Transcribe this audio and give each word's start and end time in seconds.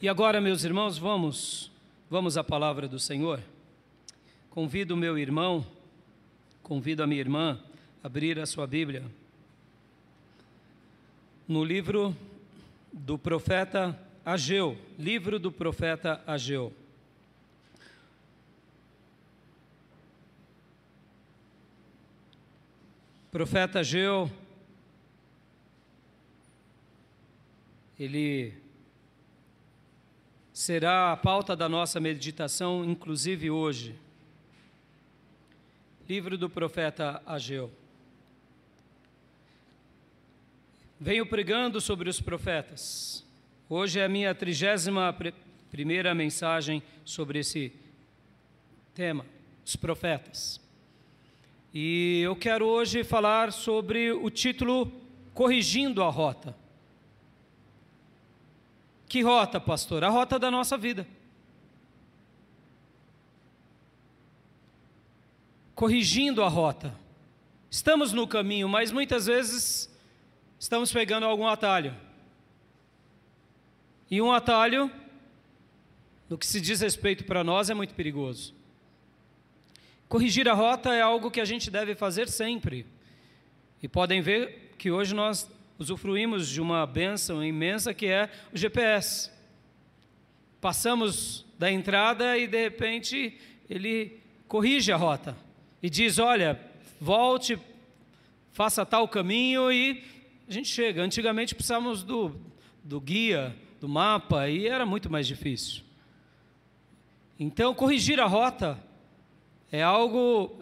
E 0.00 0.08
agora, 0.08 0.40
meus 0.40 0.62
irmãos, 0.62 0.96
vamos, 0.96 1.72
vamos 2.08 2.36
à 2.36 2.44
palavra 2.44 2.86
do 2.86 3.00
Senhor. 3.00 3.42
Convido 4.48 4.96
meu 4.96 5.18
irmão, 5.18 5.66
convido 6.62 7.02
a 7.02 7.06
minha 7.06 7.20
irmã 7.20 7.60
a 8.00 8.06
abrir 8.06 8.38
a 8.38 8.46
sua 8.46 8.64
Bíblia 8.64 9.04
no 11.48 11.64
livro 11.64 12.16
do 12.92 13.18
profeta 13.18 14.00
Ageu, 14.24 14.78
livro 14.96 15.36
do 15.36 15.50
profeta 15.50 16.22
Ageu. 16.24 16.72
Profeta 23.32 23.80
Ageu, 23.80 24.30
ele 27.98 28.67
será 30.58 31.12
a 31.12 31.16
pauta 31.16 31.54
da 31.54 31.68
nossa 31.68 32.00
meditação, 32.00 32.84
inclusive 32.84 33.48
hoje. 33.48 33.94
Livro 36.08 36.36
do 36.36 36.50
profeta 36.50 37.22
Ageu. 37.24 37.70
Venho 40.98 41.24
pregando 41.24 41.80
sobre 41.80 42.10
os 42.10 42.20
profetas. 42.20 43.24
Hoje 43.68 44.00
é 44.00 44.04
a 44.04 44.08
minha 44.08 44.34
trigésima 44.34 45.16
primeira 45.70 46.12
mensagem 46.12 46.82
sobre 47.04 47.38
esse 47.38 47.72
tema, 48.96 49.24
os 49.64 49.76
profetas. 49.76 50.60
E 51.72 52.20
eu 52.22 52.34
quero 52.34 52.66
hoje 52.66 53.04
falar 53.04 53.52
sobre 53.52 54.10
o 54.10 54.28
título 54.28 54.90
Corrigindo 55.32 56.02
a 56.02 56.10
Rota. 56.10 56.52
Que 59.08 59.22
rota, 59.22 59.58
pastor? 59.58 60.04
A 60.04 60.10
rota 60.10 60.38
da 60.38 60.50
nossa 60.50 60.76
vida. 60.76 61.06
Corrigindo 65.74 66.42
a 66.42 66.48
rota. 66.48 66.94
Estamos 67.70 68.12
no 68.12 68.26
caminho, 68.26 68.68
mas 68.68 68.92
muitas 68.92 69.26
vezes 69.26 69.90
estamos 70.58 70.92
pegando 70.92 71.24
algum 71.24 71.46
atalho. 71.46 71.96
E 74.10 74.20
um 74.20 74.32
atalho, 74.32 74.90
no 76.28 76.36
que 76.36 76.46
se 76.46 76.60
diz 76.60 76.80
respeito 76.80 77.24
para 77.24 77.42
nós, 77.42 77.70
é 77.70 77.74
muito 77.74 77.94
perigoso. 77.94 78.54
Corrigir 80.08 80.48
a 80.48 80.54
rota 80.54 80.94
é 80.94 81.00
algo 81.00 81.30
que 81.30 81.40
a 81.40 81.44
gente 81.44 81.70
deve 81.70 81.94
fazer 81.94 82.28
sempre. 82.28 82.86
E 83.82 83.88
podem 83.88 84.20
ver 84.20 84.74
que 84.76 84.90
hoje 84.90 85.14
nós 85.14 85.50
usufruímos 85.78 86.48
de 86.48 86.60
uma 86.60 86.84
bênção 86.86 87.44
imensa 87.44 87.94
que 87.94 88.06
é 88.06 88.28
o 88.52 88.58
GPS. 88.58 89.30
Passamos 90.60 91.46
da 91.58 91.70
entrada 91.70 92.36
e 92.36 92.46
de 92.46 92.60
repente 92.60 93.38
ele 93.70 94.20
corrige 94.48 94.90
a 94.90 94.96
rota 94.96 95.36
e 95.82 95.88
diz: 95.88 96.18
Olha, 96.18 96.60
volte, 97.00 97.58
faça 98.52 98.84
tal 98.84 99.06
caminho 99.06 99.70
e 99.70 100.02
a 100.48 100.52
gente 100.52 100.68
chega. 100.68 101.02
Antigamente 101.02 101.54
precisávamos 101.54 102.02
do, 102.02 102.34
do 102.82 103.00
guia, 103.00 103.54
do 103.80 103.88
mapa 103.88 104.48
e 104.48 104.66
era 104.66 104.84
muito 104.84 105.08
mais 105.08 105.26
difícil. 105.26 105.82
Então, 107.38 107.72
corrigir 107.72 108.18
a 108.18 108.26
rota 108.26 108.82
é 109.70 109.80
algo 109.80 110.60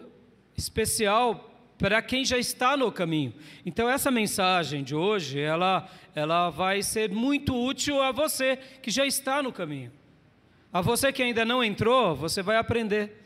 especial 0.55 1.56
para 1.77 2.01
quem 2.01 2.25
já 2.25 2.37
está 2.37 2.75
no 2.75 2.91
caminho. 2.91 3.33
Então 3.65 3.89
essa 3.89 4.09
mensagem 4.09 4.83
de 4.83 4.95
hoje, 4.95 5.39
ela 5.39 5.89
ela 6.15 6.49
vai 6.49 6.81
ser 6.81 7.11
muito 7.11 7.55
útil 7.55 8.01
a 8.01 8.11
você 8.11 8.57
que 8.81 8.89
já 8.89 9.05
está 9.05 9.43
no 9.43 9.53
caminho. 9.53 9.91
A 10.73 10.81
você 10.81 11.13
que 11.13 11.21
ainda 11.21 11.45
não 11.45 11.63
entrou, 11.63 12.15
você 12.15 12.41
vai 12.41 12.57
aprender 12.57 13.23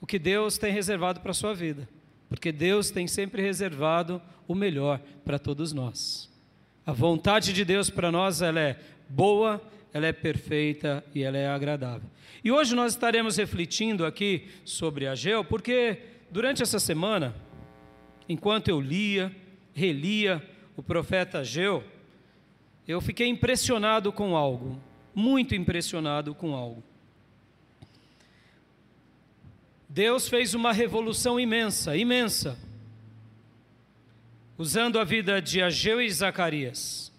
o 0.00 0.06
que 0.06 0.18
Deus 0.18 0.56
tem 0.56 0.72
reservado 0.72 1.20
para 1.20 1.32
a 1.32 1.34
sua 1.34 1.52
vida. 1.52 1.88
Porque 2.28 2.52
Deus 2.52 2.92
tem 2.92 3.08
sempre 3.08 3.42
reservado 3.42 4.22
o 4.46 4.54
melhor 4.54 5.00
para 5.24 5.38
todos 5.38 5.72
nós. 5.72 6.30
A 6.86 6.92
vontade 6.92 7.52
de 7.52 7.64
Deus 7.64 7.90
para 7.90 8.12
nós 8.12 8.40
ela 8.40 8.60
é 8.60 8.78
boa, 9.08 9.60
ela 9.92 10.06
é 10.06 10.12
perfeita 10.12 11.04
e 11.12 11.24
ela 11.24 11.36
é 11.36 11.48
agradável. 11.48 12.08
E 12.42 12.52
hoje 12.52 12.74
nós 12.74 12.92
estaremos 12.92 13.36
refletindo 13.36 14.06
aqui 14.06 14.48
sobre 14.64 15.08
Ageu, 15.08 15.44
porque 15.44 15.98
Durante 16.30 16.62
essa 16.62 16.78
semana, 16.78 17.34
enquanto 18.30 18.68
eu 18.68 18.80
lia, 18.80 19.34
relia 19.74 20.40
o 20.76 20.82
profeta 20.84 21.40
Ageu, 21.40 21.82
eu 22.86 23.00
fiquei 23.00 23.26
impressionado 23.26 24.12
com 24.12 24.36
algo, 24.36 24.80
muito 25.12 25.52
impressionado 25.52 26.32
com 26.32 26.54
algo. 26.54 26.80
Deus 29.88 30.28
fez 30.28 30.54
uma 30.54 30.72
revolução 30.72 31.40
imensa, 31.40 31.96
imensa, 31.96 32.56
usando 34.56 35.00
a 35.00 35.02
vida 35.02 35.42
de 35.42 35.60
Ageu 35.60 36.00
e 36.00 36.08
Zacarias. 36.08 37.12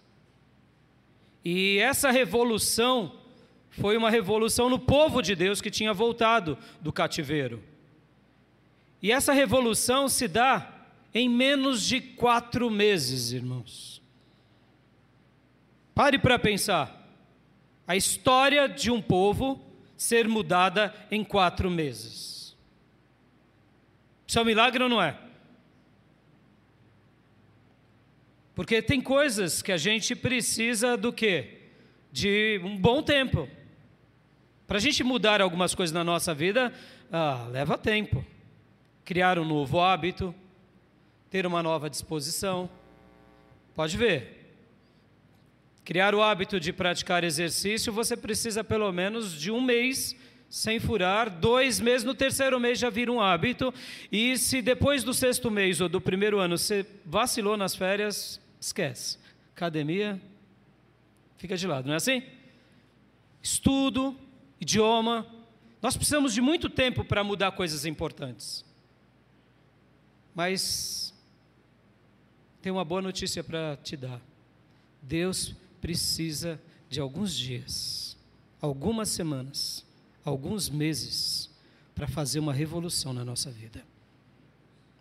E 1.44 1.78
essa 1.80 2.10
revolução 2.10 3.20
foi 3.70 3.98
uma 3.98 4.10
revolução 4.10 4.70
no 4.70 4.80
povo 4.80 5.22
de 5.22 5.36
Deus 5.36 5.60
que 5.60 5.70
tinha 5.70 5.94
voltado 5.94 6.58
do 6.80 6.94
cativeiro. 6.94 7.62
E 9.02 9.12
essa 9.12 9.34
revolução 9.34 10.08
se 10.08 10.26
dá 10.26 10.71
em 11.14 11.30
menos 11.30 11.86
de 11.86 12.00
quatro 12.00 12.70
meses, 12.70 13.32
irmãos. 13.32 14.02
Pare 15.94 16.18
para 16.18 16.40
pensar. 16.40 16.98
A 17.88 17.96
história 17.96 18.68
de 18.70 18.90
um 18.90 19.02
povo 19.02 19.62
ser 19.98 20.28
mudada 20.28 20.94
em 21.12 21.24
quatro 21.24 21.70
meses. 21.70 22.56
Isso 24.26 24.40
é 24.40 24.42
um 24.42 24.46
milagre 24.46 24.84
ou 24.84 24.90
não 24.90 25.02
é? 25.02 25.18
Porque 28.56 28.82
tem 28.82 29.02
coisas 29.02 29.62
que 29.62 29.72
a 29.72 29.78
gente 29.78 30.16
precisa 30.16 30.96
do 30.96 31.12
quê? 31.12 31.60
De 32.12 32.62
um 32.64 32.78
bom 32.78 33.04
tempo. 33.04 33.50
Para 34.66 34.78
a 34.78 34.82
gente 34.82 35.04
mudar 35.04 35.42
algumas 35.42 35.76
coisas 35.76 35.94
na 35.94 36.04
nossa 36.04 36.34
vida, 36.34 36.74
ah, 37.12 37.48
leva 37.52 37.78
tempo 37.78 38.26
criar 39.04 39.38
um 39.38 39.46
novo 39.46 39.82
hábito, 39.82 40.34
ter 41.32 41.48
uma 41.48 41.64
nova 41.64 41.90
disposição. 41.90 42.70
Pode 43.74 43.98
ver. 43.98 44.54
Criar 45.86 46.14
o 46.14 46.22
hábito 46.22 46.60
de 46.60 46.72
praticar 46.74 47.24
exercício, 47.24 47.92
você 47.92 48.16
precisa 48.16 48.64
pelo 48.64 48.92
menos 48.92 49.34
de 49.34 49.50
um 49.50 49.62
mês 49.62 50.16
sem 50.50 50.82
furar, 50.82 51.30
dois 51.30 51.80
meses, 51.80 52.04
no 52.04 52.14
terceiro 52.14 52.60
mês 52.60 52.78
já 52.78 52.90
vira 52.90 53.10
um 53.10 53.22
hábito, 53.22 53.74
e 54.12 54.38
se 54.38 54.62
depois 54.62 55.02
do 55.02 55.14
sexto 55.14 55.50
mês 55.50 55.80
ou 55.80 55.88
do 55.88 56.02
primeiro 56.02 56.40
ano 56.40 56.58
você 56.58 56.86
vacilou 57.06 57.56
nas 57.56 57.74
férias, 57.74 58.40
esquece. 58.60 59.18
Academia 59.56 60.20
fica 61.38 61.56
de 61.56 61.66
lado, 61.66 61.86
não 61.86 61.94
é 61.94 61.98
assim? 61.98 62.22
Estudo, 63.42 64.16
idioma, 64.60 65.26
nós 65.82 65.96
precisamos 65.96 66.34
de 66.34 66.42
muito 66.42 66.70
tempo 66.70 67.06
para 67.06 67.24
mudar 67.24 67.54
coisas 67.54 67.86
importantes. 67.86 68.66
Mas 70.36 71.11
tem 72.62 72.72
uma 72.72 72.86
boa 72.86 73.02
notícia 73.02 73.44
para 73.44 73.78
te 73.78 73.98
dar. 73.98 74.22
Deus 75.02 75.56
precisa 75.82 76.62
de 76.90 77.00
alguns 77.00 77.36
dias, 77.36 78.18
algumas 78.62 79.10
semanas, 79.10 79.86
alguns 80.24 80.70
meses 80.70 81.50
para 81.96 82.08
fazer 82.08 82.40
uma 82.40 82.54
revolução 82.54 83.14
na 83.14 83.26
nossa 83.26 83.50
vida. 83.50 83.84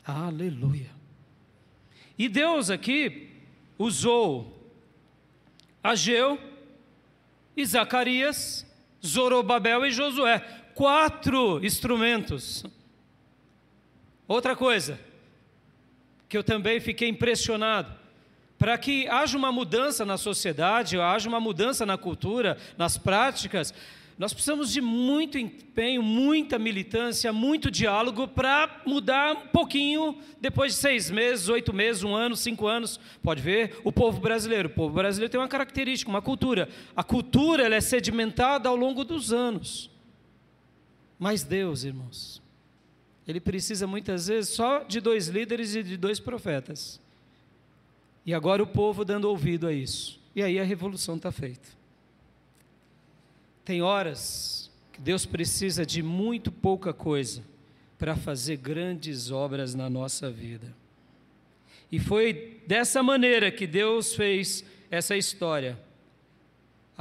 Aleluia. 0.05 0.91
E 2.19 2.29
Deus 2.29 2.71
aqui 2.71 3.31
usou 3.79 4.59
Ageu 5.83 6.39
e 7.57 7.65
Zacarias, 7.65 8.67
Zorobabel 9.05 9.85
e 9.85 9.91
Josué, 9.91 10.39
quatro 10.75 11.65
instrumentos. 11.65 12.65
Outra 14.27 14.55
coisa, 14.55 14.99
que 16.31 16.39
eu 16.39 16.45
também 16.45 16.79
fiquei 16.79 17.09
impressionado. 17.09 17.93
Para 18.57 18.79
que 18.79 19.09
haja 19.09 19.37
uma 19.37 19.51
mudança 19.51 20.05
na 20.07 20.17
sociedade, 20.17 20.99
haja 20.99 21.29
uma 21.29 21.41
mudança 21.41 21.85
na 21.85 21.99
cultura, 21.99 22.57
nas 22.79 22.97
práticas, 22.97 23.75
nós 24.17 24.33
precisamos 24.33 24.71
de 24.71 24.81
muito 24.81 25.39
empenho, 25.39 26.03
muita 26.03 26.57
militância, 26.57 27.33
muito 27.33 27.69
diálogo 27.69 28.29
para 28.29 28.83
mudar 28.87 29.33
um 29.33 29.47
pouquinho 29.49 30.19
depois 30.41 30.75
de 30.75 30.79
seis 30.79 31.11
meses, 31.11 31.49
oito 31.49 31.73
meses, 31.73 32.05
um 32.05 32.15
ano, 32.15 32.37
cinco 32.37 32.67
anos. 32.67 33.01
Pode 33.23 33.43
ver 33.43 33.81
o 33.83 33.91
povo 33.91 34.21
brasileiro. 34.21 34.69
O 34.69 34.73
povo 34.73 34.95
brasileiro 34.95 35.33
tem 35.33 35.41
uma 35.41 35.49
característica, 35.49 36.11
uma 36.11 36.23
cultura. 36.23 36.69
A 36.95 37.03
cultura 37.03 37.65
ela 37.65 37.75
é 37.75 37.81
sedimentada 37.81 38.69
ao 38.69 38.77
longo 38.77 39.05
dos 39.05 39.33
anos. 39.33 39.91
Mas 41.19 41.43
Deus, 41.43 41.83
irmãos, 41.83 42.40
ele 43.27 43.41
precisa 43.41 43.87
muitas 43.87 44.27
vezes 44.27 44.51
só 44.51 44.83
de 44.83 45.01
dois 45.01 45.29
líderes 45.29 45.75
e 45.75 45.83
de 45.83 45.97
dois 45.97 46.19
profetas. 46.19 47.01
E 48.25 48.35
agora 48.35 48.63
o 48.63 48.67
povo 48.67 49.05
dando 49.05 49.27
ouvido 49.27 49.67
a 49.67 49.73
isso. 49.73 50.21
E 50.35 50.43
aí 50.43 50.59
a 50.59 50.65
revolução 50.65 51.17
está 51.17 51.33
feita. 51.33 51.69
Tem 53.65 53.83
horas 53.83 54.71
que 54.93 55.01
Deus 55.01 55.27
precisa 55.27 55.85
de 55.85 56.03
muito 56.03 56.51
pouca 56.51 56.93
coisa 56.93 57.43
para 57.99 58.17
fazer 58.17 58.57
grandes 58.57 59.31
obras 59.31 59.75
na 59.75 59.91
nossa 59.91 60.31
vida. 60.31 60.75
E 61.93 61.99
foi 61.99 62.61
dessa 62.67 63.03
maneira 63.03 63.51
que 63.51 63.67
Deus 63.67 64.15
fez 64.15 64.65
essa 64.91 65.17
história. 65.17 65.79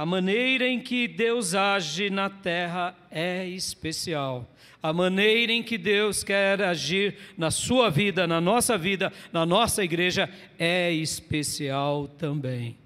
A 0.00 0.06
maneira 0.06 0.66
em 0.66 0.80
que 0.80 1.06
Deus 1.06 1.54
age 1.54 2.08
na 2.08 2.30
terra 2.30 2.96
é 3.10 3.46
especial. 3.46 4.48
A 4.82 4.94
maneira 4.94 5.52
em 5.52 5.62
que 5.62 5.76
Deus 5.76 6.24
quer 6.24 6.62
agir 6.62 7.18
na 7.36 7.50
sua 7.50 7.90
vida, 7.90 8.26
na 8.26 8.40
nossa 8.40 8.78
vida, 8.78 9.12
na 9.30 9.44
nossa 9.44 9.84
igreja 9.84 10.26
é 10.58 10.90
especial 10.90 12.08
também. 12.08 12.78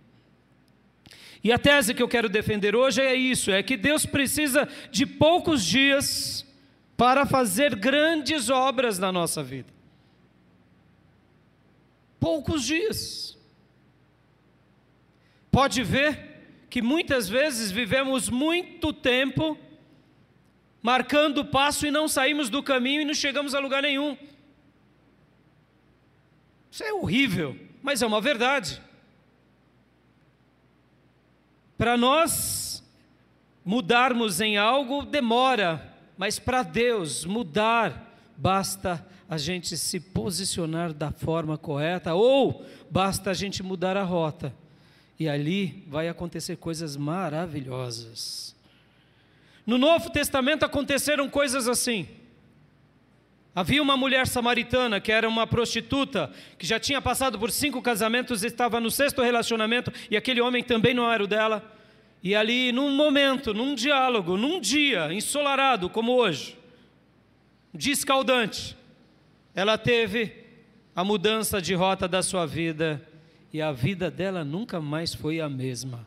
E 1.44 1.52
a 1.52 1.56
tese 1.56 1.94
que 1.94 2.02
eu 2.02 2.08
quero 2.08 2.28
defender 2.28 2.74
hoje 2.74 3.00
é 3.00 3.14
isso: 3.14 3.52
é 3.52 3.62
que 3.62 3.76
Deus 3.76 4.04
precisa 4.04 4.68
de 4.90 5.06
poucos 5.06 5.64
dias 5.64 6.44
para 6.96 7.24
fazer 7.24 7.76
grandes 7.76 8.50
obras 8.50 8.98
na 8.98 9.12
nossa 9.12 9.40
vida. 9.40 9.72
Poucos 12.18 12.64
dias. 12.64 13.38
Pode 15.52 15.80
ver 15.84 16.33
que 16.74 16.82
muitas 16.82 17.28
vezes 17.28 17.70
vivemos 17.70 18.28
muito 18.28 18.92
tempo 18.92 19.56
marcando 20.82 21.38
o 21.38 21.44
passo 21.44 21.86
e 21.86 21.90
não 21.92 22.08
saímos 22.08 22.50
do 22.50 22.64
caminho 22.64 23.00
e 23.00 23.04
não 23.04 23.14
chegamos 23.14 23.54
a 23.54 23.60
lugar 23.60 23.80
nenhum. 23.80 24.18
Isso 26.68 26.82
é 26.82 26.92
horrível, 26.92 27.56
mas 27.80 28.02
é 28.02 28.06
uma 28.08 28.20
verdade. 28.20 28.82
Para 31.78 31.96
nós 31.96 32.82
mudarmos 33.64 34.40
em 34.40 34.56
algo 34.56 35.04
demora, 35.04 35.96
mas 36.18 36.40
para 36.40 36.64
Deus 36.64 37.24
mudar, 37.24 38.18
basta 38.36 39.06
a 39.28 39.38
gente 39.38 39.76
se 39.76 40.00
posicionar 40.00 40.92
da 40.92 41.12
forma 41.12 41.56
correta 41.56 42.14
ou 42.14 42.66
basta 42.90 43.30
a 43.30 43.32
gente 43.32 43.62
mudar 43.62 43.96
a 43.96 44.02
rota. 44.02 44.52
E 45.18 45.28
ali 45.28 45.84
vai 45.86 46.08
acontecer 46.08 46.56
coisas 46.56 46.96
maravilhosas. 46.96 48.54
No 49.66 49.78
Novo 49.78 50.10
Testamento 50.10 50.64
aconteceram 50.64 51.28
coisas 51.28 51.68
assim. 51.68 52.08
Havia 53.54 53.80
uma 53.80 53.96
mulher 53.96 54.26
samaritana 54.26 55.00
que 55.00 55.12
era 55.12 55.28
uma 55.28 55.46
prostituta, 55.46 56.30
que 56.58 56.66
já 56.66 56.80
tinha 56.80 57.00
passado 57.00 57.38
por 57.38 57.52
cinco 57.52 57.80
casamentos, 57.80 58.42
estava 58.42 58.80
no 58.80 58.90
sexto 58.90 59.22
relacionamento, 59.22 59.92
e 60.10 60.16
aquele 60.16 60.40
homem 60.40 60.62
também 60.62 60.92
não 60.92 61.10
era 61.10 61.22
o 61.22 61.26
dela. 61.26 61.72
E 62.20 62.34
ali, 62.34 62.72
num 62.72 62.90
momento, 62.90 63.54
num 63.54 63.74
diálogo, 63.74 64.36
num 64.36 64.60
dia 64.60 65.12
ensolarado 65.12 65.88
como 65.88 66.12
hoje, 66.12 66.58
descaldante, 67.72 68.76
ela 69.54 69.78
teve 69.78 70.44
a 70.96 71.04
mudança 71.04 71.62
de 71.62 71.74
rota 71.74 72.08
da 72.08 72.22
sua 72.22 72.46
vida, 72.46 73.00
e 73.54 73.62
a 73.62 73.70
vida 73.70 74.10
dela 74.10 74.44
nunca 74.44 74.80
mais 74.80 75.14
foi 75.14 75.40
a 75.40 75.48
mesma. 75.48 76.04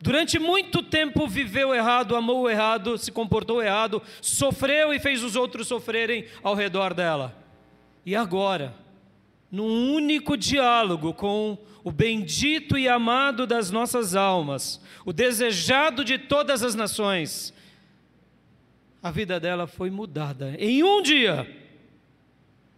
Durante 0.00 0.38
muito 0.38 0.82
tempo 0.82 1.28
viveu 1.28 1.74
errado, 1.74 2.16
amou 2.16 2.48
errado, 2.48 2.96
se 2.96 3.12
comportou 3.12 3.62
errado, 3.62 4.00
sofreu 4.22 4.94
e 4.94 4.98
fez 4.98 5.22
os 5.22 5.36
outros 5.36 5.68
sofrerem 5.68 6.24
ao 6.42 6.54
redor 6.54 6.94
dela. 6.94 7.36
E 8.06 8.16
agora, 8.16 8.74
num 9.50 9.92
único 9.94 10.34
diálogo 10.34 11.12
com 11.12 11.58
o 11.84 11.92
bendito 11.92 12.78
e 12.78 12.88
amado 12.88 13.46
das 13.46 13.70
nossas 13.70 14.16
almas, 14.16 14.80
o 15.04 15.12
desejado 15.12 16.06
de 16.06 16.16
todas 16.16 16.62
as 16.62 16.74
nações, 16.74 17.52
a 19.02 19.10
vida 19.10 19.38
dela 19.38 19.66
foi 19.66 19.90
mudada 19.90 20.56
em 20.58 20.82
um 20.82 21.02
dia. 21.02 21.61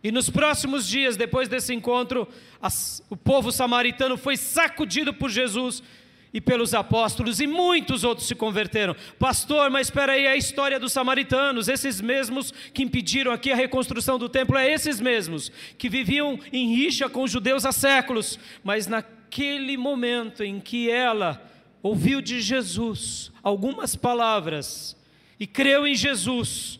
E 0.05 0.13
nos 0.13 0.29
próximos 0.29 0.87
dias, 0.87 1.17
depois 1.17 1.49
desse 1.49 1.73
encontro, 1.73 2.29
as, 2.61 3.03
o 3.09 3.17
povo 3.17 3.51
samaritano 3.51 4.19
foi 4.19 4.37
sacudido 4.37 5.15
por 5.15 5.31
Jesus 5.31 5.83
e 6.31 6.43
pelos 6.43 6.75
apóstolos, 6.75 7.41
e 7.41 7.47
muitos 7.47 8.05
outros 8.05 8.27
se 8.27 8.35
converteram. 8.35 8.95
Pastor, 9.19 9.71
mas 9.71 9.87
espera 9.87 10.13
aí, 10.13 10.27
a 10.27 10.37
história 10.37 10.79
dos 10.79 10.93
samaritanos, 10.93 11.69
esses 11.69 12.03
mesmos 12.03 12.53
que 12.75 12.83
impediram 12.83 13.33
aqui 13.33 13.51
a 13.51 13.57
reconstrução 13.57 14.19
do 14.19 14.29
templo, 14.29 14.59
é 14.59 14.71
esses 14.71 15.01
mesmos 15.01 15.51
que 15.79 15.89
viviam 15.89 16.39
em 16.53 16.75
rixa 16.75 17.09
com 17.09 17.23
os 17.23 17.31
judeus 17.31 17.65
há 17.65 17.73
séculos, 17.73 18.39
mas 18.63 18.87
naquele 18.87 19.77
momento 19.79 20.45
em 20.45 20.61
que 20.61 20.91
ela 20.91 21.43
ouviu 21.83 22.21
de 22.21 22.43
Jesus 22.43 23.33
algumas 23.43 23.97
palavras 23.97 24.95
e 25.41 25.47
creu 25.47 25.87
em 25.87 25.95
Jesus, 25.95 26.79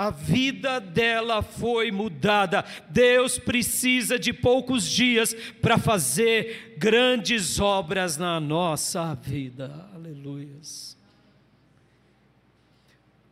a 0.00 0.08
vida 0.08 0.80
dela 0.80 1.42
foi 1.42 1.90
mudada. 1.90 2.64
Deus 2.88 3.38
precisa 3.38 4.18
de 4.18 4.32
poucos 4.32 4.90
dias 4.90 5.34
para 5.60 5.76
fazer 5.76 6.74
grandes 6.78 7.60
obras 7.60 8.16
na 8.16 8.40
nossa 8.40 9.14
vida. 9.14 9.90
Aleluias. 9.94 10.96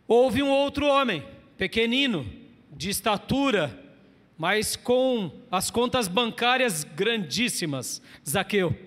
Houve 0.06 0.42
um 0.42 0.50
outro 0.50 0.86
homem, 0.86 1.24
pequenino, 1.56 2.30
de 2.70 2.90
estatura, 2.90 3.74
mas 4.36 4.76
com 4.76 5.32
as 5.50 5.70
contas 5.70 6.06
bancárias 6.06 6.84
grandíssimas, 6.84 8.02
Zaqueu. 8.28 8.78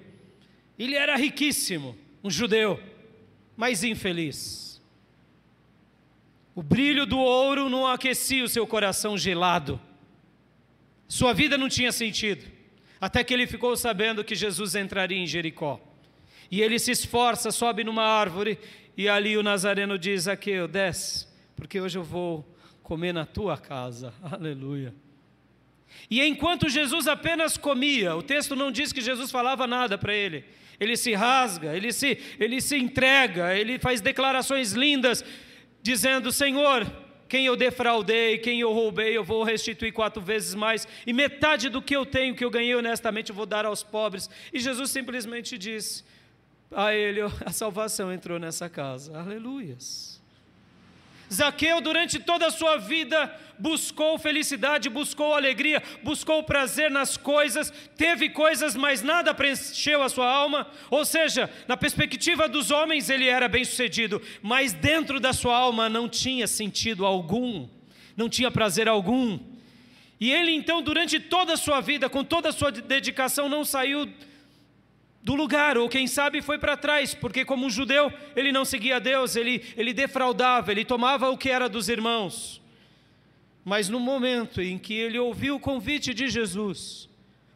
Ele 0.78 0.94
era 0.94 1.16
riquíssimo, 1.16 1.98
um 2.24 2.30
judeu, 2.30 2.80
mas 3.57 3.83
infeliz 3.83 4.70
o 6.53 6.62
brilho 6.62 7.06
do 7.06 7.18
ouro 7.18 7.69
não 7.69 7.88
aquecia 7.88 8.44
o 8.44 8.50
seu 8.50 8.68
coração 8.68 9.18
gelado. 9.18 9.80
Sua 11.07 11.33
vida 11.33 11.57
não 11.57 11.69
tinha 11.69 11.92
sentido. 11.92 12.45
Até 13.00 13.24
que 13.24 13.33
ele 13.33 13.48
ficou 13.48 13.75
sabendo 13.75 14.24
que 14.24 14.36
Jesus 14.36 14.75
entraria 14.75 15.18
em 15.18 15.25
Jericó. 15.25 15.80
E 16.50 16.62
ele 16.62 16.77
se 16.77 16.92
esforça, 16.92 17.50
sobe 17.51 17.83
numa 17.83 18.03
árvore, 18.03 18.59
e 18.98 19.07
ali 19.07 19.38
o 19.38 19.44
Nazareno 19.44 19.98
diz: 19.98 20.27
Aqueu, 20.27 20.68
desce, 20.68 21.27
porque 21.56 21.80
hoje 21.80 21.98
eu 21.98 22.03
vou 22.03 22.45
comer 22.83 23.13
na 23.13 23.25
tua 23.25 23.57
casa. 23.57 24.13
Aleluia. 24.21 24.94
E 26.09 26.21
enquanto 26.21 26.69
Jesus 26.69 27.07
apenas 27.07 27.57
comia, 27.57 28.15
o 28.15 28.21
texto 28.21 28.56
não 28.56 28.71
diz 28.71 28.92
que 28.92 29.01
Jesus 29.01 29.31
falava 29.31 29.65
nada 29.65 29.97
para 29.97 30.13
ele. 30.13 30.44
Ele 30.80 30.97
se 30.97 31.13
rasga, 31.13 31.75
ele 31.75 31.94
se, 31.94 32.18
ele 32.39 32.59
se 32.59 32.75
entrega, 32.75 33.56
ele 33.56 33.80
faz 33.80 34.02
declarações 34.02 34.73
lindas 34.73 35.23
dizendo: 35.81 36.31
Senhor, 36.31 36.85
quem 37.28 37.45
eu 37.45 37.56
defraudei, 37.56 38.38
quem 38.38 38.59
eu 38.59 38.73
roubei, 38.73 39.16
eu 39.16 39.23
vou 39.23 39.44
restituir 39.44 39.94
quatro 39.94 40.21
vezes 40.21 40.54
mais, 40.54 40.85
e 41.07 41.14
metade 41.14 41.69
do 41.69 41.81
que 41.81 41.95
eu 41.95 42.06
tenho, 42.06 42.35
que 42.35 42.44
eu 42.44 42.50
ganhei 42.50 42.76
honestamente, 42.76 43.30
eu 43.30 43.35
vou 43.35 43.45
dar 43.45 43.66
aos 43.66 43.83
pobres. 43.83 44.30
E 44.52 44.59
Jesus 44.59 44.92
simplesmente 44.92 45.57
disse 45.57 46.04
a 46.69 46.94
ele: 46.94 47.21
a 47.45 47.52
salvação 47.52 48.11
entrou 48.11 48.38
nessa 48.38 48.68
casa. 48.69 49.18
Aleluias. 49.18 50.10
Zaqueu, 51.33 51.80
durante 51.80 52.19
toda 52.19 52.47
a 52.47 52.52
sua 52.52 52.78
vida, 52.78 53.33
buscou 53.57 54.18
felicidade, 54.18 54.90
buscou 54.90 55.33
alegria, 55.33 55.81
buscou 56.04 56.44
prazer 56.44 56.92
nas 56.92 57.16
coisas, 57.16 57.71
teve 57.95 58.30
coisas, 58.30 58.76
mas 58.76 59.02
nada 59.02 59.33
preencheu 59.33 60.04
a 60.04 60.09
sua 60.09 60.30
alma. 60.30 60.68
Ou 60.90 61.06
seja, 61.06 61.50
na 61.68 61.78
perspectiva 61.78 62.50
dos 62.50 62.71
homens, 62.71 63.09
ele 63.09 63.28
era 63.28 63.47
bem-sucedido, 63.47 64.21
mas 64.42 64.73
dentro 64.73 65.19
da 65.19 65.31
sua 65.31 65.56
alma 65.56 65.88
não 65.88 66.09
tinha 66.09 66.47
sentido 66.47 67.06
algum, 67.06 67.68
não 68.18 68.28
tinha 68.28 68.52
prazer 68.52 68.90
algum. 68.90 69.40
E 70.19 70.31
ele 70.31 70.52
então, 70.52 70.81
durante 70.81 71.19
toda 71.19 71.54
a 71.54 71.57
sua 71.57 71.81
vida, 71.81 72.09
com 72.09 72.23
toda 72.23 72.50
a 72.50 72.54
sua 72.54 72.71
dedicação, 72.71 73.47
não 73.47 73.64
saiu 73.64 74.07
do 75.23 75.35
lugar, 75.35 75.78
ou 75.78 75.87
quem 75.87 76.07
sabe 76.07 76.42
foi 76.42 76.57
para 76.57 76.75
trás, 76.75 77.13
porque 77.13 77.45
como 77.45 77.66
um 77.66 77.69
judeu, 77.69 78.11
ele 78.35 78.51
não 78.51 78.66
seguia 78.66 78.99
Deus, 78.99 79.35
ele, 79.35 79.63
ele 79.78 79.94
defraudava, 79.94 80.71
ele 80.71 80.83
tomava 80.83 81.30
o 81.30 81.37
que 81.37 81.49
era 81.49 81.69
dos 81.69 81.90
irmãos. 81.90 82.61
Mas 83.63 83.87
no 83.87 83.99
momento 83.99 84.61
em 84.61 84.78
que 84.80 84.94
ele 84.94 85.19
ouviu 85.19 85.56
o 85.56 85.59
convite 85.59 86.13
de 86.13 86.28
Jesus, 86.28 87.07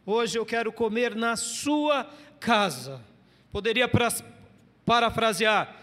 hoje 0.04 0.38
eu 0.38 0.46
quero 0.46 0.70
comer 0.70 1.16
na 1.16 1.34
sua 1.34 2.08
casa, 2.38 3.02
poderia 3.50 3.90
parafrasear: 4.84 5.74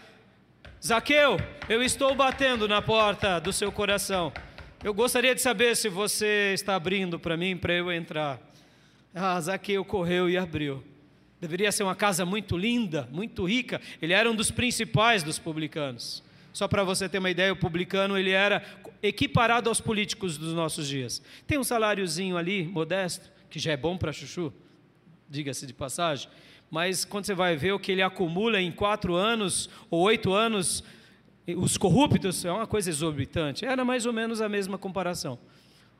Zaqueu, 0.82 1.36
eu 1.68 1.82
estou 1.82 2.14
batendo 2.14 2.66
na 2.66 2.80
porta 2.80 3.38
do 3.38 3.52
seu 3.52 3.70
coração. 3.70 4.32
Eu 4.82 4.94
gostaria 4.94 5.34
de 5.34 5.42
saber 5.42 5.76
se 5.76 5.90
você 5.90 6.52
está 6.54 6.74
abrindo 6.74 7.18
para 7.18 7.36
mim, 7.36 7.56
para 7.56 7.74
eu 7.74 7.92
entrar. 7.92 8.40
Ah, 9.14 9.38
Zaqueu 9.40 9.84
correu 9.84 10.28
e 10.28 10.36
abriu. 10.38 10.93
Deveria 11.44 11.70
ser 11.70 11.82
uma 11.82 11.94
casa 11.94 12.24
muito 12.24 12.56
linda, 12.56 13.06
muito 13.12 13.44
rica. 13.44 13.78
Ele 14.00 14.14
era 14.14 14.30
um 14.30 14.34
dos 14.34 14.50
principais 14.50 15.22
dos 15.22 15.38
publicanos. 15.38 16.22
Só 16.54 16.66
para 16.66 16.82
você 16.82 17.06
ter 17.06 17.18
uma 17.18 17.28
ideia, 17.28 17.52
o 17.52 17.56
publicano 17.56 18.16
ele 18.16 18.30
era 18.30 18.64
equiparado 19.02 19.68
aos 19.68 19.78
políticos 19.78 20.38
dos 20.38 20.54
nossos 20.54 20.88
dias. 20.88 21.20
Tem 21.46 21.58
um 21.58 21.62
saláriozinho 21.62 22.38
ali, 22.38 22.64
modesto, 22.64 23.30
que 23.50 23.58
já 23.58 23.72
é 23.72 23.76
bom 23.76 23.98
para 23.98 24.10
chuchu, 24.10 24.54
diga-se 25.28 25.66
de 25.66 25.74
passagem, 25.74 26.30
mas 26.70 27.04
quando 27.04 27.26
você 27.26 27.34
vai 27.34 27.56
ver 27.56 27.72
o 27.72 27.78
que 27.78 27.92
ele 27.92 28.00
acumula 28.00 28.58
em 28.58 28.72
quatro 28.72 29.14
anos 29.14 29.68
ou 29.90 30.00
oito 30.00 30.32
anos, 30.32 30.82
os 31.46 31.76
corruptos, 31.76 32.42
é 32.46 32.50
uma 32.50 32.66
coisa 32.66 32.88
exorbitante. 32.88 33.66
Era 33.66 33.84
mais 33.84 34.06
ou 34.06 34.14
menos 34.14 34.40
a 34.40 34.48
mesma 34.48 34.78
comparação. 34.78 35.38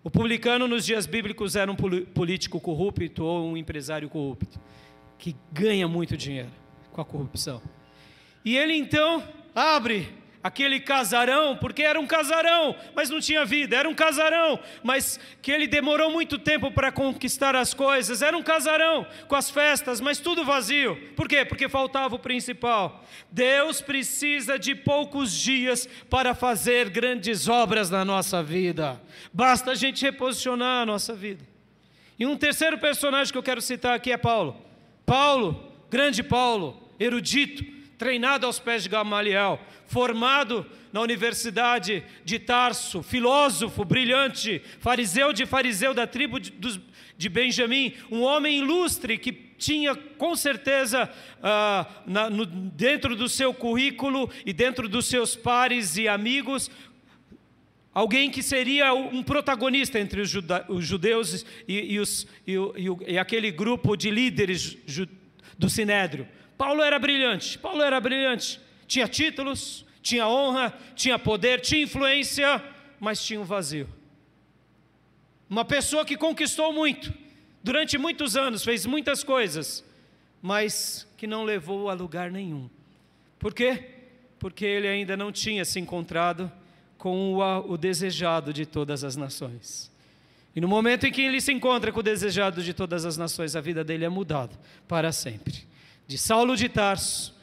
O 0.03 0.11
publicano 0.11 0.67
nos 0.67 0.87
dias 0.87 1.05
bíblicos 1.05 1.55
era 1.55 1.71
um 1.71 1.77
político 1.77 2.59
corrupto 2.59 3.25
ou 3.25 3.51
um 3.51 3.57
empresário 3.59 4.09
corrupto, 4.09 4.59
que 5.19 5.37
ganha 5.53 5.89
muito 5.89 6.17
dinheiro 6.17 6.51
com 6.93 7.01
a 7.01 7.05
corrupção. 7.05 7.61
E 8.45 8.57
ele 8.57 8.75
então 8.75 9.23
abre 9.55 10.25
aquele 10.45 10.79
casarão, 10.79 11.57
porque 11.57 11.83
era 11.83 11.99
um 11.99 12.07
casarão, 12.07 12.77
mas 12.95 13.09
não 13.09 13.19
tinha 13.19 13.47
vida, 13.47 13.75
era 13.77 13.89
um 13.89 13.95
casarão, 13.95 14.61
mas 14.83 15.19
que 15.41 15.51
ele 15.51 15.67
demorou 15.67 16.11
muito 16.11 16.37
tempo 16.39 16.71
para 16.71 16.93
conquistar 16.93 17.57
as 17.57 17.73
coisas, 17.73 18.21
era 18.21 18.37
um 18.37 18.43
casarão 18.43 19.07
com 19.27 19.35
as 19.35 19.49
festas, 19.49 20.03
mas 20.03 20.19
tudo 20.19 20.45
vazio. 20.45 20.97
Por 21.17 21.27
quê? 21.27 21.47
Porque 21.47 21.67
faltava 21.67 22.17
o 22.17 22.19
principal. 22.19 23.03
Deus 23.31 23.81
precisa 23.81 24.59
de 24.59 24.75
poucos 24.75 25.33
dias 25.33 25.89
para 26.11 26.35
fazer 26.35 26.91
grandes 26.91 27.49
obras 27.49 27.89
na 27.89 28.05
nossa 28.05 28.43
vida, 28.43 29.01
basta 29.33 29.71
a 29.71 29.75
gente 29.75 30.05
reposicionar 30.05 30.83
a 30.83 30.87
nossa 30.87 31.15
vida. 31.15 31.43
E 32.19 32.27
um 32.27 32.37
terceiro 32.37 32.77
personagem 32.77 33.33
que 33.33 33.39
eu 33.39 33.43
quero 33.43 33.63
citar 33.63 33.97
aqui 33.97 34.13
é 34.13 34.19
Paulo. 34.19 34.64
Paulo, 35.07 35.73
grande 35.91 36.23
Paulo, 36.23 36.81
erudito, 36.99 37.65
treinado 37.99 38.47
aos 38.47 38.59
pés 38.59 38.83
de 38.83 38.89
Gamaliel, 38.89 39.61
formado 39.87 40.67
na 40.93 41.01
Universidade 41.01 42.05
de 42.25 42.39
Tarso, 42.39 43.03
filósofo 43.03 43.85
brilhante, 43.85 44.63
fariseu 44.81 45.33
de 45.33 45.47
fariseu 45.47 45.93
da 45.93 46.07
tribo 46.07 46.39
de, 46.39 46.53
de 47.17 47.29
Benjamim, 47.29 47.95
um 48.11 48.23
homem 48.23 48.59
ilustre 48.59 49.19
que 49.19 49.33
tinha 49.33 49.95
com 49.95 50.35
certeza 50.37 51.11
ah, 51.43 51.87
na, 52.07 52.29
no, 52.29 52.45
dentro 52.45 53.17
do 53.17 53.29
seu 53.29 53.55
currículo 53.55 54.31
e 54.45 54.53
dentro 54.53 54.89
dos 54.89 55.07
seus 55.07 55.35
pares 55.35 55.97
e 55.97 56.09
amigos 56.09 56.71
alguém 57.95 58.29
que 58.31 58.43
seria 58.43 58.93
um 58.93 59.23
protagonista 59.23 60.01
entre 60.01 60.21
os, 60.21 60.29
judeus 60.29 61.47
e, 61.69 61.95
e, 61.95 62.01
os, 62.01 62.27
e, 62.47 62.55
e, 63.07 63.19
aquele 63.19 63.53
grupo 63.53 63.97
de 63.97 64.11
líderes 64.11 64.77
do 65.57 65.71
Sinédrio. 65.71 66.27
Paulo 66.59 66.83
era 66.83 66.99
brilhante, 66.99 67.57
Paulo 67.59 67.83
era 67.83 68.01
brilhante, 68.01 68.61
tinha 68.87 69.07
títulos, 69.07 69.87
tinha 70.03 70.29
honra, 70.29 70.77
tinha 70.97 71.19
poder, 71.19 71.61
tinha 71.61 71.83
influência, 71.83 72.63
mas 72.99 73.25
tinha 73.25 73.41
um 73.41 73.45
vazio. 73.45 73.89
Uma 75.49 75.65
pessoa 75.65 76.05
que 76.05 76.17
conquistou 76.17 76.73
muito, 76.73 77.15
durante 77.63 77.97
muitos 77.97 78.37
anos, 78.37 78.65
fez 78.65 78.85
muitas 78.87 79.23
coisas, 79.23 79.85
mas 80.43 81.07
que 81.17 81.27
não 81.27 81.45
levou 81.45 81.89
a 81.89 81.95
lugar 81.95 82.31
nenhum. 82.31 82.69
Por 83.39 83.55
quê? 83.55 83.85
Porque 84.39 84.65
ele 84.65 84.89
ainda 84.89 85.17
não 85.17 85.31
tinha 85.31 85.65
se 85.65 85.79
encontrado 85.79 86.51
com 87.05 87.35
o, 87.35 87.73
o 87.73 87.77
desejado 87.77 88.51
de 88.51 88.65
todas 88.65 89.05
as 89.05 89.15
nações. 89.15 89.93
E 90.57 90.61
no 90.61 90.67
momento 90.67 91.07
em 91.07 91.13
que 91.13 91.21
ele 91.21 91.39
se 91.39 91.53
encontra 91.53 91.93
com 91.93 92.01
o 92.01 92.03
desejado 92.03 92.63
de 92.63 92.73
todas 92.73 93.05
as 93.05 93.19
nações, 93.19 93.55
a 93.55 93.61
vida 93.61 93.85
dele 93.85 94.07
é 94.07 94.09
mudada 94.09 94.59
para 94.89 95.13
sempre 95.13 95.67
de 96.07 96.17
Saulo 96.17 96.57
de 96.57 96.67
Tarso, 96.67 97.35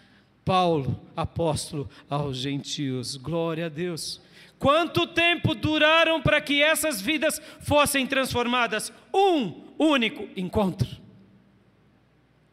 Paulo, 0.44 1.00
apóstolo 1.16 1.88
aos 2.10 2.38
gentios. 2.38 3.18
Glória 3.18 3.68
a 3.68 3.70
Deus. 3.70 4.20
Quanto 4.58 5.06
tempo 5.06 5.54
duraram 5.54 6.20
para 6.20 6.42
que 6.42 6.64
essas 6.64 7.00
vidas 7.00 7.40
fossem 7.60 8.08
transformadas? 8.08 8.92
Um 9.14 9.62
único 9.78 10.28
encontro. 10.36 10.90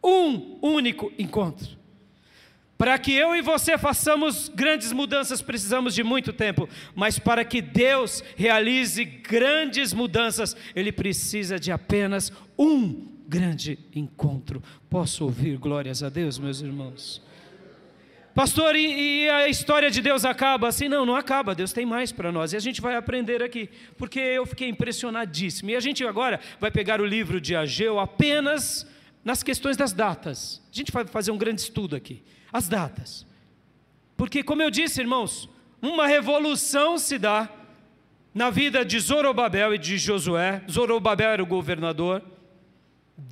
Um 0.04 0.58
único 0.60 1.10
encontro. 1.18 1.77
Para 2.78 2.96
que 2.96 3.12
eu 3.12 3.34
e 3.34 3.42
você 3.42 3.76
façamos 3.76 4.48
grandes 4.48 4.92
mudanças, 4.92 5.42
precisamos 5.42 5.96
de 5.96 6.04
muito 6.04 6.32
tempo, 6.32 6.68
mas 6.94 7.18
para 7.18 7.44
que 7.44 7.60
Deus 7.60 8.22
realize 8.36 9.04
grandes 9.04 9.92
mudanças, 9.92 10.56
Ele 10.76 10.92
precisa 10.92 11.58
de 11.58 11.72
apenas 11.72 12.32
um 12.56 13.08
grande 13.26 13.80
encontro. 13.92 14.62
Posso 14.88 15.24
ouvir 15.24 15.58
glórias 15.58 16.04
a 16.04 16.08
Deus, 16.08 16.38
meus 16.38 16.60
irmãos? 16.60 17.20
Pastor, 18.32 18.76
e, 18.76 19.24
e, 19.24 19.28
a 19.28 19.48
história 19.48 19.90
de 19.90 20.00
Deus 20.00 20.24
acaba 20.24 20.68
assim? 20.68 20.88
Não, 20.88 21.04
não 21.04 21.16
acaba. 21.16 21.56
Deus 21.56 21.72
tem 21.72 21.84
mais 21.84 22.12
para 22.12 22.30
nós. 22.30 22.52
E 22.52 22.56
a 22.56 22.60
gente 22.60 22.80
vai 22.80 22.94
aprender 22.94 23.42
aqui, 23.42 23.68
porque 23.96 24.20
eu 24.20 24.46
fiquei 24.46 24.68
impressionadíssimo. 24.68 25.70
E 25.70 25.74
a 25.74 25.80
gente 25.80 26.06
agora 26.06 26.38
vai 26.60 26.70
pegar 26.70 27.00
o 27.00 27.04
livro 27.04 27.40
de 27.40 27.56
Ageu 27.56 27.98
apenas 27.98 28.86
nas 29.28 29.42
questões 29.42 29.76
das 29.76 29.92
datas. 29.92 30.62
A 30.72 30.74
gente 30.74 30.90
vai 30.90 31.06
fazer 31.06 31.30
um 31.30 31.36
grande 31.36 31.60
estudo 31.60 31.94
aqui. 31.94 32.22
As 32.50 32.66
datas. 32.66 33.26
Porque, 34.16 34.42
como 34.42 34.62
eu 34.62 34.70
disse, 34.70 35.02
irmãos, 35.02 35.50
uma 35.82 36.06
revolução 36.06 36.96
se 36.96 37.18
dá 37.18 37.46
na 38.32 38.48
vida 38.48 38.86
de 38.86 38.98
Zorobabel 38.98 39.74
e 39.74 39.78
de 39.78 39.98
Josué. 39.98 40.64
Zorobabel 40.70 41.28
era 41.28 41.42
o 41.42 41.46
governador 41.46 42.22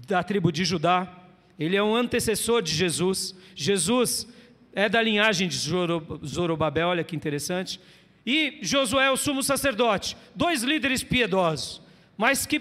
da 0.07 0.23
tribo 0.23 0.53
de 0.53 0.67
Judá, 0.67 1.11
ele 1.59 1.77
é 1.77 1.83
um 1.83 1.97
antecessor 1.97 2.61
de 2.61 2.75
Jesus. 2.75 3.35
Jesus 3.55 4.29
é 4.75 4.91
da 4.91 5.01
linhagem 5.01 5.49
de 5.49 5.57
Zorobabel, 5.57 6.89
olha 6.89 7.05
que 7.05 7.17
interessante. 7.17 7.81
E 8.27 8.59
Josué, 8.61 9.11
o 9.11 9.17
sumo 9.17 9.43
sacerdote, 9.43 10.15
dois 10.35 10.63
líderes 10.63 11.03
piedosos, 11.03 11.81
mas 12.19 12.45
que 12.45 12.61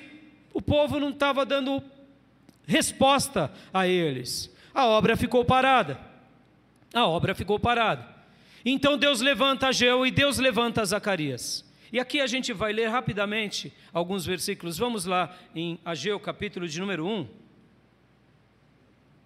o 0.54 0.62
povo 0.62 1.02
não 1.02 1.10
estava 1.10 1.46
dando 1.46 1.84
resposta 2.68 3.52
a 3.74 3.88
eles. 3.88 4.54
A 4.74 4.86
obra 4.88 5.16
ficou 5.16 5.44
parada. 5.46 6.00
A 6.94 7.06
obra 7.06 7.36
ficou 7.36 7.60
parada. 7.60 8.14
Então 8.66 8.98
Deus 8.98 9.22
levanta 9.22 9.68
Ageu 9.68 10.06
e 10.06 10.12
Deus 10.12 10.38
levanta 10.38 10.84
Zacarias. 10.84 11.64
E 11.92 12.00
aqui 12.00 12.20
a 12.20 12.28
gente 12.28 12.52
vai 12.52 12.74
ler 12.74 12.88
rapidamente 12.88 13.72
alguns 13.94 14.26
versículos. 14.26 14.78
Vamos 14.78 15.06
lá 15.06 15.38
em 15.54 15.80
Ageu, 15.86 16.20
capítulo 16.20 16.68
de 16.68 16.80
número 16.80 17.06
1. 17.06 17.28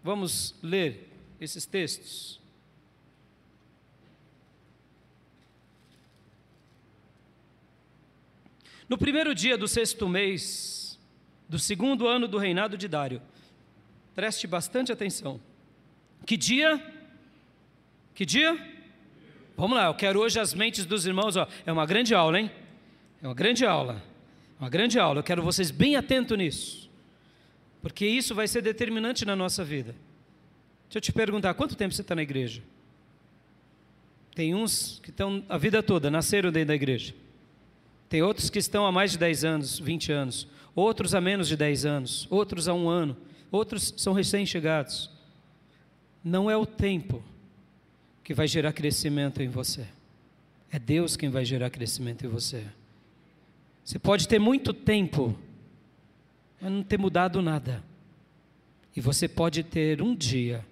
Vamos 0.03 0.55
ler 0.61 1.09
esses 1.39 1.65
textos. 1.65 2.39
No 8.89 8.97
primeiro 8.97 9.35
dia 9.35 9.55
do 9.55 9.67
sexto 9.67 10.09
mês, 10.09 10.88
do 11.49 11.57
segundo 11.57 12.07
ano 12.07 12.27
do 12.27 12.37
reinado 12.37 12.77
de 12.77 12.87
Dário, 12.87 13.21
preste 14.13 14.45
bastante 14.45 14.91
atenção. 14.91 15.41
Que 16.25 16.37
dia? 16.37 16.79
Que 18.13 18.25
dia? 18.25 18.57
Vamos 19.57 19.75
lá, 19.75 19.87
eu 19.87 19.95
quero 19.95 20.19
hoje 20.19 20.39
as 20.39 20.53
mentes 20.53 20.85
dos 20.85 21.05
irmãos. 21.05 21.35
Ó, 21.35 21.47
é 21.65 21.71
uma 21.71 21.85
grande 21.85 22.13
aula, 22.13 22.39
hein? 22.39 22.51
É 23.21 23.27
uma 23.27 23.33
grande 23.33 23.65
aula. 23.65 24.01
Uma 24.59 24.69
grande 24.69 24.99
aula. 24.99 25.19
Eu 25.19 25.23
quero 25.23 25.41
vocês 25.41 25.71
bem 25.71 25.95
atentos 25.95 26.37
nisso. 26.37 26.89
Porque 27.81 28.05
isso 28.05 28.35
vai 28.35 28.47
ser 28.47 28.61
determinante 28.61 29.25
na 29.25 29.35
nossa 29.35 29.63
vida. 29.63 29.95
Deixa 30.87 30.97
eu 30.97 31.01
te 31.01 31.11
perguntar: 31.11 31.53
quanto 31.53 31.75
tempo 31.75 31.93
você 31.93 32.01
está 32.01 32.13
na 32.13 32.21
igreja? 32.21 32.61
Tem 34.35 34.53
uns 34.53 34.99
que 35.01 35.09
estão 35.09 35.43
a 35.49 35.57
vida 35.57 35.81
toda, 35.81 36.09
nasceram 36.11 36.51
dentro 36.51 36.69
da 36.69 36.75
igreja. 36.75 37.13
Tem 38.07 38.21
outros 38.21 38.49
que 38.49 38.59
estão 38.59 38.85
há 38.85 38.91
mais 38.91 39.11
de 39.11 39.17
10 39.17 39.43
anos, 39.43 39.79
20 39.79 40.11
anos. 40.11 40.47
Outros 40.75 41.13
há 41.13 41.21
menos 41.21 41.47
de 41.47 41.55
10 41.55 41.85
anos. 41.85 42.27
Outros 42.29 42.67
há 42.67 42.73
um 42.73 42.87
ano. 42.87 43.17
Outros 43.51 43.93
são 43.97 44.13
recém-chegados. 44.13 45.09
Não 46.23 46.49
é 46.49 46.55
o 46.55 46.65
tempo 46.65 47.23
que 48.23 48.33
vai 48.33 48.47
gerar 48.47 48.73
crescimento 48.73 49.41
em 49.41 49.49
você. 49.49 49.87
É 50.71 50.77
Deus 50.77 51.15
quem 51.15 51.29
vai 51.29 51.43
gerar 51.43 51.69
crescimento 51.69 52.25
em 52.25 52.29
você. 52.29 52.63
Você 53.83 53.97
pode 53.97 54.27
ter 54.27 54.37
muito 54.37 54.71
tempo, 54.71 55.35
mas 56.61 56.71
não 56.71 56.83
ter 56.83 56.99
mudado 56.99 57.41
nada. 57.41 57.83
E 58.95 59.01
você 59.01 59.27
pode 59.27 59.63
ter 59.63 60.01
um 60.01 60.15
dia, 60.15 60.63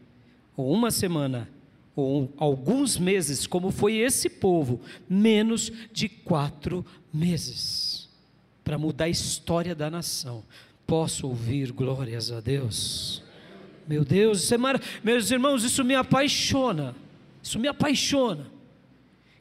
ou 0.56 0.72
uma 0.72 0.92
semana, 0.92 1.50
ou 1.96 2.32
alguns 2.38 2.96
meses, 2.96 3.48
como 3.48 3.72
foi 3.72 3.96
esse 3.96 4.30
povo, 4.30 4.80
menos 5.10 5.72
de 5.92 6.08
quatro 6.08 6.86
meses, 7.12 7.97
para 8.68 8.78
mudar 8.78 9.06
a 9.06 9.10
história 9.10 9.74
da 9.74 9.90
nação. 9.90 10.44
Posso 10.86 11.26
ouvir 11.26 11.72
glórias 11.72 12.34
a 12.34 12.42
Deus? 12.42 13.24
Meu 13.88 14.04
Deus, 14.04 14.44
isso 14.44 14.54
é 14.54 14.58
mar... 14.58 14.82
meus 15.02 15.32
irmãos, 15.32 15.64
isso 15.64 15.86
me 15.86 15.96
apaixona. 15.96 16.94
Isso 17.42 17.58
me 17.58 17.70
apaixona. 17.70 18.46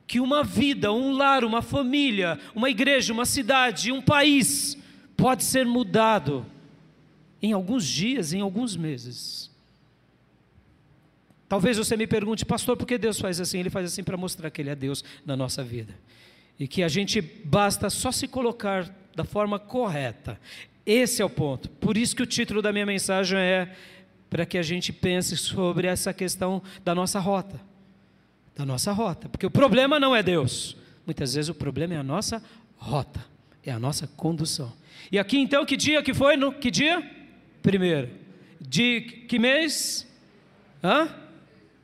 Que 0.06 0.20
uma 0.20 0.44
vida, 0.44 0.92
um 0.92 1.10
lar, 1.10 1.42
uma 1.42 1.60
família, 1.60 2.38
uma 2.54 2.70
igreja, 2.70 3.12
uma 3.12 3.26
cidade, 3.26 3.90
um 3.90 4.00
país 4.00 4.78
pode 5.16 5.42
ser 5.42 5.66
mudado 5.66 6.46
em 7.42 7.52
alguns 7.52 7.84
dias, 7.84 8.32
em 8.32 8.40
alguns 8.40 8.76
meses. 8.76 9.50
Talvez 11.48 11.78
você 11.78 11.96
me 11.96 12.06
pergunte, 12.06 12.44
pastor, 12.44 12.76
por 12.76 12.86
que 12.86 12.96
Deus 12.96 13.18
faz 13.18 13.40
assim? 13.40 13.58
Ele 13.58 13.70
faz 13.70 13.86
assim 13.86 14.04
para 14.04 14.16
mostrar 14.16 14.50
que 14.50 14.62
Ele 14.62 14.70
é 14.70 14.76
Deus 14.76 15.02
na 15.24 15.36
nossa 15.36 15.64
vida. 15.64 15.92
E 16.60 16.68
que 16.68 16.84
a 16.84 16.88
gente 16.88 17.20
basta 17.20 17.90
só 17.90 18.12
se 18.12 18.28
colocar 18.28 18.88
da 19.16 19.24
forma 19.24 19.58
correta. 19.58 20.38
Esse 20.84 21.22
é 21.22 21.24
o 21.24 21.30
ponto. 21.30 21.68
Por 21.70 21.96
isso 21.96 22.14
que 22.14 22.22
o 22.22 22.26
título 22.26 22.60
da 22.60 22.72
minha 22.72 22.86
mensagem 22.86 23.38
é 23.38 23.74
para 24.28 24.44
que 24.44 24.58
a 24.58 24.62
gente 24.62 24.92
pense 24.92 25.36
sobre 25.36 25.88
essa 25.88 26.12
questão 26.12 26.62
da 26.84 26.94
nossa 26.94 27.18
rota. 27.18 27.58
Da 28.54 28.64
nossa 28.64 28.92
rota. 28.92 29.28
Porque 29.28 29.46
o 29.46 29.50
problema 29.50 29.98
não 29.98 30.14
é 30.14 30.22
Deus. 30.22 30.76
Muitas 31.06 31.34
vezes 31.34 31.48
o 31.48 31.54
problema 31.54 31.94
é 31.94 31.96
a 31.96 32.02
nossa 32.02 32.42
rota, 32.76 33.24
é 33.64 33.72
a 33.72 33.78
nossa 33.78 34.06
condução. 34.06 34.72
E 35.10 35.18
aqui 35.18 35.38
então, 35.38 35.64
que 35.64 35.76
dia 35.76 36.02
que 36.02 36.12
foi? 36.12 36.36
No, 36.36 36.52
que 36.52 36.70
dia? 36.70 37.02
Primeiro. 37.62 38.10
De 38.60 39.00
que 39.00 39.38
mês? 39.38 40.06
Hã? 40.82 41.08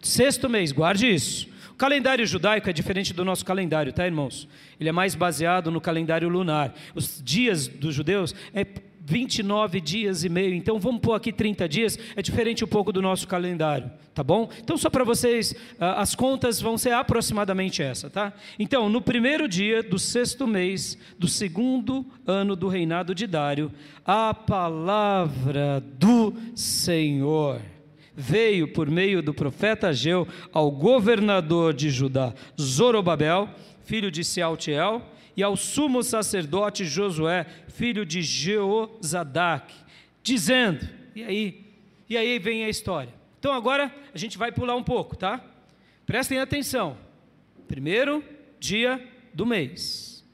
Sexto 0.00 0.48
mês, 0.48 0.72
guarde 0.72 1.12
isso. 1.12 1.48
Calendário 1.82 2.24
judaico 2.24 2.70
é 2.70 2.72
diferente 2.72 3.12
do 3.12 3.24
nosso 3.24 3.44
calendário, 3.44 3.92
tá, 3.92 4.06
irmãos? 4.06 4.46
Ele 4.78 4.88
é 4.88 4.92
mais 4.92 5.16
baseado 5.16 5.68
no 5.68 5.80
calendário 5.80 6.28
lunar. 6.28 6.72
Os 6.94 7.20
dias 7.20 7.66
dos 7.66 7.92
judeus 7.92 8.32
é 8.54 8.64
29 9.00 9.80
dias 9.80 10.22
e 10.22 10.28
meio, 10.28 10.54
então 10.54 10.78
vamos 10.78 11.00
pôr 11.00 11.14
aqui 11.14 11.32
30 11.32 11.68
dias, 11.68 11.98
é 12.14 12.22
diferente 12.22 12.64
um 12.64 12.68
pouco 12.68 12.92
do 12.92 13.02
nosso 13.02 13.26
calendário, 13.26 13.90
tá 14.14 14.22
bom? 14.22 14.48
Então, 14.60 14.76
só 14.76 14.88
para 14.88 15.02
vocês, 15.02 15.56
ah, 15.80 16.00
as 16.00 16.14
contas 16.14 16.60
vão 16.60 16.78
ser 16.78 16.92
aproximadamente 16.92 17.82
essa, 17.82 18.08
tá? 18.08 18.32
Então, 18.60 18.88
no 18.88 19.02
primeiro 19.02 19.48
dia 19.48 19.82
do 19.82 19.98
sexto 19.98 20.46
mês 20.46 20.96
do 21.18 21.26
segundo 21.26 22.06
ano 22.24 22.54
do 22.54 22.68
reinado 22.68 23.12
de 23.12 23.26
Dário, 23.26 23.72
a 24.06 24.32
palavra 24.32 25.82
do 25.98 26.32
Senhor 26.54 27.60
veio 28.16 28.68
por 28.68 28.90
meio 28.90 29.22
do 29.22 29.32
profeta 29.32 29.88
Ageu 29.88 30.26
ao 30.52 30.70
governador 30.70 31.72
de 31.72 31.90
Judá, 31.90 32.34
Zorobabel, 32.60 33.48
filho 33.84 34.10
de 34.10 34.22
Sealtiel, 34.24 35.02
e 35.36 35.42
ao 35.42 35.56
sumo 35.56 36.02
sacerdote 36.02 36.84
Josué, 36.84 37.46
filho 37.68 38.04
de 38.04 38.22
Jeozadac, 38.22 39.74
dizendo, 40.22 40.86
e 41.14 41.24
aí, 41.24 41.64
e 42.08 42.16
aí 42.16 42.38
vem 42.38 42.64
a 42.64 42.68
história. 42.68 43.12
Então 43.38 43.52
agora 43.52 43.92
a 44.14 44.18
gente 44.18 44.36
vai 44.36 44.52
pular 44.52 44.76
um 44.76 44.84
pouco, 44.84 45.16
tá? 45.16 45.42
Prestem 46.06 46.38
atenção. 46.38 46.96
Primeiro 47.66 48.22
dia 48.60 49.02
do 49.32 49.46
mês, 49.46 50.24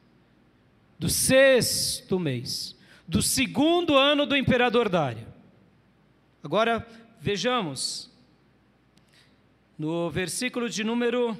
do 0.98 1.08
sexto 1.08 2.18
mês, 2.18 2.76
do 3.06 3.22
segundo 3.22 3.96
ano 3.96 4.26
do 4.26 4.36
imperador 4.36 4.88
Dário. 4.88 5.26
Agora 6.42 6.86
vejamos 7.20 8.10
no 9.78 10.10
versículo 10.10 10.68
de 10.68 10.82
número 10.84 11.36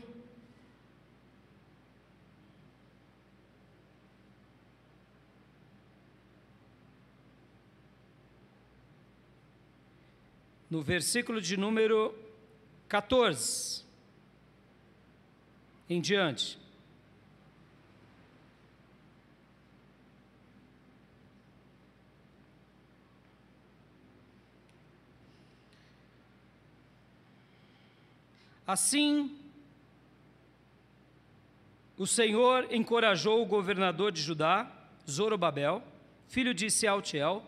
no 10.70 10.82
versículo 10.82 11.40
de 11.40 11.56
número 11.56 12.14
14 12.88 13.84
em 15.88 16.00
diante. 16.00 16.58
Assim, 28.68 29.34
o 31.96 32.06
Senhor 32.06 32.68
encorajou 32.70 33.40
o 33.40 33.46
governador 33.46 34.12
de 34.12 34.20
Judá, 34.20 34.70
Zorobabel, 35.10 35.82
filho 36.26 36.52
de 36.52 36.70
Sealtiel, 36.70 37.42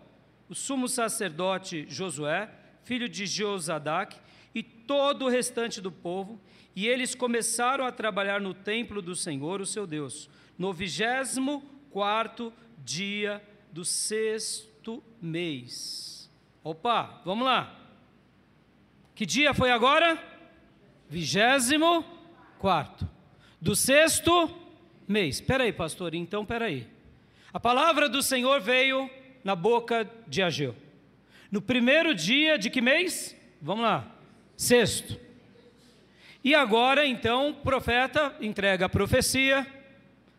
o 0.48 0.54
sumo 0.54 0.88
sacerdote 0.88 1.84
Josué, 1.90 2.50
filho 2.84 3.06
de 3.06 3.26
Josadac, 3.26 4.16
e 4.54 4.62
todo 4.62 5.26
o 5.26 5.28
restante 5.28 5.78
do 5.78 5.92
povo, 5.92 6.40
e 6.74 6.88
eles 6.88 7.14
começaram 7.14 7.84
a 7.84 7.92
trabalhar 7.92 8.40
no 8.40 8.54
templo 8.54 9.02
do 9.02 9.14
Senhor, 9.14 9.60
o 9.60 9.66
seu 9.66 9.86
Deus, 9.86 10.30
no 10.56 10.72
vigésimo 10.72 11.62
quarto 11.90 12.50
dia 12.78 13.46
do 13.70 13.84
sexto 13.84 15.04
mês. 15.20 16.30
Opa, 16.64 17.20
vamos 17.26 17.44
lá. 17.44 17.78
Que 19.14 19.26
dia 19.26 19.52
foi 19.52 19.70
agora? 19.70 20.29
Vigésimo 21.10 22.04
quarto. 22.60 23.04
Do 23.60 23.74
sexto 23.74 24.48
mês. 25.08 25.36
Espera 25.36 25.64
aí, 25.64 25.72
pastor, 25.72 26.14
então 26.14 26.42
espera 26.42 26.66
aí. 26.66 26.86
A 27.52 27.58
palavra 27.58 28.08
do 28.08 28.22
Senhor 28.22 28.60
veio 28.60 29.10
na 29.42 29.56
boca 29.56 30.08
de 30.28 30.40
Ageu. 30.40 30.72
No 31.50 31.60
primeiro 31.60 32.14
dia 32.14 32.56
de 32.56 32.70
que 32.70 32.80
mês? 32.80 33.36
Vamos 33.60 33.82
lá. 33.82 34.06
Sexto. 34.56 35.18
E 36.44 36.54
agora, 36.54 37.04
então, 37.04 37.50
o 37.50 37.54
profeta 37.54 38.32
entrega 38.40 38.86
a 38.86 38.88
profecia. 38.88 39.66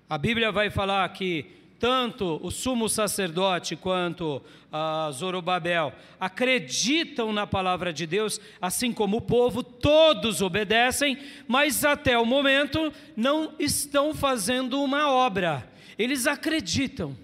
A 0.09 0.17
Bíblia 0.17 0.53
vai 0.53 0.69
falar 0.69 1.07
que 1.09 1.51
tanto 1.81 2.39
o 2.43 2.51
sumo 2.51 2.87
sacerdote 2.87 3.75
quanto 3.75 4.39
a 4.71 5.09
Zorobabel 5.11 5.91
acreditam 6.19 7.33
na 7.33 7.47
palavra 7.47 7.91
de 7.91 8.05
Deus, 8.05 8.39
assim 8.61 8.93
como 8.93 9.17
o 9.17 9.21
povo, 9.21 9.63
todos 9.63 10.43
obedecem, 10.43 11.17
mas 11.47 11.83
até 11.83 12.19
o 12.19 12.25
momento 12.25 12.93
não 13.17 13.55
estão 13.57 14.13
fazendo 14.13 14.79
uma 14.79 15.09
obra. 15.09 15.67
Eles 15.97 16.27
acreditam. 16.27 17.17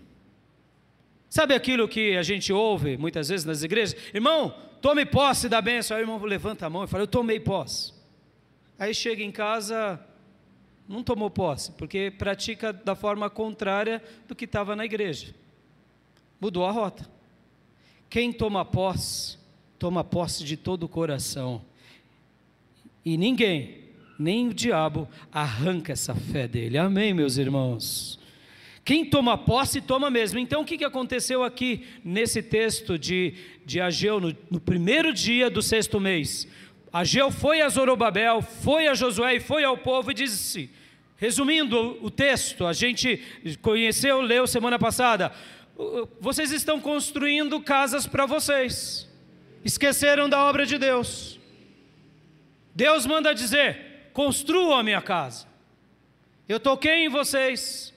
Sabe 1.30 1.54
aquilo 1.54 1.88
que 1.88 2.18
a 2.18 2.24
gente 2.24 2.52
ouve 2.52 2.98
muitas 2.98 3.30
vezes 3.30 3.46
nas 3.46 3.62
igrejas? 3.62 3.96
Irmão, 4.12 4.56
tome 4.82 5.06
posse 5.06 5.48
da 5.48 5.62
bênção. 5.62 5.96
Aí 5.96 6.02
o 6.02 6.06
irmão 6.06 6.20
levanta 6.26 6.66
a 6.66 6.70
mão 6.70 6.84
e 6.84 6.88
fala: 6.88 7.04
Eu 7.04 7.08
tomei 7.08 7.40
posse. 7.40 7.94
Aí 8.80 8.92
chega 8.92 9.22
em 9.22 9.32
casa, 9.32 10.00
não 10.88 11.04
tomou 11.04 11.30
posse, 11.30 11.72
porque 11.74 12.12
pratica 12.12 12.72
da 12.72 12.96
forma 12.96 13.30
contrária 13.30 14.02
do 14.28 14.36
que 14.36 14.46
estava 14.46 14.76
na 14.76 14.86
igreja. 14.86 15.36
Mudou 16.40 16.66
a 16.66 16.72
rota. 16.72 17.10
Quem 18.10 18.32
toma 18.32 18.64
posse, 18.64 19.38
toma 19.78 20.04
posse 20.04 20.44
de 20.44 20.56
todo 20.56 20.84
o 20.84 20.90
coração. 20.90 21.62
E 23.04 23.18
ninguém, 23.18 23.80
nem 24.18 24.48
o 24.48 24.54
diabo, 24.54 25.08
arranca 25.32 25.92
essa 25.92 26.16
fé 26.16 26.48
dele. 26.48 26.78
Amém, 26.78 27.14
meus 27.14 27.38
irmãos? 27.38 28.20
Quem 28.86 29.04
toma 29.04 29.38
posse, 29.38 29.82
toma 29.82 30.10
mesmo. 30.10 30.40
Então, 30.40 30.62
o 30.62 30.66
que 30.66 30.86
aconteceu 30.86 31.44
aqui 31.44 31.86
nesse 32.04 32.42
texto 32.42 32.98
de, 32.98 33.34
de 33.66 33.82
Ageu, 33.82 34.22
no, 34.22 34.34
no 34.50 34.62
primeiro 34.62 35.14
dia 35.14 35.50
do 35.50 35.62
sexto 35.62 36.00
mês? 36.00 36.48
Ageu 36.94 37.30
foi 37.30 37.60
a 37.60 37.68
Zorobabel, 37.68 38.42
foi 38.42 38.88
a 38.88 38.94
Josué 38.94 39.36
e 39.36 39.40
foi 39.42 39.66
ao 39.66 39.78
povo 39.78 40.12
e 40.12 40.14
disse: 40.14 40.70
resumindo 41.18 41.98
o 42.04 42.10
texto, 42.10 42.66
a 42.66 42.74
gente 42.74 43.22
conheceu, 43.62 44.22
leu 44.22 44.48
semana 44.48 44.78
passada, 44.78 45.32
vocês 46.20 46.52
estão 46.52 46.80
construindo 46.80 47.60
casas 47.62 48.08
para 48.08 48.26
vocês, 48.26 49.10
esqueceram 49.66 50.30
da 50.30 50.44
obra 50.44 50.66
de 50.66 50.78
Deus. 50.78 51.40
Deus 52.74 53.06
manda 53.06 53.34
dizer: 53.34 54.10
construam 54.14 54.78
a 54.78 54.84
minha 54.84 55.02
casa. 55.02 55.48
Eu 56.48 56.60
toquei 56.60 57.06
em 57.06 57.10
vocês, 57.10 57.94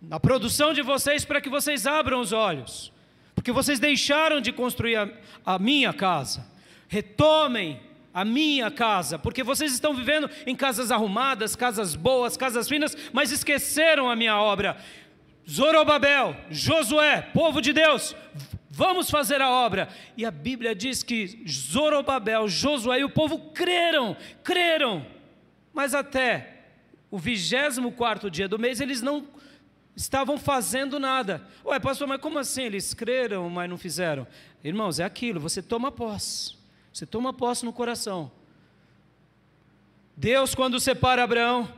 na 0.00 0.20
produção 0.20 0.72
de 0.72 0.82
vocês 0.82 1.24
para 1.24 1.40
que 1.40 1.48
vocês 1.48 1.86
abram 1.86 2.20
os 2.20 2.32
olhos, 2.32 2.92
porque 3.34 3.50
vocês 3.50 3.80
deixaram 3.80 4.40
de 4.40 4.52
construir 4.52 4.96
a, 4.96 5.08
a 5.44 5.58
minha 5.58 5.92
casa. 5.92 6.46
Retomem 6.88 7.80
a 8.14 8.24
minha 8.24 8.70
casa, 8.70 9.18
porque 9.18 9.42
vocês 9.42 9.72
estão 9.72 9.92
vivendo 9.92 10.30
em 10.46 10.54
casas 10.54 10.92
arrumadas, 10.92 11.56
casas 11.56 11.96
boas, 11.96 12.36
casas 12.36 12.68
finas, 12.68 12.96
mas 13.12 13.32
esqueceram 13.32 14.08
a 14.08 14.14
minha 14.14 14.40
obra. 14.40 14.76
Zorobabel, 15.50 16.36
Josué, 16.48 17.20
povo 17.34 17.60
de 17.60 17.72
Deus, 17.72 18.14
vamos 18.70 19.10
fazer 19.10 19.42
a 19.42 19.50
obra. 19.50 19.88
E 20.16 20.24
a 20.24 20.30
Bíblia 20.30 20.76
diz 20.76 21.02
que 21.02 21.44
Zorobabel, 21.46 22.48
Josué 22.48 23.00
e 23.00 23.04
o 23.04 23.10
povo 23.10 23.50
creram, 23.52 24.16
creram, 24.44 25.04
mas 25.72 25.92
até 25.92 26.66
o 27.10 27.18
vigésimo 27.18 27.90
quarto 27.90 28.30
dia 28.30 28.46
do 28.46 28.60
mês 28.60 28.80
eles 28.80 29.02
não 29.02 29.26
estavam 29.96 30.38
fazendo 30.38 31.00
nada. 31.00 31.44
Ué, 31.64 31.80
pastor, 31.80 32.06
mas 32.06 32.20
como 32.20 32.38
assim? 32.38 32.62
Eles 32.62 32.94
creram, 32.94 33.50
mas 33.50 33.68
não 33.68 33.76
fizeram? 33.76 34.24
Irmãos, 34.62 35.00
é 35.00 35.04
aquilo, 35.04 35.40
você 35.40 35.60
toma 35.60 35.90
posse. 35.90 36.63
Você 36.94 37.04
toma 37.04 37.32
posse 37.32 37.64
no 37.64 37.72
coração. 37.72 38.30
Deus, 40.16 40.54
quando 40.54 40.78
separa 40.78 41.24
Abraão, 41.24 41.68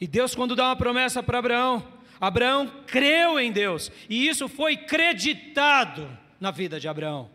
e 0.00 0.06
Deus, 0.06 0.36
quando 0.36 0.54
dá 0.54 0.66
uma 0.66 0.76
promessa 0.76 1.20
para 1.20 1.40
Abraão, 1.40 1.84
Abraão 2.20 2.84
creu 2.86 3.40
em 3.40 3.50
Deus, 3.50 3.90
e 4.08 4.28
isso 4.28 4.48
foi 4.48 4.76
creditado 4.76 6.08
na 6.38 6.52
vida 6.52 6.78
de 6.78 6.86
Abraão. 6.86 7.28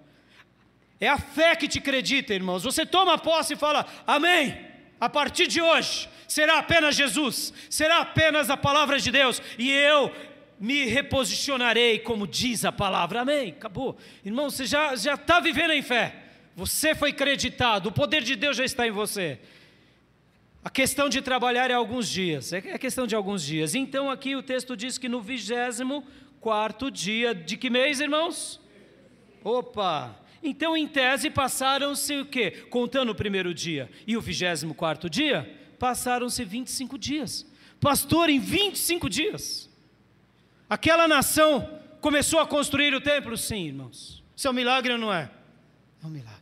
É 1.01 1.09
a 1.09 1.17
fé 1.17 1.53
que 1.53 1.67
te 1.67 1.79
acredita, 1.79 2.33
irmãos. 2.33 2.63
Você 2.63 2.85
toma 2.85 3.17
posse 3.17 3.55
e 3.55 3.57
fala: 3.57 3.85
Amém. 4.07 4.69
A 4.97 5.09
partir 5.09 5.47
de 5.47 5.61
hoje, 5.61 6.07
será 6.27 6.59
apenas 6.59 6.95
Jesus, 6.95 7.53
será 7.69 7.99
apenas 7.99 8.49
a 8.49 8.55
palavra 8.55 8.99
de 8.99 9.11
Deus, 9.11 9.41
e 9.57 9.69
eu 9.69 10.13
me 10.57 10.85
reposicionarei 10.85 11.99
como 11.99 12.27
diz 12.27 12.63
a 12.63 12.71
palavra, 12.71 13.21
amém, 13.21 13.49
acabou. 13.49 13.97
Irmão, 14.23 14.49
você 14.49 14.65
já 14.65 14.93
está 14.93 15.39
vivendo 15.39 15.71
em 15.71 15.81
fé, 15.81 16.20
Você 16.55 16.93
foi 16.93 17.13
creditado, 17.13 17.89
o 17.89 17.91
poder 17.91 18.23
de 18.23 18.35
Deus 18.35 18.57
já 18.57 18.65
está 18.65 18.87
em 18.87 18.91
você. 18.91 19.39
A 20.63 20.69
questão 20.69 21.09
de 21.09 21.21
trabalhar 21.21 21.71
é 21.71 21.73
alguns 21.73 22.07
dias, 22.07 22.53
é 22.53 22.77
questão 22.77 23.07
de 23.07 23.15
alguns 23.15 23.43
dias. 23.43 23.73
Então 23.73 24.11
aqui 24.11 24.35
o 24.35 24.43
texto 24.43 24.77
diz 24.77 24.97
que 24.97 25.09
no 25.09 25.21
vigésimo 25.21 26.05
quarto 26.39 26.91
dia 26.91 27.33
de 27.33 27.57
que 27.57 27.69
mês, 27.69 27.99
irmãos? 27.99 28.59
Opa! 29.43 30.19
Então, 30.43 30.75
em 30.75 30.87
tese, 30.87 31.29
passaram-se 31.29 32.19
o 32.19 32.25
quê? 32.25 32.65
Contando 32.69 33.11
o 33.11 33.15
primeiro 33.15 33.53
dia 33.53 33.89
e 34.07 34.17
o 34.17 34.21
vigésimo 34.21 34.73
quarto 34.73 35.09
dia, 35.09 35.55
passaram-se 35.77 36.43
25 36.43 36.97
dias. 36.97 37.45
Pastor, 37.79 38.29
em 38.29 38.39
25 38.39 39.09
dias. 39.09 39.69
Aquela 40.67 41.07
nação 41.07 41.79
começou 41.99 42.39
a 42.39 42.47
construir 42.47 42.93
o 42.93 43.01
templo? 43.01 43.37
Sim, 43.37 43.67
irmãos. 43.67 44.23
Isso 44.35 44.47
é 44.47 44.51
um 44.51 44.53
milagre 44.53 44.93
ou 44.93 44.97
não 44.97 45.13
é? 45.13 45.29
É 46.03 46.07
um 46.07 46.09
milagre. 46.09 46.40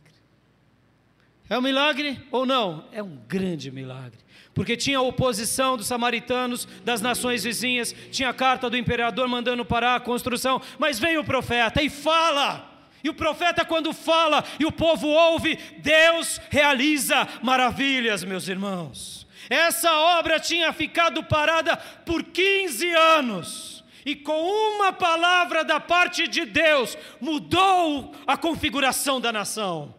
É 1.50 1.58
um 1.58 1.62
milagre 1.62 2.24
ou 2.30 2.46
não? 2.46 2.84
É 2.92 3.02
um 3.02 3.18
grande 3.26 3.72
milagre. 3.72 4.20
Porque 4.54 4.76
tinha 4.76 5.00
oposição 5.00 5.76
dos 5.76 5.88
samaritanos, 5.88 6.64
das 6.84 7.00
nações 7.00 7.42
vizinhas, 7.42 7.92
tinha 8.12 8.28
a 8.28 8.34
carta 8.34 8.70
do 8.70 8.76
imperador 8.76 9.26
mandando 9.26 9.64
parar 9.64 9.96
a 9.96 10.00
construção, 10.00 10.62
mas 10.78 11.00
vem 11.00 11.18
o 11.18 11.24
profeta 11.24 11.82
e 11.82 11.90
fala. 11.90 12.70
E 13.02 13.10
o 13.10 13.14
profeta, 13.14 13.64
quando 13.64 13.92
fala 13.92 14.44
e 14.60 14.64
o 14.64 14.70
povo 14.70 15.08
ouve, 15.08 15.58
Deus 15.78 16.40
realiza 16.50 17.26
maravilhas, 17.42 18.22
meus 18.22 18.46
irmãos. 18.46 19.26
Essa 19.48 19.92
obra 19.92 20.38
tinha 20.38 20.72
ficado 20.72 21.24
parada 21.24 21.76
por 21.76 22.22
15 22.22 22.88
anos. 22.92 23.84
E 24.06 24.14
com 24.14 24.40
uma 24.40 24.92
palavra 24.92 25.64
da 25.64 25.80
parte 25.80 26.28
de 26.28 26.44
Deus, 26.44 26.96
mudou 27.20 28.14
a 28.24 28.36
configuração 28.36 29.20
da 29.20 29.32
nação. 29.32 29.98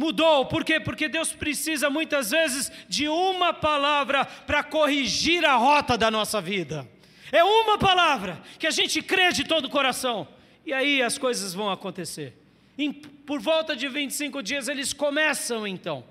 Mudou, 0.00 0.46
por 0.46 0.64
quê? 0.64 0.80
Porque 0.80 1.10
Deus 1.10 1.30
precisa 1.30 1.90
muitas 1.90 2.30
vezes 2.30 2.72
de 2.88 3.06
uma 3.06 3.52
palavra 3.52 4.24
para 4.24 4.62
corrigir 4.62 5.44
a 5.44 5.56
rota 5.56 5.98
da 5.98 6.10
nossa 6.10 6.40
vida. 6.40 6.88
É 7.30 7.44
uma 7.44 7.76
palavra 7.76 8.40
que 8.58 8.66
a 8.66 8.70
gente 8.70 9.02
crê 9.02 9.30
de 9.30 9.44
todo 9.44 9.66
o 9.66 9.68
coração. 9.68 10.26
E 10.64 10.72
aí 10.72 11.02
as 11.02 11.18
coisas 11.18 11.52
vão 11.52 11.70
acontecer. 11.70 12.34
Em, 12.78 12.90
por 12.90 13.40
volta 13.40 13.76
de 13.76 13.88
25 13.88 14.42
dias 14.42 14.68
eles 14.68 14.94
começam 14.94 15.66
então 15.66 16.02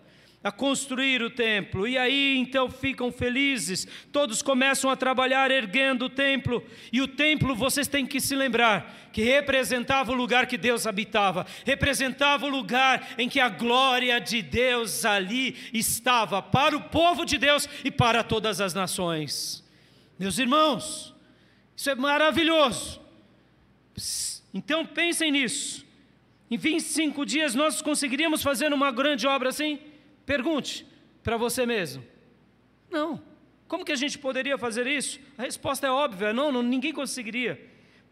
a 0.43 0.51
construir 0.51 1.21
o 1.21 1.29
templo. 1.29 1.87
E 1.87 1.97
aí 1.97 2.37
então 2.37 2.69
ficam 2.69 3.11
felizes, 3.11 3.87
todos 4.11 4.41
começam 4.41 4.89
a 4.89 4.95
trabalhar 4.95 5.51
erguendo 5.51 6.05
o 6.05 6.09
templo. 6.09 6.63
E 6.91 7.01
o 7.01 7.07
templo, 7.07 7.55
vocês 7.55 7.87
têm 7.87 8.05
que 8.05 8.21
se 8.21 8.35
lembrar, 8.35 9.09
que 9.11 9.21
representava 9.21 10.11
o 10.11 10.15
lugar 10.15 10.47
que 10.47 10.57
Deus 10.57 10.87
habitava, 10.87 11.45
representava 11.65 12.45
o 12.45 12.49
lugar 12.49 13.15
em 13.17 13.27
que 13.27 13.39
a 13.39 13.49
glória 13.49 14.19
de 14.19 14.41
Deus 14.41 15.03
ali 15.03 15.57
estava, 15.73 16.41
para 16.41 16.75
o 16.75 16.81
povo 16.81 17.25
de 17.25 17.37
Deus 17.37 17.67
e 17.83 17.91
para 17.91 18.23
todas 18.23 18.61
as 18.61 18.73
nações. 18.73 19.63
Meus 20.17 20.37
irmãos, 20.37 21.13
isso 21.75 21.89
é 21.89 21.95
maravilhoso. 21.95 23.01
Então 24.53 24.85
pensem 24.85 25.31
nisso. 25.31 25.85
Em 26.49 26.57
25 26.57 27.25
dias 27.25 27.53
nós 27.53 27.81
conseguiríamos 27.81 28.41
fazer 28.41 28.73
uma 28.73 28.89
grande 28.91 29.27
obra 29.27 29.49
assim? 29.49 29.79
Pergunte 30.29 30.85
para 31.23 31.37
você 31.37 31.65
mesmo. 31.65 32.03
Não. 32.87 33.19
Como 33.67 33.83
que 33.83 33.91
a 33.91 33.95
gente 33.95 34.15
poderia 34.19 34.59
fazer 34.59 34.85
isso? 34.85 35.19
A 35.35 35.41
resposta 35.41 35.87
é 35.87 35.89
óbvia: 35.89 36.31
não, 36.31 36.51
não 36.51 36.61
ninguém 36.61 36.93
conseguiria. 36.93 37.59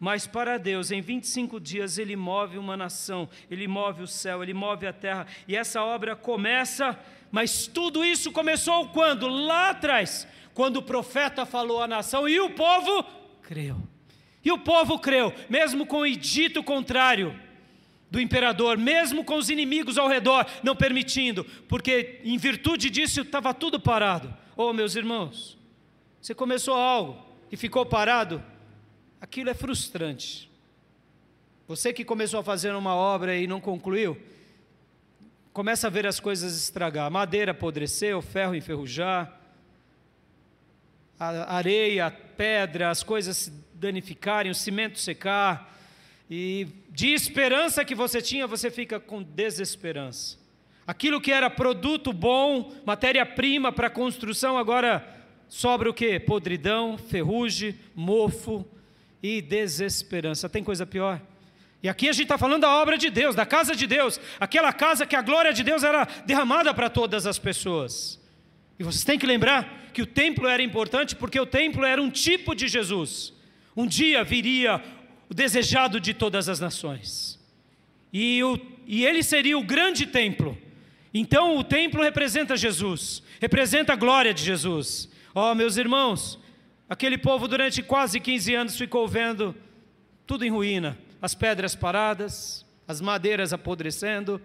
Mas 0.00 0.26
para 0.26 0.58
Deus, 0.58 0.90
em 0.90 1.00
25 1.00 1.60
dias, 1.60 1.96
Ele 1.96 2.16
move 2.16 2.58
uma 2.58 2.76
nação, 2.76 3.28
Ele 3.48 3.68
move 3.68 4.02
o 4.02 4.06
céu, 4.08 4.42
Ele 4.42 4.52
move 4.52 4.84
a 4.84 4.92
terra, 4.92 5.28
e 5.46 5.54
essa 5.54 5.80
obra 5.80 6.16
começa, 6.16 6.98
mas 7.30 7.68
tudo 7.68 8.04
isso 8.04 8.32
começou 8.32 8.88
quando? 8.88 9.28
Lá 9.28 9.70
atrás, 9.70 10.26
quando 10.54 10.78
o 10.78 10.82
profeta 10.82 11.46
falou 11.46 11.80
à 11.80 11.86
nação 11.86 12.28
e 12.28 12.40
o 12.40 12.50
povo 12.50 13.04
creu. 13.42 13.80
E 14.44 14.50
o 14.50 14.58
povo 14.58 14.98
creu, 14.98 15.32
mesmo 15.48 15.86
com 15.86 16.00
o 16.00 16.10
dito 16.10 16.64
contrário 16.64 17.47
do 18.10 18.20
imperador, 18.20 18.78
mesmo 18.78 19.24
com 19.24 19.36
os 19.36 19.50
inimigos 19.50 19.98
ao 19.98 20.08
redor 20.08 20.46
não 20.62 20.74
permitindo, 20.74 21.44
porque 21.68 22.20
em 22.24 22.38
virtude 22.38 22.88
disso 22.88 23.20
estava 23.20 23.52
tudo 23.52 23.78
parado. 23.78 24.34
Oh, 24.56 24.72
meus 24.72 24.96
irmãos, 24.96 25.58
você 26.20 26.34
começou 26.34 26.74
algo 26.74 27.22
e 27.50 27.56
ficou 27.56 27.84
parado, 27.84 28.42
aquilo 29.20 29.50
é 29.50 29.54
frustrante. 29.54 30.50
Você 31.66 31.92
que 31.92 32.04
começou 32.04 32.40
a 32.40 32.42
fazer 32.42 32.74
uma 32.74 32.94
obra 32.94 33.36
e 33.36 33.46
não 33.46 33.60
concluiu, 33.60 34.18
começa 35.52 35.86
a 35.86 35.90
ver 35.90 36.06
as 36.06 36.18
coisas 36.18 36.56
estragar. 36.56 37.10
Madeira 37.10 37.52
apodrecer, 37.52 38.16
o 38.16 38.22
ferro 38.22 38.54
enferrujar, 38.54 39.38
a 41.20 41.56
areia, 41.56 42.06
a 42.06 42.10
pedra, 42.10 42.90
as 42.90 43.02
coisas 43.02 43.36
se 43.36 43.52
danificarem, 43.74 44.50
o 44.50 44.54
cimento 44.54 44.98
secar 44.98 45.77
e 46.30 46.66
de 46.90 47.08
esperança 47.08 47.84
que 47.84 47.94
você 47.94 48.20
tinha, 48.20 48.46
você 48.46 48.70
fica 48.70 49.00
com 49.00 49.22
desesperança. 49.22 50.36
Aquilo 50.86 51.20
que 51.20 51.32
era 51.32 51.50
produto 51.50 52.12
bom, 52.12 52.72
matéria-prima 52.84 53.70
para 53.70 53.90
construção, 53.90 54.56
agora 54.56 55.06
sobra 55.48 55.88
o 55.88 55.94
que? 55.94 56.18
Podridão, 56.20 56.96
ferrugem, 56.98 57.78
mofo 57.94 58.66
e 59.22 59.40
desesperança. 59.40 60.48
Tem 60.48 60.64
coisa 60.64 60.86
pior? 60.86 61.20
E 61.82 61.88
aqui 61.88 62.08
a 62.08 62.12
gente 62.12 62.24
está 62.24 62.36
falando 62.36 62.62
da 62.62 62.74
obra 62.76 62.98
de 62.98 63.08
Deus, 63.08 63.34
da 63.34 63.46
casa 63.46 63.74
de 63.74 63.86
Deus, 63.86 64.20
aquela 64.40 64.72
casa 64.72 65.06
que 65.06 65.14
a 65.14 65.22
glória 65.22 65.52
de 65.52 65.62
Deus 65.62 65.84
era 65.84 66.06
derramada 66.26 66.74
para 66.74 66.90
todas 66.90 67.26
as 67.26 67.38
pessoas. 67.38 68.20
E 68.78 68.84
vocês 68.84 69.04
têm 69.04 69.18
que 69.18 69.26
lembrar 69.26 69.90
que 69.92 70.02
o 70.02 70.06
templo 70.06 70.46
era 70.46 70.62
importante 70.62 71.14
porque 71.14 71.38
o 71.38 71.46
templo 71.46 71.84
era 71.84 72.00
um 72.00 72.10
tipo 72.10 72.54
de 72.54 72.66
Jesus. 72.66 73.32
Um 73.76 73.86
dia 73.86 74.24
viria 74.24 74.82
o 75.28 75.34
desejado 75.34 76.00
de 76.00 76.14
todas 76.14 76.48
as 76.48 76.60
nações. 76.60 77.38
E, 78.12 78.42
o, 78.42 78.58
e 78.86 79.04
ele 79.04 79.22
seria 79.22 79.58
o 79.58 79.62
grande 79.62 80.06
templo. 80.06 80.56
Então 81.12 81.56
o 81.56 81.64
templo 81.64 82.02
representa 82.02 82.56
Jesus, 82.56 83.22
representa 83.40 83.92
a 83.92 83.96
glória 83.96 84.32
de 84.32 84.42
Jesus. 84.42 85.08
Ó, 85.34 85.50
oh, 85.50 85.54
meus 85.54 85.76
irmãos, 85.76 86.38
aquele 86.88 87.18
povo 87.18 87.46
durante 87.46 87.82
quase 87.82 88.20
15 88.20 88.54
anos 88.54 88.76
ficou 88.76 89.06
vendo 89.06 89.54
tudo 90.26 90.44
em 90.44 90.50
ruína, 90.50 90.98
as 91.20 91.34
pedras 91.34 91.74
paradas, 91.74 92.64
as 92.86 93.00
madeiras 93.00 93.52
apodrecendo 93.52 94.40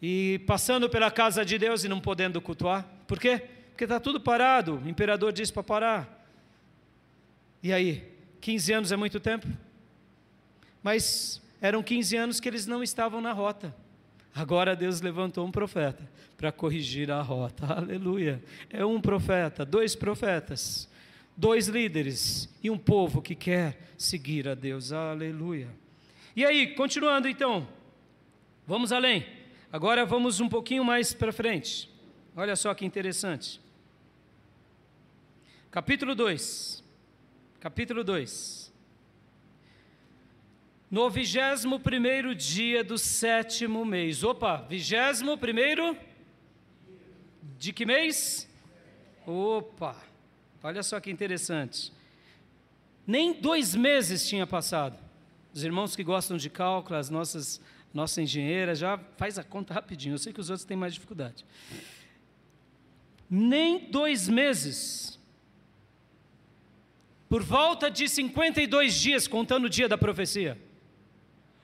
e 0.00 0.40
passando 0.46 0.88
pela 0.88 1.10
casa 1.10 1.44
de 1.44 1.58
Deus 1.58 1.84
e 1.84 1.88
não 1.88 2.00
podendo 2.00 2.40
cultuar. 2.40 2.86
Por 3.06 3.18
quê? 3.18 3.42
Porque 3.70 3.84
está 3.84 3.98
tudo 3.98 4.20
parado. 4.20 4.82
O 4.84 4.88
imperador 4.88 5.32
disse 5.32 5.52
para 5.52 5.62
parar. 5.62 6.26
E 7.62 7.72
aí, 7.72 8.04
15 8.40 8.72
anos 8.72 8.92
é 8.92 8.96
muito 8.96 9.18
tempo? 9.18 9.46
Mas 10.82 11.42
eram 11.60 11.82
15 11.82 12.16
anos 12.16 12.40
que 12.40 12.48
eles 12.48 12.66
não 12.66 12.82
estavam 12.82 13.20
na 13.20 13.32
rota. 13.32 13.74
Agora 14.34 14.76
Deus 14.76 15.00
levantou 15.00 15.46
um 15.46 15.50
profeta 15.50 16.08
para 16.36 16.52
corrigir 16.52 17.10
a 17.10 17.20
rota. 17.20 17.66
Aleluia. 17.74 18.42
É 18.70 18.84
um 18.84 19.00
profeta, 19.00 19.64
dois 19.64 19.96
profetas, 19.96 20.88
dois 21.36 21.66
líderes 21.66 22.48
e 22.62 22.70
um 22.70 22.78
povo 22.78 23.20
que 23.20 23.34
quer 23.34 23.92
seguir 23.96 24.48
a 24.48 24.54
Deus. 24.54 24.92
Aleluia. 24.92 25.68
E 26.36 26.44
aí, 26.44 26.74
continuando 26.74 27.28
então, 27.28 27.66
vamos 28.66 28.92
além. 28.92 29.26
Agora 29.72 30.06
vamos 30.06 30.40
um 30.40 30.48
pouquinho 30.48 30.84
mais 30.84 31.12
para 31.12 31.32
frente. 31.32 31.90
Olha 32.36 32.54
só 32.54 32.72
que 32.72 32.86
interessante. 32.86 33.60
Capítulo 35.70 36.14
2. 36.14 36.84
Capítulo 37.60 38.04
2. 38.04 38.67
No 40.90 41.10
vigésimo 41.10 41.78
primeiro 41.78 42.34
dia 42.34 42.82
do 42.82 42.96
sétimo 42.96 43.84
mês. 43.84 44.24
Opa, 44.24 44.56
vigésimo 44.62 45.36
primeiro? 45.36 45.94
De 47.58 47.74
que 47.74 47.84
mês? 47.84 48.48
Opa, 49.26 49.94
olha 50.62 50.82
só 50.82 50.98
que 50.98 51.10
interessante. 51.10 51.92
Nem 53.06 53.34
dois 53.34 53.74
meses 53.74 54.26
tinha 54.26 54.46
passado. 54.46 54.98
Os 55.52 55.62
irmãos 55.62 55.94
que 55.94 56.02
gostam 56.02 56.38
de 56.38 56.48
cálculo, 56.48 56.96
as 56.96 57.10
nossas, 57.10 57.60
nossa 57.92 58.22
engenheira, 58.22 58.74
já 58.74 58.98
faz 59.18 59.38
a 59.38 59.44
conta 59.44 59.74
rapidinho. 59.74 60.14
Eu 60.14 60.18
sei 60.18 60.32
que 60.32 60.40
os 60.40 60.48
outros 60.48 60.64
têm 60.64 60.76
mais 60.76 60.94
dificuldade. 60.94 61.44
Nem 63.28 63.90
dois 63.90 64.26
meses. 64.26 65.18
Por 67.28 67.42
volta 67.42 67.90
de 67.90 68.08
52 68.08 68.94
dias, 68.94 69.28
contando 69.28 69.66
o 69.66 69.68
dia 69.68 69.86
da 69.86 69.98
profecia 69.98 70.56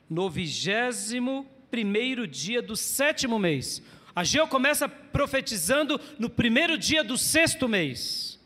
no 0.08 0.28
vigésimo 0.28 1.46
primeiro 1.70 2.26
dia 2.26 2.62
do 2.62 2.76
sétimo 2.76 3.38
mês. 3.38 3.82
Ageu 4.14 4.46
começa 4.46 4.88
profetizando 4.88 6.00
no 6.18 6.30
primeiro 6.30 6.78
dia 6.78 7.02
do 7.02 7.18
sexto 7.18 7.68
mês. 7.68 8.38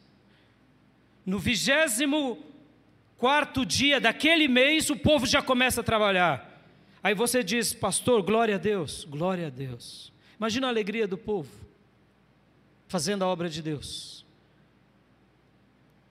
No 1.27 1.38
vigésimo 1.38 2.38
quarto 3.18 3.66
dia 3.66 4.01
daquele 4.01 4.49
mês, 4.49 4.88
o 4.88 4.97
povo 4.97 5.27
já 5.27 5.42
começa 5.42 5.83
a 5.83 5.85
trabalhar. 5.85 6.64
Aí 7.03 7.14
você 7.14 7.44
diz, 7.44 7.75
pastor, 7.75 8.23
glória 8.23 8.55
a 8.55 8.59
Deus, 8.59 9.05
glória 9.05 9.49
a 9.49 9.51
Deus. 9.51 10.12
Imagina 10.38 10.68
a 10.68 10.71
alegria 10.71 11.07
do 11.07 11.18
povo 11.18 11.51
fazendo 12.87 13.23
a 13.23 13.27
obra 13.29 13.51
de 13.51 13.61
Deus. 13.61 14.25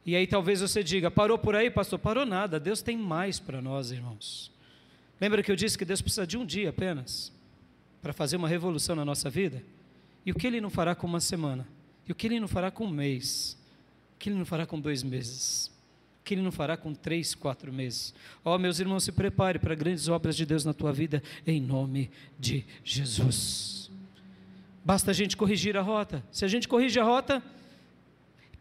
E 0.06 0.16
aí 0.16 0.28
talvez 0.28 0.62
você 0.62 0.84
diga, 0.84 1.10
parou 1.10 1.38
por 1.38 1.56
aí, 1.56 1.70
pastor? 1.70 1.98
Parou 2.00 2.26
nada, 2.26 2.60
Deus 2.60 2.82
tem 2.82 2.96
mais 2.96 3.40
para 3.40 3.62
nós, 3.62 3.92
irmãos. 3.92 4.52
Lembra 5.20 5.42
que 5.42 5.52
eu 5.52 5.56
disse 5.56 5.78
que 5.78 5.86
Deus 5.86 6.02
precisa 6.02 6.28
de 6.28 6.38
um 6.38 6.46
dia 6.46 6.70
apenas 6.70 7.32
para 8.02 8.14
fazer 8.14 8.38
uma 8.38 8.48
revolução 8.48 8.96
na 8.96 9.04
nossa 9.04 9.30
vida? 9.30 9.64
E 10.26 10.32
o 10.32 10.36
que 10.36 10.46
Ele 10.46 10.62
não 10.62 10.70
fará 10.70 10.94
com 10.94 11.08
uma 11.08 11.20
semana? 11.20 11.68
E 12.08 12.12
o 12.12 12.16
que 12.16 12.28
Ele 12.28 12.40
não 12.40 12.48
fará 12.48 12.70
com 12.70 12.86
um 12.86 12.90
mês? 12.90 13.58
O 14.16 14.20
que 14.20 14.30
Ele 14.30 14.38
não 14.38 14.46
fará 14.46 14.66
com 14.66 14.80
dois 14.80 15.04
meses? 15.04 15.68
O 16.20 16.24
que 16.24 16.34
Ele 16.34 16.42
não 16.42 16.52
fará 16.52 16.78
com 16.78 16.94
três, 16.94 17.34
quatro 17.34 17.74
meses? 17.74 18.14
Ó, 18.44 18.56
oh, 18.56 18.60
meus 18.60 18.80
irmãos, 18.80 19.04
se 19.04 19.12
prepare 19.12 19.58
para 19.58 19.74
grandes 19.74 20.08
obras 20.08 20.36
de 20.36 20.46
Deus 20.46 20.64
na 20.64 20.74
tua 20.74 20.94
vida, 20.94 21.24
em 21.46 21.60
nome 21.60 22.12
de 22.38 22.66
Jesus. 22.84 23.90
Basta 24.86 25.12
a 25.12 25.14
gente 25.14 25.36
corrigir 25.36 25.76
a 25.76 25.82
rota. 25.82 26.24
Se 26.32 26.46
a 26.46 26.48
gente 26.48 26.68
corrige 26.68 27.00
a 27.00 27.04
rota, 27.04 27.44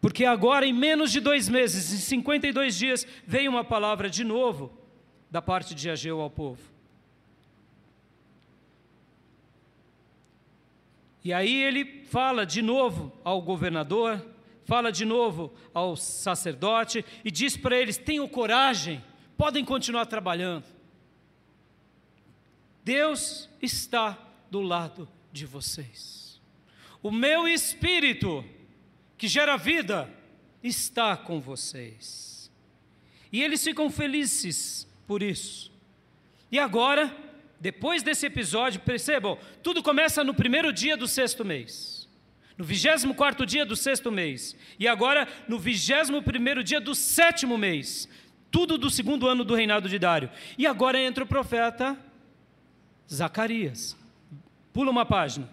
porque 0.01 0.25
agora, 0.25 0.67
em 0.67 0.73
menos 0.73 1.13
de 1.13 1.21
dois 1.21 1.49
meses, 1.49 1.93
em 1.93 1.99
52 1.99 2.77
dias, 2.77 3.07
veio 3.27 3.51
uma 3.51 3.65
palavra 3.65 4.09
de 4.09 4.25
novo 4.25 4.86
da 5.31 5.43
parte 5.43 5.75
de 5.75 5.91
Ageu 5.91 6.21
ao 6.21 6.31
povo. 6.31 6.63
E 11.25 11.33
aí 11.33 11.63
ele 11.63 12.05
fala 12.05 12.47
de 12.47 12.63
novo 12.63 13.13
ao 13.25 13.43
governador, 13.43 14.25
fala 14.65 14.93
de 14.93 15.05
novo 15.05 15.53
ao 15.75 15.97
sacerdote 15.97 17.05
e 17.25 17.31
diz 17.31 17.57
para 17.57 17.77
eles: 17.77 17.99
tenham 17.99 18.29
coragem, 18.29 19.03
podem 19.37 19.65
continuar 19.65 20.07
trabalhando. 20.07 20.65
Deus 22.85 23.49
está 23.61 24.17
do 24.51 24.61
lado 24.61 25.09
de 25.33 25.45
vocês. 25.45 26.41
O 27.03 27.11
meu 27.11 27.49
espírito 27.49 28.45
que 29.17 29.29
gera 29.29 29.57
vida, 29.57 30.13
está 30.63 31.17
com 31.17 31.41
vocês. 31.41 32.51
E 33.33 33.43
eles 33.43 33.63
ficam 33.63 33.91
felizes 33.91 34.86
por 35.07 35.23
isso. 35.23 35.71
E 36.51 36.59
agora, 36.59 37.15
depois 37.61 38.03
desse 38.03 38.27
episódio, 38.27 38.81
percebam, 38.81 39.39
tudo 39.63 39.83
começa 39.83 40.23
no 40.23 40.35
primeiro 40.35 40.73
dia 40.73 40.97
do 40.97 41.09
sexto 41.09 41.45
mês. 41.45 42.09
No 42.57 42.65
vigésimo 42.65 43.15
quarto 43.15 43.45
dia 43.45 43.67
do 43.67 43.77
sexto 43.77 44.11
mês. 44.11 44.57
E 44.79 44.89
agora, 44.89 45.29
no 45.47 45.59
vigésimo 45.59 46.23
primeiro 46.23 46.65
dia 46.65 46.81
do 46.81 46.95
sétimo 46.95 47.59
mês. 47.59 48.09
Tudo 48.51 48.79
do 48.79 48.89
segundo 48.89 49.29
ano 49.29 49.45
do 49.45 49.55
reinado 49.55 49.89
de 49.89 49.99
Dário. 49.99 50.31
E 50.57 50.67
agora 50.67 50.99
entra 50.99 51.25
o 51.25 51.27
profeta 51.27 51.99
Zacarias. 53.13 53.97
Pula 54.73 54.91
uma 54.91 55.05
página. 55.05 55.49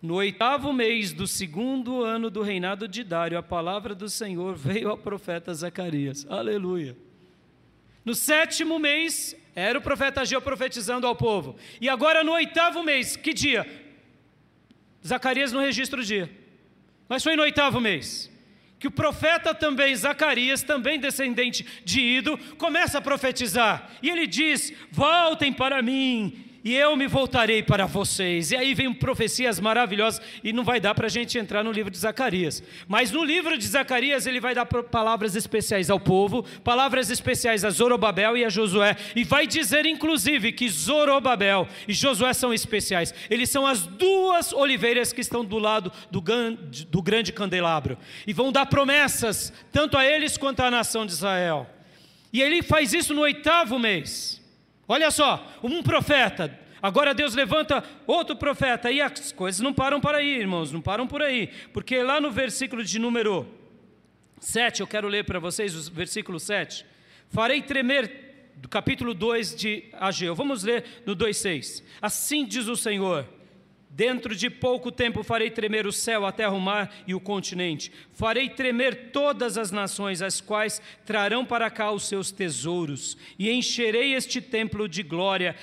No 0.00 0.14
oitavo 0.14 0.72
mês 0.72 1.12
do 1.12 1.26
segundo 1.26 2.02
ano 2.02 2.30
do 2.30 2.40
reinado 2.40 2.88
de 2.88 3.04
Dário, 3.04 3.36
a 3.36 3.42
palavra 3.42 3.94
do 3.94 4.08
Senhor 4.08 4.54
veio 4.56 4.88
ao 4.88 4.96
profeta 4.96 5.52
Zacarias. 5.52 6.26
Aleluia. 6.30 6.96
No 8.04 8.14
sétimo 8.14 8.78
mês, 8.78 9.36
era 9.54 9.78
o 9.78 9.82
profeta 9.82 10.22
Ageu 10.22 10.40
profetizando 10.40 11.06
ao 11.06 11.14
povo. 11.14 11.56
E 11.80 11.88
agora 11.88 12.24
no 12.24 12.32
oitavo 12.32 12.82
mês, 12.82 13.16
que 13.16 13.32
dia? 13.32 13.66
Zacarias 15.06 15.52
não 15.52 15.60
registra 15.60 16.00
o 16.00 16.04
dia. 16.04 16.30
Mas 17.08 17.22
foi 17.22 17.36
no 17.36 17.42
oitavo 17.42 17.80
mês. 17.80 18.30
Que 18.78 18.88
o 18.88 18.90
profeta 18.90 19.54
também, 19.54 19.94
Zacarias, 19.94 20.62
também 20.62 20.98
descendente 20.98 21.66
de 21.84 22.00
Ido, 22.00 22.38
começa 22.56 22.98
a 22.98 23.02
profetizar. 23.02 23.90
E 24.02 24.08
ele 24.08 24.26
diz: 24.26 24.72
Voltem 24.90 25.52
para 25.52 25.82
mim 25.82 26.49
e 26.64 26.74
eu 26.74 26.96
me 26.96 27.06
voltarei 27.06 27.62
para 27.62 27.86
vocês. 27.86 28.50
E 28.50 28.56
aí 28.56 28.74
vem 28.74 28.92
profecias 28.92 29.58
maravilhosas, 29.60 30.20
e 30.42 30.52
não 30.52 30.64
vai 30.64 30.80
dar 30.80 30.94
para 30.94 31.06
a 31.06 31.10
gente 31.10 31.38
entrar 31.38 31.62
no 31.62 31.72
livro 31.72 31.90
de 31.90 31.98
Zacarias. 31.98 32.62
Mas 32.86 33.10
no 33.10 33.24
livro 33.24 33.56
de 33.56 33.66
Zacarias, 33.66 34.26
ele 34.26 34.40
vai 34.40 34.54
dar 34.54 34.66
palavras 34.66 35.34
especiais 35.34 35.90
ao 35.90 35.98
povo, 35.98 36.44
palavras 36.64 37.10
especiais 37.10 37.64
a 37.64 37.70
Zorobabel 37.70 38.36
e 38.36 38.44
a 38.44 38.48
Josué, 38.48 38.96
e 39.14 39.24
vai 39.24 39.46
dizer, 39.46 39.86
inclusive, 39.86 40.52
que 40.52 40.68
Zorobabel 40.68 41.66
e 41.88 41.92
Josué 41.92 42.32
são 42.32 42.52
especiais. 42.52 43.14
Eles 43.28 43.50
são 43.50 43.66
as 43.66 43.86
duas 43.86 44.52
oliveiras 44.52 45.12
que 45.12 45.20
estão 45.20 45.44
do 45.44 45.58
lado 45.58 45.92
do, 46.10 46.22
do 46.88 47.02
grande 47.02 47.32
candelabro, 47.32 47.96
e 48.26 48.32
vão 48.32 48.52
dar 48.52 48.66
promessas, 48.66 49.52
tanto 49.72 49.96
a 49.96 50.04
eles 50.04 50.36
quanto 50.36 50.60
à 50.60 50.70
nação 50.70 51.06
de 51.06 51.12
Israel. 51.12 51.68
E 52.32 52.40
ele 52.40 52.62
faz 52.62 52.92
isso 52.92 53.12
no 53.12 53.22
oitavo 53.22 53.78
mês. 53.78 54.39
Olha 54.92 55.08
só, 55.12 55.48
um 55.62 55.84
profeta, 55.84 56.58
agora 56.82 57.14
Deus 57.14 57.32
levanta 57.32 57.84
outro 58.08 58.34
profeta, 58.34 58.90
e 58.90 59.00
as 59.00 59.30
coisas 59.30 59.60
não 59.60 59.72
param 59.72 60.00
por 60.00 60.16
aí, 60.16 60.36
irmãos, 60.36 60.72
não 60.72 60.80
param 60.80 61.06
por 61.06 61.22
aí, 61.22 61.48
porque 61.72 62.02
lá 62.02 62.20
no 62.20 62.28
versículo 62.32 62.82
de 62.82 62.98
número 62.98 63.46
7, 64.40 64.80
eu 64.80 64.88
quero 64.88 65.06
ler 65.06 65.24
para 65.24 65.38
vocês 65.38 65.76
o 65.76 65.92
versículo 65.92 66.40
7. 66.40 66.84
Farei 67.28 67.62
tremer, 67.62 68.50
do 68.56 68.68
capítulo 68.68 69.14
2 69.14 69.54
de 69.54 69.84
Ageu, 69.92 70.34
vamos 70.34 70.64
ler 70.64 70.84
no 71.06 71.14
2,6. 71.14 71.84
Assim 72.02 72.44
diz 72.44 72.66
o 72.66 72.74
Senhor 72.74 73.24
Dentro 73.92 74.36
de 74.36 74.48
pouco 74.48 74.92
tempo 74.92 75.24
farei 75.24 75.50
tremer 75.50 75.84
o 75.84 75.92
céu, 75.92 76.24
a 76.24 76.30
terra, 76.30 76.52
o 76.52 76.60
mar 76.60 76.94
e 77.08 77.14
o 77.14 77.20
continente. 77.20 77.90
Farei 78.12 78.48
tremer 78.48 79.10
todas 79.10 79.58
as 79.58 79.72
nações, 79.72 80.22
as 80.22 80.40
quais 80.40 80.80
trarão 81.04 81.44
para 81.44 81.68
cá 81.68 81.90
os 81.90 82.04
seus 82.04 82.30
tesouros, 82.30 83.16
e 83.36 83.50
encherei 83.50 84.14
este 84.14 84.40
templo 84.40 84.88
de 84.88 85.02
glória, 85.02 85.56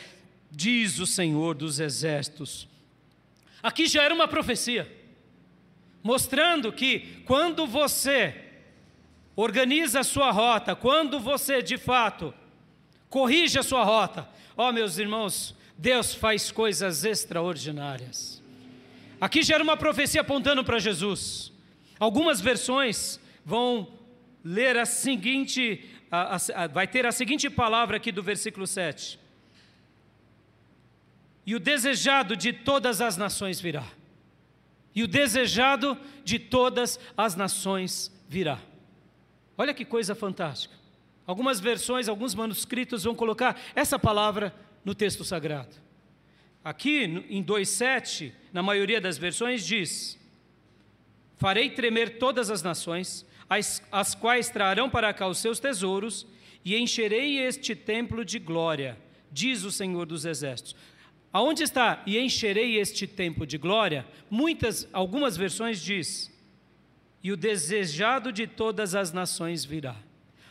diz 0.51 0.99
o 0.99 1.07
Senhor 1.07 1.55
dos 1.55 1.79
exércitos. 1.79 2.67
Aqui 3.63 3.87
já 3.87 4.03
era 4.03 4.13
uma 4.13 4.27
profecia, 4.27 4.91
mostrando 6.03 6.71
que 6.73 7.21
quando 7.25 7.65
você 7.65 8.35
organiza 9.37 10.01
a 10.01 10.03
sua 10.03 10.31
rota, 10.31 10.75
quando 10.75 11.17
você 11.17 11.61
de 11.61 11.77
fato 11.77 12.33
corrige 13.17 13.57
a 13.57 13.63
sua 13.63 13.83
rota, 13.83 14.29
ó 14.55 14.69
oh, 14.69 14.71
meus 14.71 14.99
irmãos, 14.99 15.55
Deus 15.75 16.13
faz 16.13 16.51
coisas 16.51 17.03
extraordinárias. 17.03 18.43
Aqui 19.19 19.41
gera 19.41 19.63
uma 19.63 19.75
profecia 19.75 20.21
apontando 20.21 20.63
para 20.63 20.77
Jesus. 20.77 21.51
Algumas 21.97 22.39
versões 22.39 23.19
vão 23.43 23.91
ler 24.43 24.77
a 24.77 24.85
seguinte, 24.85 25.83
a, 26.11 26.35
a, 26.35 26.63
a, 26.63 26.67
vai 26.67 26.87
ter 26.87 27.07
a 27.07 27.11
seguinte 27.11 27.49
palavra 27.49 27.97
aqui 27.97 28.11
do 28.11 28.21
versículo 28.21 28.67
7. 28.67 29.19
E 31.43 31.55
o 31.55 31.59
desejado 31.59 32.35
de 32.35 32.53
todas 32.53 33.01
as 33.01 33.17
nações 33.17 33.59
virá. 33.59 33.87
E 34.93 35.01
o 35.01 35.07
desejado 35.07 35.97
de 36.23 36.37
todas 36.37 36.99
as 37.17 37.35
nações 37.35 38.11
virá. 38.29 38.59
Olha 39.57 39.73
que 39.73 39.85
coisa 39.85 40.13
fantástica. 40.13 40.77
Algumas 41.27 41.59
versões, 41.59 42.07
alguns 42.07 42.33
manuscritos 42.33 43.03
vão 43.03 43.13
colocar 43.13 43.59
essa 43.75 43.99
palavra 43.99 44.55
no 44.83 44.95
texto 44.95 45.25
sagrado. 45.25 45.75
Aqui 46.63 47.03
em 47.29 47.43
2,7, 47.43 48.31
na 48.53 48.63
maioria 48.63 49.01
das 49.01 49.17
versões, 49.17 49.65
diz: 49.65 50.17
Farei 51.37 51.69
tremer 51.69 52.17
todas 52.17 52.49
as 52.49 52.63
nações, 52.63 53.25
as, 53.49 53.83
as 53.91 54.15
quais 54.15 54.49
trarão 54.49 54.89
para 54.89 55.13
cá 55.13 55.27
os 55.27 55.37
seus 55.37 55.59
tesouros, 55.59 56.25
e 56.63 56.77
encherei 56.77 57.39
este 57.39 57.75
templo 57.75 58.23
de 58.23 58.39
glória, 58.39 58.97
diz 59.29 59.63
o 59.63 59.71
Senhor 59.71 60.05
dos 60.05 60.25
Exércitos. 60.25 60.75
Aonde 61.31 61.63
está 61.63 62.01
e 62.05 62.17
encherei 62.17 62.77
este 62.79 63.05
templo 63.05 63.45
de 63.45 63.57
glória? 63.57 64.07
Muitas, 64.29 64.87
algumas 64.93 65.35
versões 65.35 65.81
diz: 65.81 66.31
e 67.21 67.33
o 67.33 67.35
desejado 67.35 68.31
de 68.31 68.47
todas 68.47 68.95
as 68.95 69.11
nações 69.11 69.65
virá. 69.65 70.06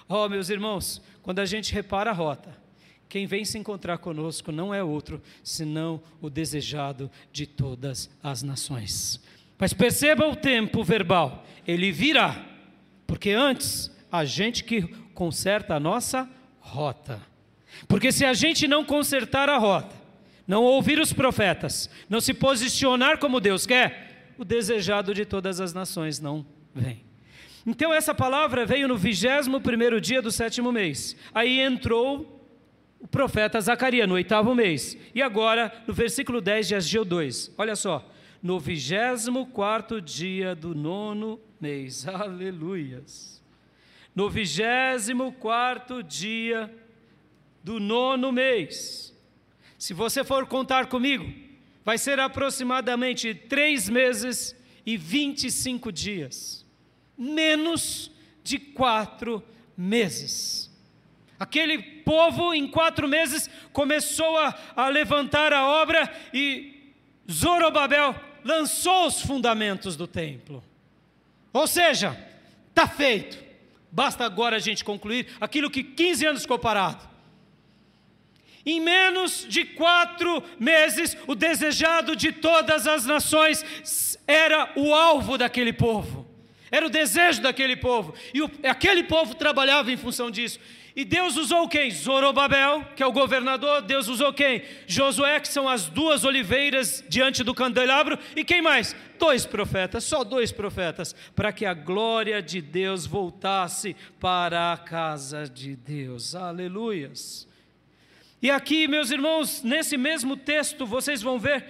Oh, 0.09 0.29
meus 0.29 0.51
irmãos, 0.51 1.03
quando 1.23 1.41
a 1.41 1.45
gente 1.45 1.73
repara 1.73 2.11
a 2.11 2.15
rota, 2.15 2.57
quem 3.09 3.27
vem 3.27 3.45
se 3.45 3.59
encontrar 3.59 3.99
conosco 3.99 4.53
não 4.53 4.75
é 4.75 4.83
outro, 4.83 5.23
senão 5.43 6.01
o 6.21 6.29
desejado 6.29 7.11
de 7.33 7.47
todas 7.47 8.11
as 8.23 8.43
nações. 8.43 9.21
Mas 9.59 9.73
perceba 9.73 10.27
o 10.29 10.37
tempo 10.37 10.85
verbal, 10.85 11.45
ele 11.67 11.91
virá, 11.91 12.45
porque 13.07 13.31
antes 13.31 13.91
a 14.11 14.25
gente 14.25 14.65
que 14.65 14.83
conserta 15.15 15.75
a 15.75 15.81
nossa 15.81 16.29
rota. 16.61 17.21
Porque 17.89 18.13
se 18.13 18.25
a 18.25 18.35
gente 18.35 18.67
não 18.67 18.85
consertar 18.85 19.49
a 19.49 19.59
rota, 19.59 19.95
não 20.47 20.63
ouvir 20.63 21.01
os 21.01 21.13
profetas, 21.13 21.91
não 22.09 22.21
se 22.21 22.33
posicionar 22.33 23.19
como 23.19 23.41
Deus 23.41 23.67
quer, 23.67 24.35
o 24.39 24.45
desejado 24.45 25.15
de 25.15 25.25
todas 25.25 25.61
as 25.61 25.73
nações 25.73 26.21
não 26.21 26.45
vem. 26.75 27.06
Então 27.67 27.93
essa 27.93 28.15
palavra 28.15 28.65
veio 28.65 28.87
no 28.87 28.97
vigésimo 28.97 29.61
primeiro 29.61 30.01
dia 30.01 30.23
do 30.23 30.31
sétimo 30.31 30.71
mês. 30.71 31.17
Aí 31.35 31.59
entrou 31.59 32.37
o 33.01 33.09
profeta 33.09 33.61
Zacarias, 33.61 34.09
no 34.09 34.15
oitavo 34.15 34.55
mês. 34.55 34.97
E 35.15 35.21
agora, 35.21 35.73
no 35.87 35.93
versículo 35.95 36.41
10 36.41 36.69
de 36.69 36.75
Ageu 36.75 37.05
2, 37.05 37.55
olha 37.59 37.75
só. 37.75 38.09
No 38.43 38.61
vigésimo 38.61 39.47
quarto 39.47 40.01
dia 40.01 40.55
do 40.55 40.75
nono 40.75 41.41
mês, 41.61 42.07
aleluias. 42.07 43.43
No 44.15 44.31
vigésimo 44.31 45.33
quarto 45.33 46.03
dia 46.03 46.73
do 47.63 47.81
nono 47.81 48.33
mês. 48.33 49.15
Se 49.79 49.93
você 49.93 50.25
for 50.25 50.47
contar 50.47 50.87
comigo, 50.87 51.33
vai 51.85 51.99
ser 51.99 52.19
aproximadamente 52.19 53.33
três 53.33 53.89
meses 53.89 54.57
e 54.85 54.97
25 54.97 55.93
dias, 55.93 56.66
menos 57.17 58.11
de 58.43 58.59
quatro 58.59 59.43
meses. 59.77 60.71
Aquele 61.39 61.79
povo, 61.79 62.55
em 62.55 62.67
quatro 62.67 63.07
meses, 63.07 63.51
começou 63.73 64.39
a, 64.39 64.55
a 64.75 64.89
levantar 64.89 65.53
a 65.53 65.67
obra 65.67 66.11
e 66.33 66.95
Zorobabel 67.31 68.15
lançou 68.45 69.07
os 69.07 69.21
fundamentos 69.21 69.97
do 69.97 70.07
templo. 70.07 70.63
Ou 71.53 71.67
seja, 71.67 72.17
está 72.69 72.87
feito. 72.87 73.45
Basta 73.91 74.25
agora 74.25 74.57
a 74.57 74.61
gente 74.61 74.85
concluir 74.85 75.27
aquilo 75.41 75.71
que 75.71 75.83
15 75.83 76.27
anos 76.27 76.43
ficou 76.43 76.59
parado. 76.59 77.07
Em 78.65 78.81
menos 78.81 79.47
de 79.49 79.65
quatro 79.65 80.43
meses, 80.59 81.17
o 81.27 81.35
desejado 81.35 82.17
de 82.17 82.33
todas 82.33 82.87
as 82.87 83.05
nações 83.05 84.19
era 84.27 84.73
o 84.75 84.93
alvo 84.93 85.39
daquele 85.39 85.73
povo, 85.73 86.26
era 86.71 86.87
o 86.87 86.91
desejo 86.91 87.43
daquele 87.43 87.77
povo, 87.77 88.15
e 88.35 88.43
o, 88.43 88.51
aquele 88.65 89.03
povo 89.05 89.35
trabalhava 89.35 89.91
em 89.91 89.97
função 89.97 90.31
disso. 90.31 90.59
E 90.97 91.05
Deus 91.05 91.37
usou 91.37 91.69
quem? 91.69 91.91
Zorobabel, 91.91 92.83
que 92.97 93.03
é 93.03 93.07
o 93.07 93.13
governador. 93.13 93.83
Deus 93.83 94.09
usou 94.09 94.33
quem? 94.33 94.63
Josué, 94.87 95.39
que 95.39 95.49
são 95.49 95.69
as 95.69 95.89
duas 95.89 96.25
oliveiras 96.25 97.05
diante 97.07 97.45
do 97.45 97.55
candelabro. 97.55 98.19
E 98.35 98.43
quem 98.43 98.63
mais? 98.63 98.97
Dois 99.19 99.45
profetas, 99.45 100.05
só 100.05 100.25
dois 100.25 100.51
profetas, 100.51 101.15
para 101.35 101.53
que 101.53 101.67
a 101.67 101.75
glória 101.75 102.41
de 102.41 102.63
Deus 102.63 103.05
voltasse 103.05 103.95
para 104.19 104.73
a 104.73 104.79
casa 104.79 105.47
de 105.47 105.77
Deus. 105.77 106.35
Aleluias. 106.35 107.47
E 108.41 108.51
aqui, 108.51 108.89
meus 108.89 109.11
irmãos, 109.11 109.63
nesse 109.63 109.99
mesmo 109.99 110.35
texto, 110.35 110.87
vocês 110.87 111.21
vão 111.21 111.39
ver 111.39 111.67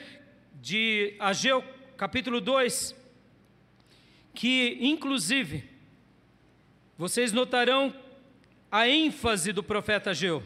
de 0.63 1.17
Ageu, 1.19 1.65
capítulo 1.97 2.41
2, 2.41 2.95
que 4.37 4.77
inclusive 4.81 5.65
vocês 6.99 7.33
notarão 7.33 7.95
a 8.71 8.87
ênfase 8.87 9.51
do 9.51 9.63
profeta 9.63 10.11
Ageu. 10.11 10.43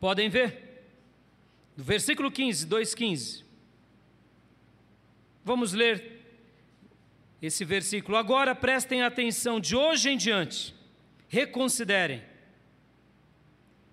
Podem 0.00 0.28
ver? 0.28 0.82
Do 1.76 1.84
versículo 1.84 2.30
15, 2.30 2.66
2,15. 2.66 3.44
Vamos 5.44 5.72
ler 5.72 6.24
esse 7.40 7.64
versículo. 7.64 8.16
Agora 8.16 8.54
prestem 8.54 9.02
atenção, 9.02 9.60
de 9.60 9.76
hoje 9.76 10.10
em 10.10 10.16
diante, 10.16 10.74
reconsiderem. 11.28 12.22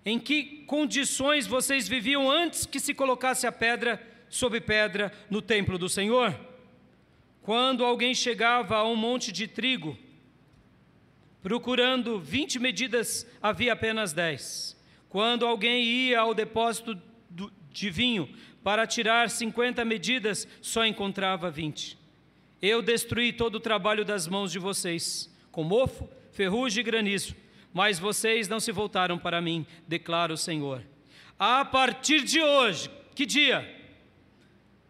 Em 0.04 0.18
que 0.18 0.64
condições 0.66 1.46
vocês 1.46 1.88
viviam 1.88 2.30
antes 2.30 2.66
que 2.66 2.80
se 2.80 2.92
colocasse 2.92 3.46
a 3.46 3.52
pedra 3.52 4.04
sobre 4.28 4.60
pedra 4.60 5.12
no 5.30 5.40
templo 5.40 5.78
do 5.78 5.88
Senhor? 5.88 6.45
Quando 7.46 7.82
alguém 7.82 8.14
chegava 8.14 8.76
a 8.76 8.86
um 8.86 8.96
monte 8.96 9.32
de 9.32 9.46
trigo, 9.46 9.96
Procurando 11.46 12.18
20 12.18 12.58
medidas, 12.58 13.24
havia 13.40 13.72
apenas 13.72 14.12
10. 14.12 14.76
Quando 15.08 15.46
alguém 15.46 15.80
ia 15.84 16.18
ao 16.18 16.34
depósito 16.34 17.00
de 17.70 17.88
vinho 17.88 18.28
para 18.64 18.84
tirar 18.84 19.30
50 19.30 19.84
medidas, 19.84 20.48
só 20.60 20.84
encontrava 20.84 21.48
20. 21.48 21.96
Eu 22.60 22.82
destruí 22.82 23.32
todo 23.32 23.54
o 23.54 23.60
trabalho 23.60 24.04
das 24.04 24.26
mãos 24.26 24.50
de 24.50 24.58
vocês, 24.58 25.32
com 25.52 25.62
mofo, 25.62 26.08
ferrugem 26.32 26.80
e 26.80 26.84
granizo, 26.84 27.36
mas 27.72 27.96
vocês 27.96 28.48
não 28.48 28.58
se 28.58 28.72
voltaram 28.72 29.16
para 29.16 29.40
mim, 29.40 29.64
declara 29.86 30.32
o 30.32 30.36
Senhor. 30.36 30.82
A 31.38 31.64
partir 31.64 32.24
de 32.24 32.42
hoje, 32.42 32.90
que 33.14 33.24
dia? 33.24 33.75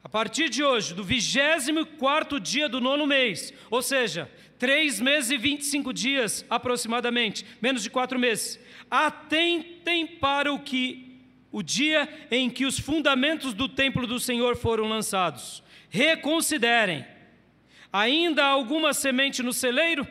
A 0.06 0.08
partir 0.08 0.48
de 0.48 0.62
hoje, 0.62 0.94
do 0.94 1.02
24 1.02 2.38
dia 2.38 2.68
do 2.68 2.80
nono 2.80 3.08
mês, 3.08 3.52
ou 3.68 3.82
seja, 3.82 4.30
três 4.56 5.00
meses 5.00 5.32
e 5.32 5.36
25 5.36 5.92
dias 5.92 6.46
aproximadamente, 6.48 7.44
menos 7.60 7.82
de 7.82 7.90
quatro 7.90 8.16
meses. 8.16 8.56
Atentem 8.88 10.06
para 10.06 10.52
o 10.52 10.60
que 10.60 11.24
o 11.50 11.60
dia 11.60 12.08
em 12.30 12.48
que 12.48 12.64
os 12.64 12.78
fundamentos 12.78 13.52
do 13.52 13.68
templo 13.68 14.06
do 14.06 14.20
Senhor 14.20 14.54
foram 14.54 14.88
lançados. 14.88 15.60
Reconsiderem. 15.90 17.04
Ainda 17.92 18.44
há 18.44 18.50
alguma 18.50 18.94
semente 18.94 19.42
no 19.42 19.52
celeiro? 19.52 20.06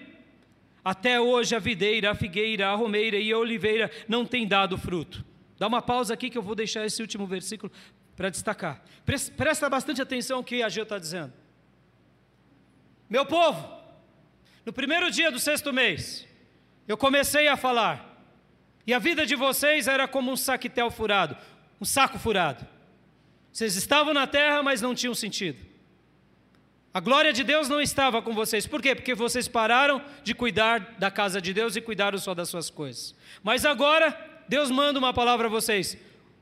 Até 0.84 1.21
hoje 1.21 1.55
a 1.55 1.60
videira, 1.60 2.12
a 2.12 2.15
figueira, 2.15 2.67
a 2.67 2.75
romeira 2.75 3.15
e 3.15 3.31
a 3.31 3.38
oliveira 3.38 3.89
não 4.10 4.25
têm 4.25 4.45
dado 4.45 4.77
fruto. 4.77 5.23
Dá 5.58 5.67
uma 5.67 5.81
pausa 5.81 6.13
aqui 6.13 6.29
que 6.29 6.38
eu 6.38 6.41
vou 6.41 6.53
deixar 6.53 6.86
esse 6.86 7.01
último 7.01 7.25
versículo 7.25 7.71
para 8.15 8.30
destacar. 8.30 8.82
Presta 9.38 9.69
bastante 9.69 10.01
atenção 10.01 10.38
ao 10.38 10.43
que 10.43 10.63
Ageu 10.63 10.84
está 10.84 10.97
dizendo. 10.97 11.34
Meu 13.10 13.25
povo, 13.25 13.69
no 14.65 14.73
primeiro 14.73 15.12
dia 15.12 15.32
do 15.32 15.39
sexto 15.39 15.71
mês, 15.71 16.28
eu 16.88 16.97
comecei 16.97 17.47
a 17.47 17.56
falar, 17.56 18.15
e 18.86 18.93
a 18.93 18.99
vida 18.99 19.25
de 19.25 19.36
vocês 19.36 19.88
era 19.88 20.08
como 20.08 20.32
um 20.32 20.36
saquetel 20.36 20.89
furado, 20.89 21.38
um 21.80 21.86
saco 21.86 22.17
furado. 22.17 22.65
Vocês 23.51 23.75
estavam 23.75 24.13
na 24.13 24.28
terra, 24.28 24.62
mas 24.63 24.82
não 24.82 24.95
tinham 24.95 25.15
sentido. 25.15 25.65
A 26.93 26.99
glória 26.99 27.34
de 27.34 27.43
Deus 27.43 27.67
não 27.67 27.82
estava 27.82 28.21
com 28.21 28.34
vocês. 28.34 28.65
Por 28.65 28.82
quê? 28.82 28.95
Porque 28.95 29.13
vocês 29.13 29.47
pararam 29.47 30.01
de 30.23 30.34
cuidar 30.34 30.95
da 30.97 31.12
casa 31.12 31.41
de 31.41 31.54
Deus 31.54 31.75
e 31.75 31.82
cuidaram 31.82 32.17
só 32.17 32.34
das 32.34 32.47
suas 32.47 32.69
coisas. 32.69 33.13
Mas 33.43 33.65
agora, 33.65 34.17
Deus 34.47 34.71
manda 34.71 34.97
uma 34.97 35.13
palavra 35.13 35.47
a 35.47 35.49
vocês: 35.49 35.97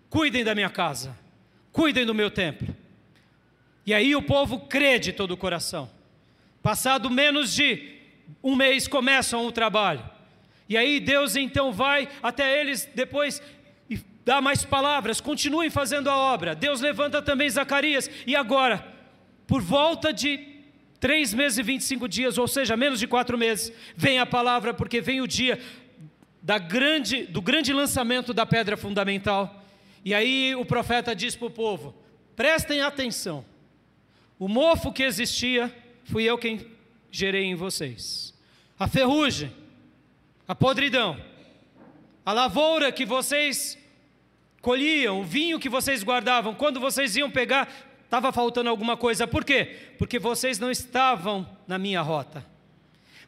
cuidem 0.09 0.43
da 0.43 0.53
minha 0.53 0.69
casa, 0.69 1.17
cuidem 1.73 2.05
do 2.05 2.13
meu 2.13 2.31
templo. 2.31 2.73
E 3.85 3.93
aí 3.93 4.15
o 4.15 4.21
povo 4.21 4.61
crê 4.61 4.97
de 4.97 5.11
todo 5.11 5.31
o 5.31 5.37
coração. 5.37 5.89
Passado 6.61 7.09
menos 7.09 7.53
de 7.53 7.97
um 8.41 8.55
mês 8.55 8.87
começam 8.87 9.45
o 9.45 9.51
trabalho. 9.51 10.07
E 10.69 10.77
aí 10.77 11.01
Deus 11.01 11.35
então 11.35 11.73
vai 11.73 12.07
até 12.21 12.61
eles 12.61 12.89
depois 12.95 13.41
e 13.89 13.99
dá 14.23 14.39
mais 14.39 14.63
palavras, 14.63 15.19
continuem 15.19 15.69
fazendo 15.69 16.09
a 16.09 16.15
obra. 16.15 16.55
Deus 16.55 16.79
levanta 16.79 17.21
também 17.21 17.49
Zacarias. 17.49 18.09
E 18.25 18.35
agora, 18.35 18.87
por 19.45 19.61
volta 19.61 20.13
de 20.13 20.53
três 20.99 21.33
meses 21.33 21.57
e 21.57 21.63
25 21.63 22.07
dias, 22.07 22.37
ou 22.37 22.47
seja, 22.47 22.77
menos 22.77 22.99
de 22.99 23.07
quatro 23.07 23.37
meses, 23.37 23.73
vem 23.97 24.19
a 24.19 24.25
palavra, 24.25 24.73
porque 24.73 25.01
vem 25.01 25.19
o 25.19 25.27
dia 25.27 25.59
da 26.41 26.57
grande, 26.57 27.23
do 27.23 27.41
grande 27.41 27.73
lançamento 27.73 28.33
da 28.33 28.45
pedra 28.45 28.77
fundamental. 28.77 29.62
E 30.03 30.13
aí 30.13 30.55
o 30.55 30.65
profeta 30.65 31.15
diz 31.15 31.35
para 31.35 31.47
o 31.47 31.51
povo: 31.51 31.95
prestem 32.35 32.81
atenção, 32.81 33.45
o 34.37 34.47
mofo 34.47 34.91
que 34.91 35.03
existia, 35.03 35.73
fui 36.03 36.23
eu 36.23 36.37
quem 36.37 36.67
gerei 37.11 37.45
em 37.45 37.55
vocês. 37.55 38.33
A 38.77 38.87
ferrugem, 38.87 39.51
a 40.47 40.53
podridão, 40.53 41.19
a 42.25 42.33
lavoura 42.33 42.91
que 42.91 43.05
vocês 43.05 43.77
colhiam, 44.61 45.21
o 45.21 45.23
vinho 45.23 45.59
que 45.59 45.69
vocês 45.69 46.03
guardavam, 46.03 46.55
quando 46.55 46.79
vocês 46.79 47.15
iam 47.15 47.29
pegar, 47.29 47.71
estava 48.03 48.31
faltando 48.31 48.69
alguma 48.69 48.97
coisa. 48.97 49.27
Por 49.27 49.43
quê? 49.43 49.77
Porque 49.97 50.19
vocês 50.19 50.59
não 50.59 50.71
estavam 50.71 51.47
na 51.67 51.77
minha 51.77 52.01
rota. 52.01 52.52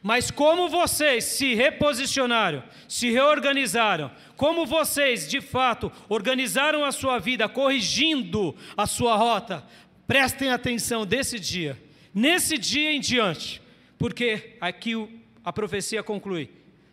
Mas 0.06 0.30
como 0.30 0.68
vocês 0.68 1.24
se 1.24 1.54
reposicionaram, 1.54 2.62
se 2.86 3.10
reorganizaram, 3.10 4.08
como 4.36 4.64
vocês 4.64 5.28
de 5.28 5.40
fato 5.40 5.90
organizaram 6.08 6.84
a 6.84 6.92
sua 6.92 7.18
vida, 7.18 7.48
corrigindo 7.48 8.54
a 8.76 8.86
sua 8.86 9.16
rota, 9.16 9.64
prestem 10.06 10.50
atenção 10.50 11.04
desse 11.04 11.40
dia, 11.40 11.76
nesse 12.14 12.56
dia 12.56 12.92
em 12.92 13.00
diante, 13.00 13.60
porque 13.98 14.56
aqui 14.60 14.92
a 15.44 15.52
profecia 15.52 16.04
conclui: 16.04 16.50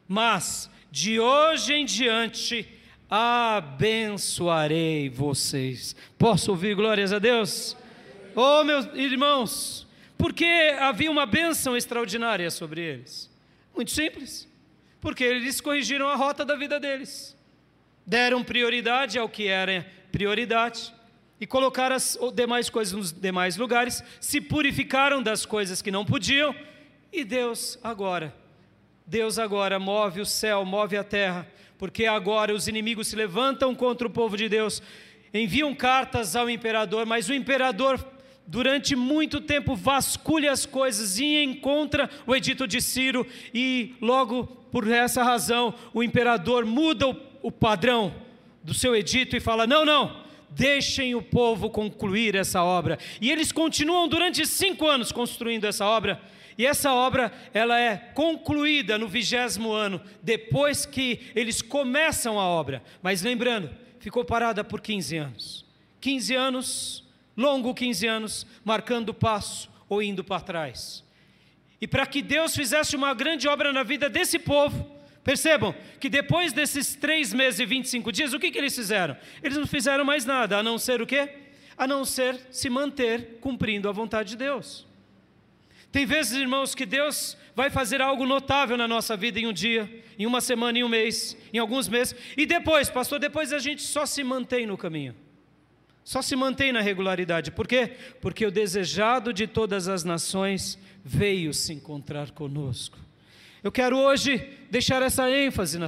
Mas 0.08 0.68
de 0.90 1.20
hoje 1.20 1.72
em 1.72 1.86
diante 1.86 2.68
abençoarei 3.08 5.08
vocês. 5.08 5.96
Posso 6.18 6.50
ouvir 6.50 6.76
glórias 6.76 7.14
a 7.14 7.20
Deus? 7.20 7.78
Oh, 8.36 8.64
meus 8.64 8.88
irmãos, 8.96 9.86
porque 10.24 10.46
havia 10.80 11.12
uma 11.12 11.26
bênção 11.26 11.76
extraordinária 11.76 12.50
sobre 12.50 12.80
eles. 12.80 13.30
Muito 13.76 13.92
simples. 13.92 14.48
Porque 15.02 15.22
eles 15.22 15.60
corrigiram 15.60 16.08
a 16.08 16.16
rota 16.16 16.46
da 16.46 16.56
vida 16.56 16.80
deles. 16.80 17.36
Deram 18.06 18.42
prioridade 18.42 19.20
ao 19.20 19.28
que 19.28 19.50
era 19.50 19.86
prioridade 20.14 20.94
e 21.42 21.46
colocaram 21.46 21.98
as 21.98 22.18
demais 22.34 22.70
coisas 22.70 22.94
nos 22.94 23.12
demais 23.12 23.58
lugares, 23.58 24.02
se 24.22 24.40
purificaram 24.40 25.22
das 25.22 25.46
coisas 25.46 25.82
que 25.82 25.92
não 25.92 26.06
podiam 26.06 26.56
e 27.12 27.26
Deus 27.26 27.78
agora, 27.84 28.34
Deus 29.06 29.38
agora 29.38 29.78
move 29.78 30.22
o 30.22 30.26
céu, 30.26 30.64
move 30.64 30.96
a 30.96 31.04
terra, 31.04 31.46
porque 31.78 32.06
agora 32.06 32.54
os 32.54 32.70
inimigos 32.70 33.10
se 33.10 33.18
levantam 33.18 33.76
contra 33.76 34.08
o 34.08 34.10
povo 34.10 34.38
de 34.38 34.48
Deus, 34.48 34.82
enviam 35.34 35.76
cartas 35.76 36.34
ao 36.34 36.50
imperador, 36.50 37.06
mas 37.06 37.28
o 37.28 37.34
imperador 37.34 38.13
durante 38.46 38.96
muito 38.96 39.40
tempo 39.42 39.76
vasculha 39.76 40.52
as 40.52 40.66
coisas 40.66 41.18
e 41.18 41.44
encontra 41.44 42.10
o 42.28 42.36
edito 42.36 42.68
de 42.68 42.82
Ciro 42.82 43.26
e 43.54 43.96
logo 44.02 44.46
por 44.72 44.90
essa 44.90 45.24
razão 45.24 45.74
o 45.94 46.04
imperador 46.04 46.66
muda 46.66 47.08
o 47.42 47.52
padrão 47.52 48.14
do 48.64 48.74
seu 48.74 48.96
edito 48.96 49.36
e 49.36 49.40
fala: 49.40 49.68
não, 49.68 49.86
não, 49.86 50.24
deixem 50.50 51.16
o 51.16 51.22
povo 51.22 51.70
concluir 51.70 52.36
essa 52.36 52.64
obra. 52.64 52.98
E 53.20 53.32
eles 53.32 53.52
continuam 53.52 54.08
durante 54.08 54.46
cinco 54.46 54.88
anos 54.88 55.12
construindo 55.12 55.66
essa 55.66 55.86
obra. 55.86 56.22
E 56.56 56.66
essa 56.68 56.94
obra 56.94 57.32
ela 57.52 57.80
é 57.80 57.98
concluída 57.98 58.98
no 58.98 59.08
vigésimo 59.08 59.72
ano, 59.72 60.00
depois 60.22 60.86
que 60.86 61.20
eles 61.36 61.62
começam 61.62 62.40
a 62.40 62.44
obra. 62.44 62.84
Mas 63.02 63.24
lembrando, 63.24 63.72
ficou 64.00 64.24
parada 64.24 64.64
por 64.64 64.80
15 64.80 65.18
anos. 65.18 65.66
15 66.00 66.36
anos, 66.36 67.03
longo 67.36 67.74
15 67.74 68.08
anos, 68.08 68.48
marcando 68.64 69.10
o 69.10 69.14
passo 69.14 69.70
ou 69.90 70.02
indo 70.02 70.24
para 70.24 70.42
trás. 70.42 71.04
E 71.80 71.88
para 71.88 72.06
que 72.06 72.22
Deus 72.22 72.56
fizesse 72.56 72.96
uma 72.96 73.14
grande 73.14 73.48
obra 73.48 73.74
na 73.74 73.84
vida 73.84 74.10
desse 74.10 74.40
povo, 74.40 74.94
Percebam 75.24 75.74
que 76.00 76.10
depois 76.10 76.52
desses 76.52 76.96
três 76.96 77.34
meses 77.34 77.60
e 77.60 77.66
25 77.66 78.12
dias, 78.12 78.34
o 78.34 78.40
que, 78.40 78.52
que 78.52 78.58
eles 78.58 78.76
fizeram? 78.76 79.16
Eles 79.42 79.58
não 79.58 79.66
fizeram 79.66 80.04
mais 80.04 80.26
nada, 80.26 80.58
a 80.58 80.64
não 80.64 80.78
ser 80.78 81.02
o 81.02 81.08
quê? 81.08 81.30
A 81.78 81.88
não 81.88 82.04
ser 82.04 82.40
se 82.52 82.70
manter 82.70 83.38
cumprindo 83.40 83.88
a 83.88 83.92
vontade 83.92 84.32
de 84.32 84.38
Deus. 84.38 84.86
Tem 85.92 86.06
vezes, 86.06 86.34
irmãos, 86.34 86.76
que 86.76 86.86
Deus 86.86 87.38
vai 87.56 87.70
fazer 87.70 88.02
algo 88.02 88.26
notável 88.26 88.76
na 88.76 88.88
nossa 88.88 89.16
vida 89.16 89.40
em 89.40 89.48
um 89.48 89.54
dia, 89.54 90.04
em 90.20 90.26
uma 90.26 90.42
semana, 90.42 90.80
em 90.80 90.84
um 90.84 90.90
mês, 90.90 91.38
em 91.54 91.58
alguns 91.58 91.88
meses, 91.88 92.16
e 92.36 92.46
depois, 92.46 92.90
pastor, 92.90 93.20
depois 93.20 93.54
a 93.54 93.60
gente 93.60 93.82
só 93.82 94.06
se 94.06 94.24
mantém 94.24 94.66
no 94.66 94.78
caminho, 94.78 95.16
só 96.04 96.22
se 96.22 96.36
mantém 96.36 96.72
na 96.72 96.82
regularidade. 96.82 97.52
Por 97.52 97.68
quê? 97.68 97.96
Porque 98.22 98.46
o 98.46 98.52
desejado 98.52 99.32
de 99.32 99.48
todas 99.48 99.88
as 99.88 100.04
nações 100.04 100.78
veio 101.04 101.54
se 101.54 101.74
encontrar 101.74 102.32
conosco. 102.32 102.98
Eu 103.64 103.72
quero 103.72 103.98
hoje 103.98 104.38
deixar 104.70 105.02
essa 105.02 105.30
ênfase 105.30 105.80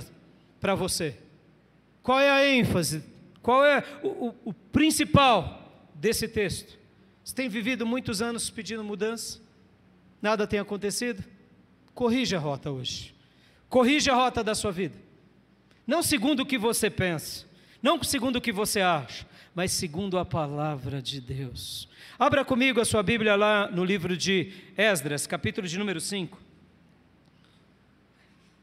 para 0.59 0.75
você. 0.75 1.17
Qual 2.01 2.19
é 2.19 2.29
a 2.29 2.47
ênfase? 2.47 3.03
Qual 3.41 3.65
é 3.65 3.83
o, 4.01 4.07
o, 4.27 4.35
o 4.45 4.53
principal 4.53 5.87
desse 5.93 6.27
texto? 6.27 6.77
Você 7.23 7.35
tem 7.35 7.49
vivido 7.49 7.85
muitos 7.85 8.21
anos 8.21 8.49
pedindo 8.49 8.83
mudança? 8.83 9.41
Nada 10.21 10.47
tem 10.47 10.59
acontecido? 10.59 11.23
Corrija 11.93 12.37
a 12.37 12.39
rota 12.39 12.71
hoje. 12.71 13.13
Corrija 13.67 14.13
a 14.13 14.15
rota 14.15 14.43
da 14.43 14.55
sua 14.55 14.71
vida. 14.71 14.95
Não 15.85 16.01
segundo 16.01 16.41
o 16.41 16.45
que 16.45 16.57
você 16.57 16.89
pensa, 16.89 17.45
não 17.81 18.01
segundo 18.01 18.37
o 18.37 18.41
que 18.41 18.51
você 18.51 18.81
acha, 18.81 19.25
mas 19.55 19.71
segundo 19.71 20.19
a 20.19 20.25
palavra 20.25 21.01
de 21.01 21.21
Deus. 21.21 21.87
Abra 22.19 22.43
comigo 22.43 22.81
a 22.81 22.85
sua 22.85 23.01
Bíblia 23.01 23.37
lá 23.37 23.71
no 23.71 23.85
livro 23.85 24.17
de 24.17 24.51
Esdras, 24.75 25.25
capítulo 25.25 25.65
de 25.65 25.79
número 25.79 26.01
5. 26.01 26.37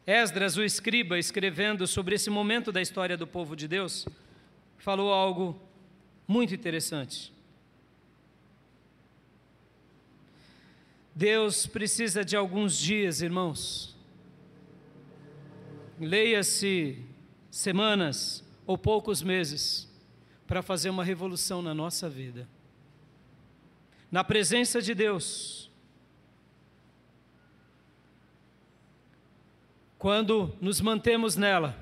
Esdras, 0.07 0.59
o 0.59 0.63
escriba, 0.63 1.19
escrevendo 1.19 1.87
sobre 1.87 2.17
esse 2.17 2.29
momento 2.29 2.71
da 2.71 2.83
história 2.83 3.17
do 3.17 3.27
povo 3.27 3.57
de 3.57 3.67
Deus, 3.67 4.07
falou 4.77 5.11
algo 5.15 5.59
muito 6.29 6.55
interessante. 6.55 7.33
Deus 11.15 11.67
precisa 11.67 12.23
de 12.23 12.37
alguns 12.37 12.77
dias, 12.77 13.23
irmãos. 13.23 13.97
Leia-se 15.99 16.99
semanas 17.51 18.45
ou 18.67 18.77
poucos 18.77 19.23
meses 19.23 19.92
para 20.53 20.61
fazer 20.61 20.91
uma 20.91 21.03
revolução 21.03 21.63
na 21.63 21.73
nossa 21.73 22.11
vida. 22.11 22.47
Na 24.11 24.23
presença 24.23 24.83
de 24.83 24.95
Deus, 24.95 25.71
quando 29.99 30.55
nos 30.61 30.79
mantemos 30.79 31.37
nela, 31.37 31.75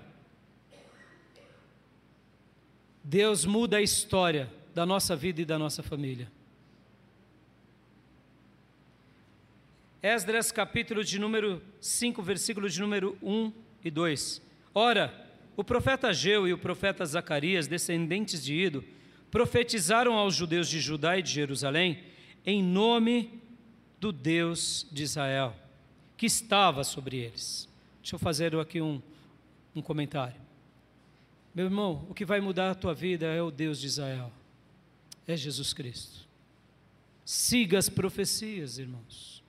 Deus 3.03 3.45
muda 3.45 3.79
a 3.79 3.83
história 3.83 4.49
da 4.73 4.87
nossa 4.87 5.17
vida 5.17 5.41
e 5.43 5.45
da 5.45 5.59
nossa 5.59 5.83
família. 5.83 6.31
Esdras, 10.01 10.53
capítulo 10.53 11.03
de 11.03 11.19
número 11.19 11.61
5, 11.81 12.23
versículo 12.23 12.71
de 12.71 12.81
número 12.81 13.19
1 13.21 13.53
e 13.83 13.91
2. 13.91 14.41
Ora, 14.73 15.30
o 15.61 15.65
profeta 15.65 16.09
Ageu 16.09 16.49
e 16.49 16.55
o 16.55 16.59
profeta 16.59 17.05
Zacarias, 17.05 17.67
descendentes 17.67 18.43
de 18.43 18.55
Ido, 18.55 18.83
profetizaram 19.31 20.15
aos 20.15 20.35
judeus 20.35 20.67
de 20.67 20.81
Judá 20.81 21.19
e 21.19 21.23
de 21.23 21.31
Jerusalém 21.31 22.03
em 22.47 22.63
nome 22.63 23.43
do 24.01 24.11
Deus 24.11 24.87
de 24.91 25.03
Israel, 25.03 25.55
que 26.17 26.25
estava 26.25 26.83
sobre 26.83 27.19
eles. 27.19 27.69
Deixa 28.01 28.15
eu 28.15 28.19
fazer 28.19 28.57
aqui 28.57 28.81
um, 28.81 29.03
um 29.77 29.83
comentário. 29.83 30.41
Meu 31.55 31.67
irmão, 31.67 32.07
o 32.09 32.15
que 32.15 32.25
vai 32.25 32.41
mudar 32.41 32.71
a 32.71 32.75
tua 32.75 32.95
vida 32.95 33.27
é 33.27 33.43
o 33.43 33.51
Deus 33.51 33.79
de 33.79 33.87
Israel, 33.87 34.33
é 35.29 35.37
Jesus 35.37 35.75
Cristo. 35.75 36.27
Siga 37.23 37.79
as 37.79 37.91
profecias, 37.91 38.79
irmãos. 38.79 39.45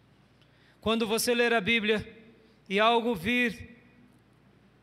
Quando 0.81 1.07
você 1.07 1.33
ler 1.33 1.53
a 1.53 1.61
Bíblia 1.61 2.05
e 2.67 2.81
algo 2.81 3.15
vir 3.15 3.70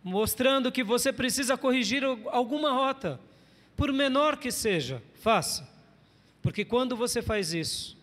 mostrando 0.03 0.73
que 0.73 0.85
você 0.85 1.13
precisa 1.13 1.57
corrigir 1.57 2.03
alguma 2.27 2.73
rota, 2.73 3.21
por 3.77 3.93
menor 3.93 4.37
que 4.37 4.51
seja, 4.51 5.03
faça. 5.15 5.69
Porque 6.43 6.65
quando 6.65 6.97
você 6.97 7.21
faz 7.21 7.53
isso, 7.53 7.97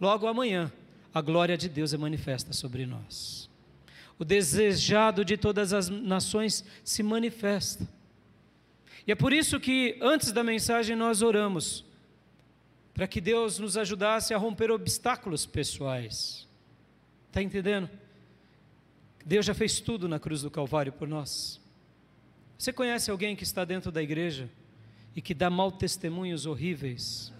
logo 0.00 0.26
amanhã, 0.26 0.72
a 1.12 1.20
glória 1.20 1.56
de 1.56 1.68
Deus 1.68 1.92
é 1.92 1.96
manifesta 1.96 2.52
sobre 2.52 2.86
nós 2.86 3.44
o 4.18 4.24
desejado 4.24 5.24
de 5.24 5.36
todas 5.36 5.72
as 5.72 5.88
nações 5.88 6.64
se 6.84 7.02
manifesta. 7.02 7.88
E 9.06 9.12
é 9.12 9.14
por 9.14 9.32
isso 9.32 9.60
que 9.60 9.98
antes 10.00 10.32
da 10.32 10.42
mensagem 10.42 10.96
nós 10.96 11.20
oramos, 11.20 11.84
para 12.94 13.06
que 13.06 13.20
Deus 13.20 13.58
nos 13.58 13.76
ajudasse 13.76 14.32
a 14.32 14.38
romper 14.38 14.70
obstáculos 14.70 15.44
pessoais. 15.44 16.48
Está 17.28 17.42
entendendo? 17.42 17.90
Deus 19.24 19.46
já 19.46 19.54
fez 19.54 19.80
tudo 19.80 20.06
na 20.06 20.18
cruz 20.18 20.42
do 20.42 20.50
Calvário 20.50 20.92
por 20.92 21.08
nós. 21.08 21.60
Você 22.58 22.72
conhece 22.72 23.10
alguém 23.10 23.34
que 23.34 23.42
está 23.42 23.64
dentro 23.64 23.90
da 23.90 24.02
igreja 24.02 24.50
e 25.16 25.22
que 25.22 25.32
dá 25.32 25.48
mal 25.48 25.72
testemunhos 25.72 26.44
horríveis? 26.44 27.32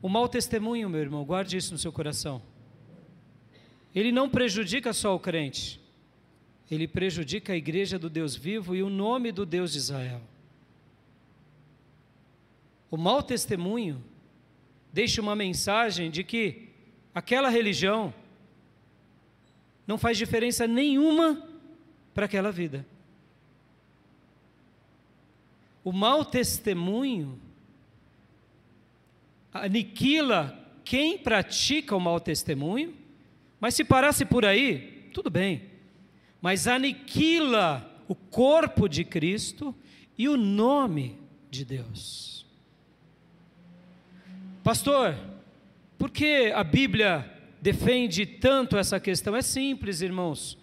O 0.00 0.08
mau 0.08 0.28
testemunho, 0.28 0.88
meu 0.88 1.00
irmão, 1.00 1.24
guarde 1.24 1.56
isso 1.56 1.72
no 1.72 1.78
seu 1.78 1.90
coração. 1.90 2.40
Ele 3.92 4.12
não 4.12 4.28
prejudica 4.28 4.92
só 4.92 5.14
o 5.14 5.18
crente, 5.18 5.80
ele 6.70 6.86
prejudica 6.86 7.52
a 7.52 7.56
igreja 7.56 7.98
do 7.98 8.08
Deus 8.08 8.36
vivo 8.36 8.76
e 8.76 8.82
o 8.82 8.90
nome 8.90 9.32
do 9.32 9.44
Deus 9.44 9.72
de 9.72 9.78
Israel. 9.78 10.20
O 12.90 12.96
mau 12.96 13.22
testemunho 13.22 14.02
deixa 14.92 15.20
uma 15.20 15.34
mensagem 15.34 16.10
de 16.10 16.22
que 16.22 16.65
aquela 17.16 17.48
religião 17.48 18.12
não 19.86 19.96
faz 19.96 20.18
diferença 20.18 20.66
nenhuma 20.66 21.48
para 22.12 22.26
aquela 22.26 22.52
vida. 22.52 22.86
O 25.82 25.92
mau 25.92 26.26
testemunho 26.26 27.40
aniquila 29.50 30.62
quem 30.84 31.16
pratica 31.16 31.96
o 31.96 32.00
mau 32.00 32.20
testemunho, 32.20 32.94
mas 33.58 33.74
se 33.74 33.82
parasse 33.82 34.26
por 34.26 34.44
aí, 34.44 35.08
tudo 35.14 35.30
bem, 35.30 35.70
mas 36.42 36.66
aniquila 36.66 37.98
o 38.06 38.14
corpo 38.14 38.86
de 38.86 39.06
Cristo 39.06 39.74
e 40.18 40.28
o 40.28 40.36
nome 40.36 41.18
de 41.50 41.64
Deus. 41.64 42.44
Pastor, 44.62 45.16
por 45.98 46.10
que 46.10 46.52
a 46.54 46.62
Bíblia 46.62 47.30
defende 47.60 48.26
tanto 48.26 48.76
essa 48.76 49.00
questão? 49.00 49.34
É 49.34 49.42
simples, 49.42 50.00
irmãos, 50.00 50.58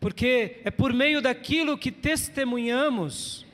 porque 0.00 0.60
é 0.64 0.70
por 0.70 0.92
meio 0.92 1.20
daquilo 1.20 1.78
que 1.78 1.90
testemunhamos 1.90 3.46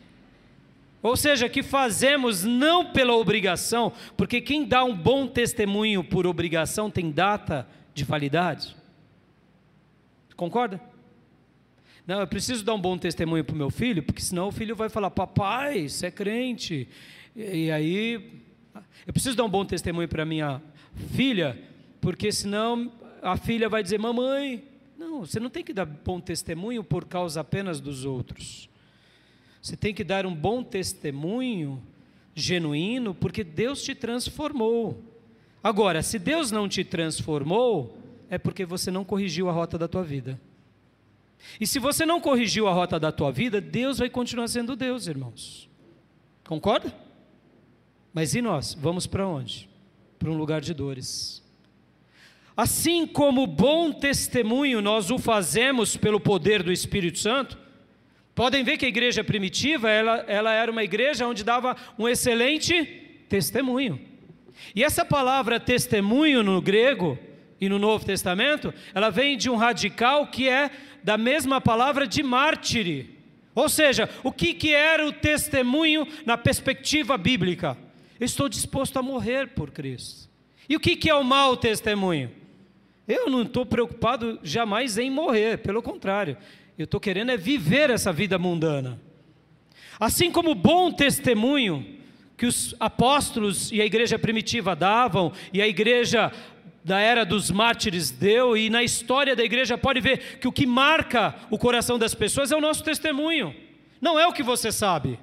ou 1.02 1.16
seja, 1.16 1.48
que 1.48 1.64
fazemos 1.64 2.44
não 2.44 2.92
pela 2.92 3.14
obrigação, 3.14 3.92
porque 4.16 4.40
quem 4.40 4.64
dá 4.64 4.84
um 4.84 4.96
bom 4.96 5.26
testemunho 5.26 6.04
por 6.04 6.28
obrigação 6.28 6.88
tem 6.88 7.10
data 7.10 7.66
de 7.92 8.04
validade. 8.04 8.76
Concorda? 10.36 10.80
Não, 12.06 12.20
eu 12.20 12.26
preciso 12.26 12.64
dar 12.64 12.74
um 12.74 12.80
bom 12.80 12.96
testemunho 12.96 13.44
para 13.44 13.54
o 13.54 13.58
meu 13.58 13.68
filho, 13.68 14.02
porque 14.02 14.22
senão 14.22 14.48
o 14.48 14.52
filho 14.52 14.76
vai 14.76 14.88
falar: 14.88 15.10
Papai, 15.10 15.88
você 15.88 16.06
é 16.06 16.10
crente. 16.10 16.88
E, 17.34 17.66
e 17.66 17.70
aí, 17.72 18.40
eu 19.04 19.12
preciso 19.12 19.36
dar 19.36 19.44
um 19.44 19.50
bom 19.50 19.64
testemunho 19.64 20.08
para 20.08 20.24
minha 20.24 20.62
filha, 20.94 21.58
porque 22.00 22.30
senão 22.32 22.92
a 23.20 23.36
filha 23.36 23.68
vai 23.68 23.82
dizer: 23.82 23.98
Mamãe. 23.98 24.64
Não, 24.98 25.26
você 25.26 25.40
não 25.40 25.50
tem 25.50 25.64
que 25.64 25.72
dar 25.72 25.84
bom 25.84 26.20
testemunho 26.20 26.84
por 26.84 27.04
causa 27.06 27.40
apenas 27.40 27.80
dos 27.80 28.04
outros. 28.04 28.68
Você 29.60 29.76
tem 29.76 29.92
que 29.92 30.04
dar 30.04 30.24
um 30.26 30.34
bom 30.34 30.62
testemunho 30.62 31.82
genuíno, 32.34 33.12
porque 33.14 33.42
Deus 33.42 33.82
te 33.82 33.94
transformou. 33.94 35.02
Agora, 35.62 36.02
se 36.02 36.18
Deus 36.18 36.50
não 36.50 36.68
te 36.68 36.84
transformou, 36.84 37.98
é 38.30 38.38
porque 38.38 38.64
você 38.64 38.90
não 38.90 39.04
corrigiu 39.04 39.48
a 39.48 39.52
rota 39.52 39.76
da 39.76 39.88
tua 39.88 40.02
vida. 40.02 40.40
E 41.60 41.66
se 41.66 41.78
você 41.78 42.06
não 42.06 42.20
corrigiu 42.20 42.68
a 42.68 42.72
rota 42.72 42.98
da 42.98 43.12
tua 43.12 43.30
vida, 43.32 43.60
Deus 43.60 43.98
vai 43.98 44.08
continuar 44.08 44.48
sendo 44.48 44.76
Deus, 44.76 45.06
irmãos. 45.06 45.68
Concorda? 46.44 46.94
Mas 48.12 48.34
e 48.34 48.42
nós? 48.42 48.74
Vamos 48.74 49.06
para 49.06 49.26
onde? 49.26 49.68
Para 50.22 50.30
um 50.30 50.36
lugar 50.36 50.60
de 50.60 50.72
dores. 50.72 51.42
Assim 52.56 53.08
como 53.08 53.44
bom 53.44 53.90
testemunho 53.90 54.80
nós 54.80 55.10
o 55.10 55.18
fazemos 55.18 55.96
pelo 55.96 56.20
poder 56.20 56.62
do 56.62 56.70
Espírito 56.70 57.18
Santo, 57.18 57.58
podem 58.32 58.62
ver 58.62 58.76
que 58.76 58.86
a 58.86 58.88
igreja 58.88 59.24
primitiva, 59.24 59.90
ela, 59.90 60.18
ela 60.28 60.52
era 60.52 60.70
uma 60.70 60.84
igreja 60.84 61.26
onde 61.26 61.42
dava 61.42 61.76
um 61.98 62.08
excelente 62.08 62.84
testemunho. 63.28 64.00
E 64.76 64.84
essa 64.84 65.04
palavra 65.04 65.58
testemunho 65.58 66.44
no 66.44 66.62
grego 66.62 67.18
e 67.60 67.68
no 67.68 67.80
Novo 67.80 68.06
Testamento, 68.06 68.72
ela 68.94 69.10
vem 69.10 69.36
de 69.36 69.50
um 69.50 69.56
radical 69.56 70.28
que 70.28 70.48
é 70.48 70.70
da 71.02 71.18
mesma 71.18 71.60
palavra 71.60 72.06
de 72.06 72.22
mártire. 72.22 73.18
Ou 73.56 73.68
seja, 73.68 74.08
o 74.22 74.30
que, 74.30 74.54
que 74.54 74.72
era 74.72 75.04
o 75.04 75.12
testemunho 75.12 76.06
na 76.24 76.38
perspectiva 76.38 77.18
bíblica? 77.18 77.76
Eu 78.22 78.26
estou 78.26 78.48
disposto 78.48 78.96
a 78.98 79.02
morrer 79.02 79.48
por 79.48 79.72
Cristo. 79.72 80.30
E 80.68 80.76
o 80.76 80.78
que, 80.78 81.10
é 81.10 81.14
o 81.16 81.24
mau 81.24 81.56
testemunho? 81.56 82.30
Eu 83.08 83.28
não 83.28 83.42
estou 83.42 83.66
preocupado 83.66 84.38
jamais 84.44 84.96
em 84.96 85.10
morrer, 85.10 85.58
pelo 85.58 85.82
contrário, 85.82 86.36
eu 86.78 86.84
estou 86.84 87.00
querendo 87.00 87.32
é 87.32 87.36
viver 87.36 87.90
essa 87.90 88.12
vida 88.12 88.38
mundana. 88.38 89.00
Assim 89.98 90.30
como 90.30 90.52
o 90.52 90.54
bom 90.54 90.92
testemunho 90.92 91.98
que 92.36 92.46
os 92.46 92.76
apóstolos 92.78 93.72
e 93.72 93.82
a 93.82 93.84
igreja 93.84 94.16
primitiva 94.16 94.76
davam, 94.76 95.32
e 95.52 95.60
a 95.60 95.66
igreja 95.66 96.30
da 96.84 97.00
era 97.00 97.24
dos 97.24 97.50
mártires 97.50 98.12
deu, 98.12 98.56
e 98.56 98.70
na 98.70 98.84
história 98.84 99.34
da 99.34 99.42
igreja 99.42 99.76
pode 99.76 100.00
ver 100.00 100.38
que 100.38 100.46
o 100.46 100.52
que 100.52 100.64
marca 100.64 101.34
o 101.50 101.58
coração 101.58 101.98
das 101.98 102.14
pessoas 102.14 102.52
é 102.52 102.56
o 102.56 102.60
nosso 102.60 102.84
testemunho, 102.84 103.52
não 104.00 104.16
é 104.16 104.28
o 104.28 104.32
que 104.32 104.44
você 104.44 104.70
sabe, 104.70 105.18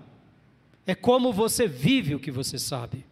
é 0.90 0.96
como 0.96 1.32
você 1.32 1.68
vive 1.68 2.16
o 2.16 2.20
que 2.20 2.32
você 2.32 2.58
sabe. 2.58 3.06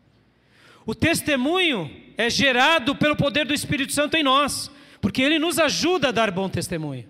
O 0.83 0.95
testemunho 0.95 1.91
é 2.17 2.27
gerado 2.27 2.95
pelo 2.95 3.15
poder 3.15 3.45
do 3.45 3.53
Espírito 3.53 3.93
Santo 3.93 4.17
em 4.17 4.23
nós, 4.23 4.71
porque 4.99 5.21
ele 5.21 5.37
nos 5.37 5.59
ajuda 5.59 6.07
a 6.07 6.11
dar 6.11 6.31
bom 6.31 6.49
testemunho. 6.49 7.07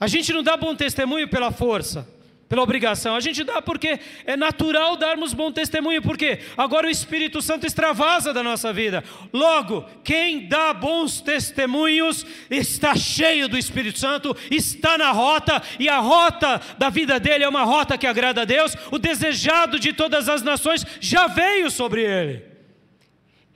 A 0.00 0.08
gente 0.08 0.32
não 0.32 0.42
dá 0.42 0.56
bom 0.56 0.74
testemunho 0.74 1.28
pela 1.28 1.52
força, 1.52 2.08
pela 2.50 2.62
obrigação. 2.62 3.14
A 3.14 3.20
gente 3.20 3.44
dá 3.44 3.62
porque 3.62 4.00
é 4.26 4.36
natural 4.36 4.96
darmos 4.96 5.32
bom 5.32 5.52
testemunho, 5.52 6.02
porque 6.02 6.40
agora 6.56 6.88
o 6.88 6.90
Espírito 6.90 7.40
Santo 7.40 7.64
extravasa 7.64 8.34
da 8.34 8.42
nossa 8.42 8.72
vida. 8.72 9.04
Logo, 9.32 9.86
quem 10.02 10.48
dá 10.48 10.74
bons 10.74 11.20
testemunhos 11.20 12.26
está 12.50 12.96
cheio 12.96 13.48
do 13.48 13.56
Espírito 13.56 14.00
Santo, 14.00 14.36
está 14.50 14.98
na 14.98 15.12
rota, 15.12 15.62
e 15.78 15.88
a 15.88 16.00
rota 16.00 16.60
da 16.76 16.90
vida 16.90 17.20
dele 17.20 17.44
é 17.44 17.48
uma 17.48 17.62
rota 17.62 17.96
que 17.96 18.06
agrada 18.06 18.42
a 18.42 18.44
Deus. 18.44 18.74
O 18.90 18.98
desejado 18.98 19.78
de 19.78 19.92
todas 19.92 20.28
as 20.28 20.42
nações 20.42 20.84
já 20.98 21.28
veio 21.28 21.70
sobre 21.70 22.02
ele. 22.02 22.42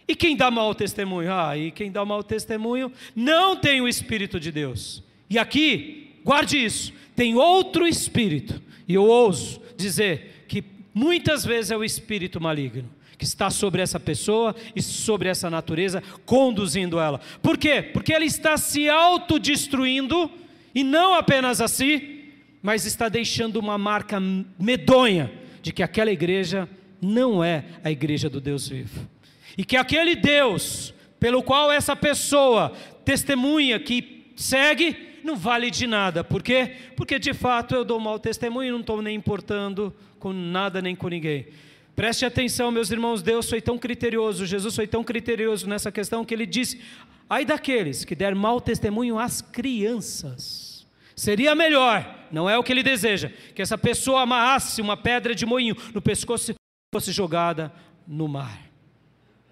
E 0.06 0.14
quem 0.14 0.36
dá 0.36 0.52
mau 0.52 0.72
testemunho? 0.72 1.32
Ah, 1.32 1.58
e 1.58 1.72
quem 1.72 1.90
dá 1.90 2.04
mau 2.04 2.22
testemunho 2.22 2.92
não 3.16 3.56
tem 3.56 3.80
o 3.80 3.88
Espírito 3.88 4.38
de 4.38 4.52
Deus. 4.52 5.02
E 5.28 5.36
aqui, 5.36 6.20
guarde 6.22 6.64
isso, 6.64 6.92
tem 7.16 7.34
outro 7.34 7.88
Espírito 7.88 8.62
e 8.86 8.94
eu 8.94 9.04
ouso 9.04 9.60
dizer 9.76 10.44
que 10.48 10.62
muitas 10.92 11.44
vezes 11.44 11.70
é 11.70 11.76
o 11.76 11.84
espírito 11.84 12.40
maligno 12.40 12.88
que 13.16 13.24
está 13.24 13.48
sobre 13.48 13.80
essa 13.80 14.00
pessoa 14.00 14.54
e 14.74 14.82
sobre 14.82 15.28
essa 15.28 15.48
natureza, 15.48 16.02
conduzindo 16.26 16.98
ela. 16.98 17.20
Por 17.42 17.56
quê? 17.56 17.80
Porque 17.80 18.12
ela 18.12 18.24
está 18.24 18.56
se 18.56 18.88
autodestruindo 18.88 20.30
e 20.74 20.82
não 20.82 21.14
apenas 21.14 21.60
assim, 21.60 22.24
mas 22.62 22.84
está 22.84 23.08
deixando 23.08 23.56
uma 23.56 23.78
marca 23.78 24.20
medonha 24.58 25.32
de 25.62 25.72
que 25.72 25.82
aquela 25.82 26.10
igreja 26.10 26.68
não 27.00 27.42
é 27.42 27.64
a 27.82 27.90
igreja 27.90 28.28
do 28.28 28.40
Deus 28.40 28.68
vivo. 28.68 29.08
E 29.56 29.64
que 29.64 29.76
aquele 29.76 30.16
Deus 30.16 30.92
pelo 31.20 31.42
qual 31.42 31.72
essa 31.72 31.94
pessoa 31.94 32.72
testemunha 33.04 33.78
que 33.78 34.32
segue 34.36 35.13
não 35.24 35.36
vale 35.36 35.70
de 35.70 35.86
nada. 35.86 36.22
Por 36.22 36.42
quê? 36.42 36.72
Porque 36.96 37.18
de 37.18 37.32
fato 37.32 37.74
eu 37.74 37.84
dou 37.84 37.98
mau 37.98 38.18
testemunho 38.18 38.68
e 38.68 38.72
não 38.72 38.80
estou 38.80 39.00
nem 39.00 39.16
importando 39.16 39.92
com 40.18 40.32
nada 40.32 40.82
nem 40.82 40.94
com 40.94 41.08
ninguém. 41.08 41.46
Preste 41.96 42.26
atenção, 42.26 42.70
meus 42.70 42.90
irmãos, 42.90 43.22
Deus 43.22 43.48
foi 43.48 43.60
tão 43.60 43.78
criterioso, 43.78 44.44
Jesus 44.44 44.74
foi 44.74 44.86
tão 44.86 45.02
criterioso 45.02 45.68
nessa 45.68 45.90
questão 45.90 46.24
que 46.24 46.34
ele 46.34 46.44
disse: 46.44 46.80
ai 47.28 47.44
daqueles 47.44 48.04
que 48.04 48.14
der 48.14 48.34
mau 48.34 48.60
testemunho 48.60 49.18
às 49.18 49.40
crianças. 49.40 50.86
Seria 51.16 51.54
melhor, 51.54 52.26
não 52.32 52.50
é 52.50 52.58
o 52.58 52.62
que 52.62 52.72
ele 52.72 52.82
deseja, 52.82 53.30
que 53.54 53.62
essa 53.62 53.78
pessoa 53.78 54.22
amarrasse 54.22 54.82
uma 54.82 54.96
pedra 54.96 55.34
de 55.34 55.46
moinho 55.46 55.76
no 55.94 56.02
pescoço 56.02 56.50
e 56.50 56.54
fosse 56.92 57.12
jogada 57.12 57.72
no 58.06 58.26
mar. 58.26 58.63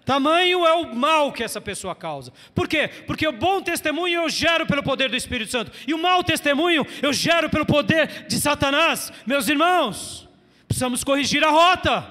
Tamanho 0.05 0.65
é 0.65 0.73
o 0.73 0.95
mal 0.95 1.31
que 1.31 1.43
essa 1.43 1.61
pessoa 1.61 1.95
causa. 1.95 2.33
Por 2.53 2.67
quê? 2.67 2.87
Porque 3.07 3.27
o 3.27 3.31
bom 3.31 3.61
testemunho 3.61 4.21
eu 4.21 4.29
gero 4.29 4.65
pelo 4.65 4.83
poder 4.83 5.09
do 5.09 5.15
Espírito 5.15 5.51
Santo, 5.51 5.71
e 5.87 5.93
o 5.93 5.97
mau 5.97 6.23
testemunho 6.23 6.85
eu 7.01 7.13
gero 7.13 7.49
pelo 7.49 7.65
poder 7.65 8.25
de 8.27 8.39
Satanás. 8.39 9.11
Meus 9.25 9.47
irmãos, 9.47 10.27
precisamos 10.67 11.03
corrigir 11.03 11.43
a 11.43 11.49
rota. 11.49 12.05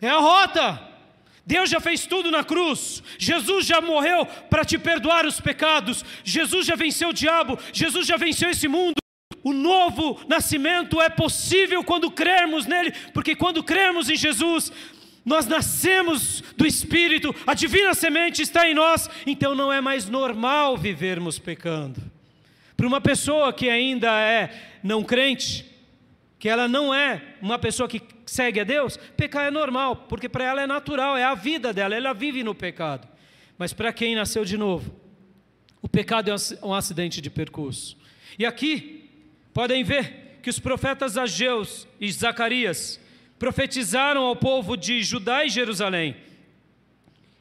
É 0.00 0.08
a 0.08 0.18
rota. 0.18 0.90
Deus 1.46 1.70
já 1.70 1.80
fez 1.80 2.06
tudo 2.06 2.30
na 2.30 2.44
cruz. 2.44 3.02
Jesus 3.18 3.66
já 3.66 3.80
morreu 3.80 4.26
para 4.48 4.64
te 4.64 4.78
perdoar 4.78 5.26
os 5.26 5.40
pecados. 5.40 6.04
Jesus 6.24 6.66
já 6.66 6.76
venceu 6.76 7.10
o 7.10 7.12
diabo. 7.12 7.58
Jesus 7.72 8.06
já 8.06 8.16
venceu 8.16 8.50
esse 8.50 8.68
mundo. 8.68 8.94
O 9.42 9.52
novo 9.52 10.20
nascimento 10.28 11.00
é 11.00 11.08
possível 11.08 11.82
quando 11.82 12.10
crermos 12.10 12.66
nele, 12.66 12.92
porque 13.14 13.34
quando 13.34 13.64
crermos 13.64 14.10
em 14.10 14.16
Jesus, 14.16 14.70
nós 15.24 15.46
nascemos 15.46 16.42
do 16.56 16.66
Espírito, 16.66 17.34
a 17.46 17.54
divina 17.54 17.94
semente 17.94 18.42
está 18.42 18.68
em 18.68 18.74
nós, 18.74 19.08
então 19.26 19.54
não 19.54 19.72
é 19.72 19.80
mais 19.80 20.08
normal 20.08 20.76
vivermos 20.76 21.38
pecando. 21.38 22.00
Para 22.76 22.86
uma 22.86 23.00
pessoa 23.00 23.52
que 23.52 23.68
ainda 23.68 24.10
é 24.20 24.78
não 24.82 25.04
crente, 25.04 25.66
que 26.38 26.48
ela 26.48 26.66
não 26.66 26.94
é 26.94 27.22
uma 27.42 27.58
pessoa 27.58 27.86
que 27.86 28.00
segue 28.24 28.60
a 28.60 28.64
Deus, 28.64 28.96
pecar 29.16 29.44
é 29.44 29.50
normal, 29.50 30.06
porque 30.08 30.28
para 30.28 30.44
ela 30.44 30.62
é 30.62 30.66
natural, 30.66 31.16
é 31.16 31.24
a 31.24 31.34
vida 31.34 31.72
dela, 31.72 31.94
ela 31.94 32.14
vive 32.14 32.42
no 32.42 32.54
pecado. 32.54 33.06
Mas 33.58 33.74
para 33.74 33.92
quem 33.92 34.14
nasceu 34.14 34.42
de 34.44 34.56
novo, 34.56 34.98
o 35.82 35.88
pecado 35.88 36.30
é 36.30 36.34
um 36.64 36.72
acidente 36.72 37.20
de 37.20 37.28
percurso. 37.28 37.96
E 38.38 38.46
aqui, 38.46 39.10
podem 39.52 39.84
ver 39.84 40.38
que 40.42 40.48
os 40.48 40.58
profetas 40.58 41.18
Ageus 41.18 41.86
e 42.00 42.10
Zacarias, 42.10 42.98
profetizaram 43.40 44.24
ao 44.24 44.36
povo 44.36 44.76
de 44.76 45.02
Judá 45.02 45.46
e 45.46 45.48
Jerusalém, 45.48 46.14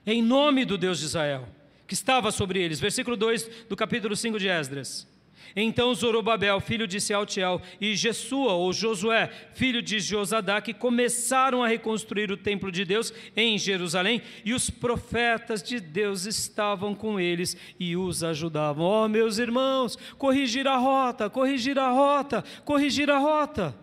em 0.08 0.24
nome 0.24 0.64
do 0.64 0.78
Deus 0.78 1.00
de 1.00 1.06
Israel, 1.06 1.46
que 1.86 1.94
estava 1.94 2.32
sobre 2.32 2.58
eles. 2.58 2.80
Versículo 2.80 3.18
2 3.18 3.66
do 3.68 3.76
capítulo 3.76 4.16
5 4.16 4.40
de 4.40 4.48
Esdras. 4.48 5.06
Então 5.54 5.94
Zorobabel, 5.94 6.62
filho 6.62 6.88
de 6.88 7.02
Sealtiel, 7.02 7.62
e 7.82 7.98
Jesua, 7.98 8.54
ou 8.54 8.72
Josué, 8.72 9.30
filho 9.54 9.82
de 9.82 10.00
Josadaque, 10.00 10.74
começaram 10.74 11.62
a 11.62 11.68
reconstruir 11.68 12.32
o 12.32 12.38
templo 12.38 12.72
de 12.72 12.86
Deus 12.86 13.12
em 13.36 13.58
Jerusalém, 13.58 14.22
e 14.46 14.54
os 14.54 14.70
profetas 14.70 15.62
de 15.62 15.82
Deus 15.82 16.26
estavam 16.26 16.96
com 16.96 17.20
eles 17.20 17.58
e 17.78 17.98
os 17.98 18.24
ajudavam. 18.24 18.86
Oh, 18.86 19.10
meus 19.10 19.38
irmãos, 19.38 19.98
corrigir 20.18 20.66
a 20.66 20.78
rota, 20.78 21.30
corrigir 21.30 21.78
a 21.78 21.90
rota, 21.90 22.42
corrigir 22.64 23.10
a 23.12 23.18
rota. 23.18 23.76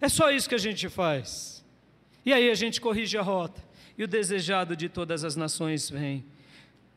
É 0.00 0.08
só 0.08 0.30
isso 0.30 0.48
que 0.48 0.54
a 0.54 0.58
gente 0.58 0.88
faz. 0.88 1.57
E 2.28 2.32
aí 2.34 2.50
a 2.50 2.54
gente 2.54 2.78
corrige 2.78 3.16
a 3.16 3.22
rota. 3.22 3.58
E 3.96 4.04
o 4.04 4.06
desejado 4.06 4.76
de 4.76 4.86
todas 4.86 5.24
as 5.24 5.34
nações 5.34 5.88
vem. 5.88 6.26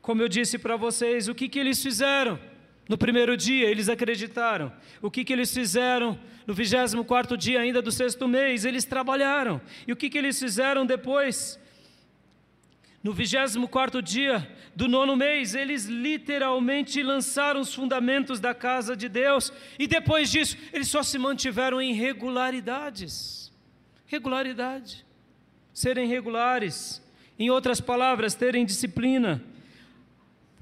Como 0.02 0.20
eu 0.20 0.28
disse 0.28 0.58
para 0.58 0.76
vocês, 0.76 1.26
o 1.26 1.34
que, 1.34 1.48
que 1.48 1.58
eles 1.58 1.82
fizeram? 1.82 2.38
No 2.86 2.98
primeiro 2.98 3.34
dia, 3.34 3.66
eles 3.70 3.88
acreditaram. 3.88 4.70
O 5.00 5.10
que, 5.10 5.24
que 5.24 5.32
eles 5.32 5.50
fizeram? 5.54 6.20
No 6.46 6.52
24 6.52 7.34
dia 7.38 7.60
ainda 7.60 7.80
do 7.80 7.90
sexto 7.90 8.28
mês, 8.28 8.66
eles 8.66 8.84
trabalharam. 8.84 9.58
E 9.86 9.92
o 9.92 9.96
que, 9.96 10.10
que 10.10 10.18
eles 10.18 10.38
fizeram 10.38 10.84
depois? 10.84 11.58
No 13.02 13.14
24 13.14 14.02
dia 14.02 14.46
do 14.76 14.86
nono 14.86 15.16
mês, 15.16 15.54
eles 15.54 15.86
literalmente 15.86 17.02
lançaram 17.02 17.62
os 17.62 17.74
fundamentos 17.74 18.38
da 18.38 18.52
casa 18.52 18.94
de 18.94 19.08
Deus. 19.08 19.50
E 19.78 19.86
depois 19.86 20.30
disso, 20.30 20.58
eles 20.74 20.88
só 20.88 21.02
se 21.02 21.16
mantiveram 21.16 21.80
em 21.80 21.94
regularidades. 21.94 23.50
Regularidade 24.06 25.10
serem 25.72 26.08
regulares, 26.08 27.02
em 27.38 27.50
outras 27.50 27.80
palavras, 27.80 28.34
terem 28.34 28.64
disciplina, 28.64 29.42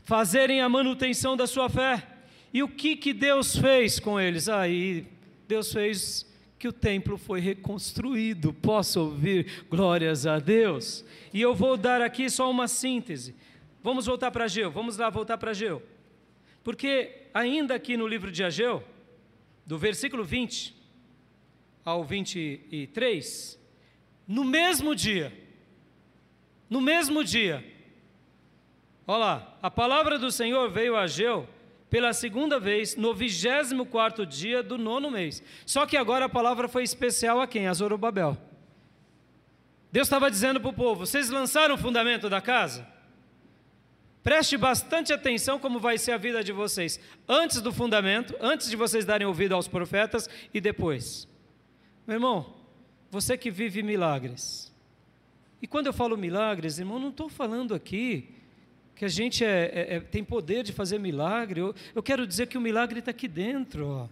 fazerem 0.05 0.61
a 0.61 0.69
manutenção 0.69 1.37
da 1.37 1.47
sua 1.47 1.69
fé. 1.69 2.07
E 2.53 2.63
o 2.63 2.69
que, 2.69 2.97
que 2.97 3.13
Deus 3.13 3.57
fez 3.57 4.01
com 4.01 4.21
eles? 4.21 4.49
Aí, 4.49 5.07
Deus 5.47 5.73
fez 5.73 6.27
que 6.59 6.69
o 6.69 6.73
templo 6.73 7.17
foi 7.17 7.41
reconstruído. 7.41 8.53
Posso 8.53 9.01
ouvir 9.01 9.65
glórias 9.69 10.27
a 10.27 10.39
Deus? 10.39 11.05
E 11.33 11.41
eu 11.41 11.55
vou 11.55 11.77
dar 11.77 12.03
aqui 12.03 12.29
só 12.29 12.51
uma 12.51 12.69
síntese. 12.69 13.35
Vamos 13.83 14.07
voltar 14.07 14.31
para 14.31 14.45
Ageu, 14.45 14.71
vamos 14.71 14.97
lá 14.97 15.09
voltar 15.09 15.39
para 15.39 15.53
Ageu. 15.53 15.83
Porque 16.63 17.29
ainda 17.33 17.75
aqui 17.75 17.97
no 17.97 18.07
livro 18.07 18.31
de 18.31 18.45
Ageu, 18.45 18.85
do 19.65 19.79
versículo 19.79 20.23
20 20.23 20.77
ao 21.85 22.05
23, 22.05 23.60
no 24.31 24.45
mesmo 24.45 24.95
dia, 24.95 25.33
no 26.69 26.81
mesmo 26.81 27.25
dia, 27.25 27.65
olha 29.05 29.19
lá, 29.19 29.59
a 29.61 29.69
palavra 29.69 30.21
do 30.21 30.31
Senhor 30.31 30.71
veio 30.71 30.95
a 30.95 31.01
Ageu 31.01 31.49
pela 31.91 32.13
segunda 32.13 32.61
vez 32.61 32.95
no 32.95 33.13
24 33.13 34.25
dia 34.25 34.63
do 34.63 34.79
nono 34.79 35.11
mês. 35.11 35.43
Só 35.67 35.85
que 35.85 35.97
agora 35.97 36.27
a 36.27 36.29
palavra 36.29 36.69
foi 36.69 36.85
especial 36.85 37.41
a 37.41 37.47
quem? 37.49 37.67
A 37.67 37.75
Zorobabel. 37.75 38.39
Deus 39.91 40.07
estava 40.07 40.31
dizendo 40.31 40.61
para 40.61 40.71
o 40.71 40.75
povo: 40.75 41.05
vocês 41.05 41.29
lançaram 41.29 41.75
o 41.75 41.79
fundamento 41.79 42.31
da 42.31 42.41
casa? 42.41 42.87
Preste 44.23 44.57
bastante 44.57 45.13
atenção 45.13 45.59
como 45.59 45.81
vai 45.81 45.99
ser 45.99 46.13
a 46.13 46.17
vida 46.17 46.45
de 46.45 46.53
vocês, 46.53 47.01
antes 47.29 47.61
do 47.61 47.73
fundamento, 47.73 48.37
antes 48.41 48.71
de 48.71 48.77
vocês 48.77 49.05
darem 49.05 49.27
ouvido 49.27 49.57
aos 49.57 49.67
profetas 49.67 50.31
e 50.55 50.61
depois. 50.61 51.27
Meu 52.07 52.15
irmão, 52.15 52.60
você 53.11 53.37
que 53.37 53.51
vive 53.51 53.83
milagres. 53.83 54.71
E 55.61 55.67
quando 55.67 55.87
eu 55.87 55.93
falo 55.93 56.17
milagres, 56.17 56.79
irmão, 56.79 56.99
não 56.99 57.11
estou 57.11 57.29
falando 57.29 57.75
aqui 57.75 58.29
que 58.95 59.05
a 59.05 59.09
gente 59.09 59.45
é, 59.45 59.71
é, 59.75 59.97
é, 59.97 60.01
tem 60.01 60.23
poder 60.23 60.63
de 60.63 60.73
fazer 60.73 60.99
milagre. 60.99 61.61
Eu, 61.61 61.75
eu 61.95 62.03
quero 62.03 62.27
dizer 62.27 62.47
que 62.47 62.59
o 62.59 62.61
milagre 62.61 62.99
está 63.01 63.11
aqui 63.11 63.27
dentro. 63.27 63.87
Ó. 63.87 64.09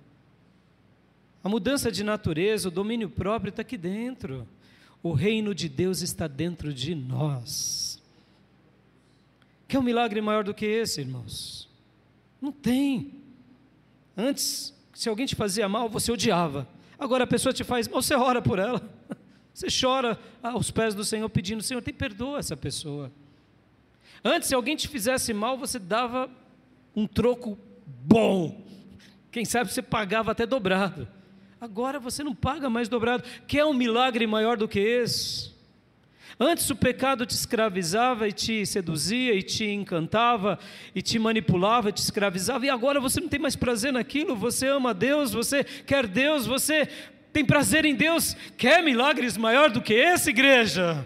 A 1.45 1.49
mudança 1.49 1.93
de 1.93 2.03
natureza, 2.03 2.69
o 2.69 2.71
domínio 2.71 3.09
próprio 3.09 3.51
está 3.51 3.63
aqui 3.63 3.77
dentro. 3.77 4.47
O 5.03 5.13
reino 5.13 5.55
de 5.55 5.69
Deus 5.69 6.03
está 6.03 6.27
dentro 6.27 6.73
de 6.73 6.95
nós. 6.95 8.03
Quer 9.69 9.79
um 9.79 9.83
milagre 9.83 10.21
maior 10.21 10.43
do 10.43 10.55
que 10.55 10.65
esse, 10.65 11.03
irmãos? 11.03 11.69
Não 12.41 12.51
tem. 12.51 13.13
Antes, 14.17 14.75
se 14.95 15.09
alguém 15.09 15.27
te 15.27 15.37
fazia 15.37 15.69
mal, 15.69 15.89
você 15.89 16.11
odiava. 16.11 16.67
Agora 16.99 17.25
a 17.25 17.27
pessoa 17.27 17.53
te 17.53 17.63
faz 17.63 17.87
mal, 17.87 18.03
você 18.03 18.15
ora 18.15 18.43
por 18.43 18.59
ela. 18.59 18.83
Você 19.55 19.67
chora 19.69 20.17
aos 20.41 20.71
pés 20.71 20.95
do 20.95 21.05
Senhor 21.05 21.29
pedindo, 21.29 21.65
Senhor, 21.65 21.83
tem 21.83 21.93
perdoa 21.93 22.39
essa 22.39 22.57
pessoa. 22.57 23.11
Antes, 24.25 24.49
se 24.49 24.55
alguém 24.55 24.77
te 24.77 24.87
fizesse 24.87 25.35
mal, 25.35 25.59
você 25.59 25.81
dava 25.81 26.31
um 26.95 27.09
troco 27.09 27.59
bom. 27.85 28.65
Quem 29.33 29.45
sabe 29.45 29.73
você 29.73 29.83
pagava 29.83 30.31
até 30.31 30.47
dobrado. 30.47 31.09
Agora 31.61 31.99
você 31.99 32.23
não 32.23 32.37
paga 32.37 32.71
mais 32.71 32.89
dobrado. 32.89 33.25
Quer 33.49 33.65
um 33.65 33.75
milagre 33.75 34.29
maior 34.29 34.57
do 34.57 34.69
que 34.69 34.79
esse? 34.79 35.58
Antes 36.41 36.71
o 36.71 36.77
pecado 36.77 37.27
te 37.27 37.35
escravizava 37.35 38.29
e 38.29 38.33
te 38.33 38.65
seduzia 38.65 39.35
e 39.35 39.43
te 39.43 39.65
encantava 39.65 40.57
e 40.95 41.03
te 41.03 41.19
manipulava, 41.19 41.91
te 41.91 42.01
escravizava, 42.01 42.65
e 42.65 42.71
agora 42.71 43.01
você 43.01 43.21
não 43.21 43.29
tem 43.29 43.41
mais 43.41 43.57
prazer 43.57 43.93
naquilo, 43.93 44.37
você 44.37 44.69
ama 44.69 44.95
Deus, 44.95 45.33
você 45.33 45.65
quer 45.65 46.07
Deus, 46.07 46.47
você 46.47 46.89
tem 47.33 47.45
prazer 47.45 47.85
em 47.85 47.95
Deus. 47.95 48.37
Quer 48.57 48.85
milagres 48.85 49.37
maior 49.37 49.71
do 49.71 49.83
que 49.83 49.95
esse, 49.95 50.31
igreja? 50.31 51.05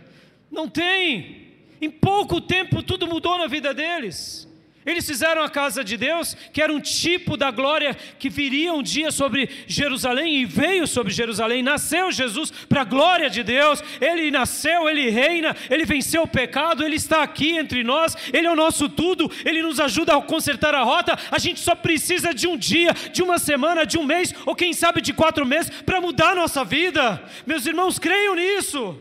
Não 0.50 0.68
tem. 0.68 1.48
Em 1.80 1.90
pouco 1.90 2.38
tempo 2.38 2.82
tudo 2.82 3.06
mudou 3.06 3.38
na 3.38 3.46
vida 3.46 3.72
deles. 3.72 4.46
Eles 4.84 5.06
fizeram 5.06 5.42
a 5.42 5.48
casa 5.48 5.84
de 5.84 5.96
Deus, 5.96 6.36
que 6.52 6.60
era 6.60 6.72
um 6.72 6.80
tipo 6.80 7.36
da 7.36 7.52
glória 7.52 7.96
que 8.18 8.28
viria 8.28 8.72
um 8.72 8.82
dia 8.82 9.12
sobre 9.12 9.48
Jerusalém 9.66 10.38
e 10.38 10.44
veio 10.44 10.88
sobre 10.88 11.12
Jerusalém. 11.12 11.62
Nasceu 11.62 12.10
Jesus 12.10 12.50
para 12.50 12.80
a 12.80 12.84
glória 12.84 13.30
de 13.30 13.44
Deus. 13.44 13.82
Ele 14.00 14.30
nasceu, 14.30 14.88
ele 14.88 15.08
reina, 15.08 15.56
ele 15.70 15.84
venceu 15.84 16.22
o 16.22 16.28
pecado, 16.28 16.84
ele 16.84 16.96
está 16.96 17.22
aqui 17.22 17.56
entre 17.56 17.84
nós, 17.84 18.16
ele 18.32 18.46
é 18.48 18.50
o 18.50 18.56
nosso 18.56 18.88
tudo, 18.88 19.30
ele 19.44 19.62
nos 19.62 19.78
ajuda 19.78 20.16
a 20.16 20.20
consertar 20.22 20.74
a 20.74 20.82
rota. 20.82 21.16
A 21.30 21.38
gente 21.38 21.60
só 21.60 21.76
precisa 21.76 22.34
de 22.34 22.48
um 22.48 22.56
dia, 22.56 22.92
de 23.12 23.22
uma 23.22 23.38
semana, 23.38 23.86
de 23.86 23.98
um 23.98 24.04
mês, 24.04 24.34
ou 24.44 24.54
quem 24.54 24.72
sabe 24.72 25.00
de 25.00 25.12
quatro 25.12 25.46
meses, 25.46 25.70
para 25.82 26.00
mudar 26.00 26.30
a 26.30 26.34
nossa 26.34 26.64
vida. 26.64 27.22
Meus 27.46 27.64
irmãos, 27.66 28.00
creiam 28.00 28.34
nisso. 28.34 28.98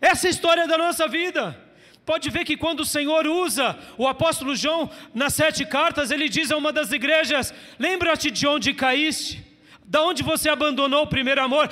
Essa 0.00 0.26
é 0.26 0.28
a 0.28 0.30
história 0.32 0.66
da 0.66 0.76
nossa 0.76 1.06
vida. 1.06 1.69
Pode 2.04 2.28
ver 2.30 2.44
que 2.44 2.56
quando 2.56 2.80
o 2.80 2.84
Senhor 2.84 3.26
usa 3.26 3.78
o 3.96 4.08
apóstolo 4.08 4.56
João 4.56 4.90
nas 5.14 5.34
sete 5.34 5.64
cartas, 5.64 6.10
ele 6.10 6.28
diz 6.28 6.50
a 6.50 6.56
uma 6.56 6.72
das 6.72 6.92
igrejas: 6.92 7.54
Lembra-te 7.78 8.30
de 8.30 8.46
onde 8.46 8.72
caíste, 8.72 9.44
da 9.84 10.02
onde 10.02 10.22
você 10.22 10.48
abandonou 10.48 11.02
o 11.02 11.06
primeiro 11.06 11.42
amor. 11.42 11.70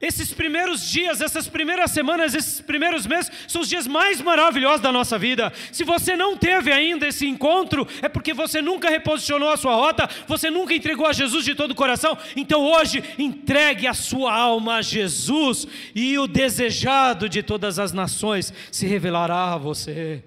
Esses 0.00 0.32
primeiros 0.32 0.88
dias, 0.88 1.20
essas 1.20 1.46
primeiras 1.46 1.90
semanas, 1.90 2.34
esses 2.34 2.58
primeiros 2.58 3.06
meses 3.06 3.30
são 3.46 3.60
os 3.60 3.68
dias 3.68 3.86
mais 3.86 4.18
maravilhosos 4.18 4.80
da 4.80 4.90
nossa 4.90 5.18
vida. 5.18 5.52
Se 5.70 5.84
você 5.84 6.16
não 6.16 6.38
teve 6.38 6.72
ainda 6.72 7.06
esse 7.06 7.26
encontro, 7.26 7.86
é 8.00 8.08
porque 8.08 8.32
você 8.32 8.62
nunca 8.62 8.88
reposicionou 8.88 9.50
a 9.50 9.58
sua 9.58 9.74
rota, 9.74 10.08
você 10.26 10.48
nunca 10.50 10.72
entregou 10.72 11.06
a 11.06 11.12
Jesus 11.12 11.44
de 11.44 11.54
todo 11.54 11.72
o 11.72 11.74
coração. 11.74 12.16
Então 12.34 12.64
hoje, 12.64 13.04
entregue 13.18 13.86
a 13.86 13.92
sua 13.92 14.34
alma 14.34 14.76
a 14.76 14.82
Jesus 14.82 15.66
e 15.94 16.18
o 16.18 16.26
desejado 16.26 17.28
de 17.28 17.42
todas 17.42 17.78
as 17.78 17.92
nações 17.92 18.54
se 18.72 18.86
revelará 18.86 19.52
a 19.52 19.58
você. 19.58 20.24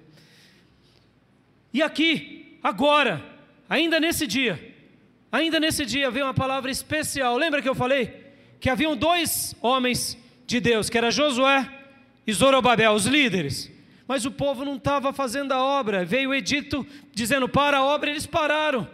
E 1.72 1.82
aqui, 1.82 2.58
agora, 2.62 3.20
ainda 3.68 3.98
nesse 3.98 4.24
dia, 4.24 4.72
ainda 5.32 5.58
nesse 5.58 5.84
dia 5.84 6.12
veio 6.12 6.26
uma 6.26 6.34
palavra 6.34 6.70
especial. 6.70 7.36
Lembra 7.36 7.60
que 7.60 7.68
eu 7.68 7.74
falei? 7.74 8.23
Que 8.64 8.70
haviam 8.70 8.96
dois 8.96 9.54
homens 9.60 10.16
de 10.46 10.58
Deus, 10.58 10.88
que 10.88 10.96
era 10.96 11.10
Josué 11.10 11.70
e 12.26 12.32
Zorobabel, 12.32 12.92
os 12.92 13.04
líderes. 13.04 13.70
Mas 14.08 14.24
o 14.24 14.30
povo 14.30 14.64
não 14.64 14.76
estava 14.76 15.12
fazendo 15.12 15.52
a 15.52 15.62
obra. 15.62 16.02
Veio 16.02 16.30
o 16.30 16.34
edito 16.34 16.86
dizendo 17.12 17.46
para 17.46 17.76
a 17.76 17.84
obra, 17.84 18.08
eles 18.08 18.24
pararam. 18.24 18.88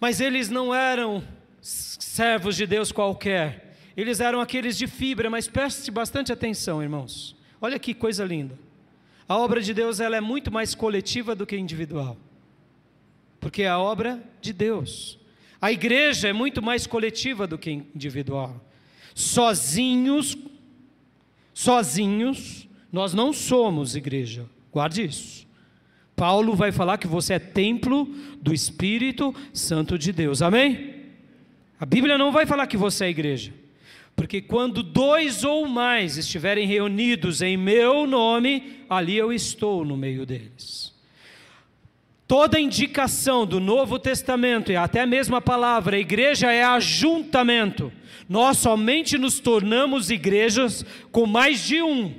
Mas 0.00 0.20
eles 0.20 0.50
não 0.50 0.74
eram 0.74 1.22
servos 1.60 2.56
de 2.56 2.66
Deus 2.66 2.90
qualquer. 2.90 3.76
Eles 3.96 4.18
eram 4.18 4.40
aqueles 4.40 4.76
de 4.76 4.88
fibra, 4.88 5.30
mas 5.30 5.46
preste 5.46 5.88
bastante 5.88 6.32
atenção, 6.32 6.82
irmãos. 6.82 7.36
Olha 7.60 7.78
que 7.78 7.94
coisa 7.94 8.24
linda. 8.24 8.58
A 9.28 9.38
obra 9.38 9.60
de 9.60 9.72
Deus 9.72 10.00
ela 10.00 10.16
é 10.16 10.20
muito 10.20 10.50
mais 10.50 10.74
coletiva 10.74 11.36
do 11.36 11.46
que 11.46 11.56
individual. 11.56 12.16
Porque 13.38 13.62
é 13.62 13.68
a 13.68 13.78
obra 13.78 14.20
de 14.40 14.52
Deus. 14.52 15.19
A 15.60 15.70
igreja 15.70 16.28
é 16.28 16.32
muito 16.32 16.62
mais 16.62 16.86
coletiva 16.86 17.46
do 17.46 17.58
que 17.58 17.70
individual. 17.70 18.64
Sozinhos, 19.14 20.36
sozinhos, 21.52 22.68
nós 22.90 23.12
não 23.12 23.32
somos 23.32 23.94
igreja. 23.94 24.46
Guarde 24.72 25.04
isso. 25.04 25.46
Paulo 26.16 26.54
vai 26.54 26.72
falar 26.72 26.98
que 26.98 27.06
você 27.06 27.34
é 27.34 27.38
templo 27.38 28.06
do 28.40 28.52
Espírito 28.52 29.34
Santo 29.52 29.98
de 29.98 30.12
Deus. 30.12 30.42
Amém? 30.42 30.94
A 31.78 31.86
Bíblia 31.86 32.18
não 32.18 32.30
vai 32.30 32.46
falar 32.46 32.66
que 32.66 32.76
você 32.76 33.06
é 33.06 33.10
igreja. 33.10 33.52
Porque 34.14 34.42
quando 34.42 34.82
dois 34.82 35.44
ou 35.44 35.66
mais 35.66 36.18
estiverem 36.18 36.66
reunidos 36.66 37.40
em 37.40 37.56
meu 37.56 38.06
nome, 38.06 38.84
ali 38.88 39.16
eu 39.16 39.32
estou 39.32 39.82
no 39.82 39.96
meio 39.96 40.26
deles. 40.26 40.92
Toda 42.30 42.60
indicação 42.60 43.44
do 43.44 43.58
Novo 43.58 43.98
Testamento 43.98 44.70
e 44.70 44.76
até 44.76 45.04
mesmo 45.04 45.34
a 45.34 45.40
palavra 45.40 45.98
igreja 45.98 46.52
é 46.52 46.62
ajuntamento. 46.62 47.92
Nós 48.28 48.58
somente 48.58 49.18
nos 49.18 49.40
tornamos 49.40 50.10
igrejas 50.10 50.86
com 51.10 51.26
mais 51.26 51.66
de 51.66 51.82
um. 51.82 52.14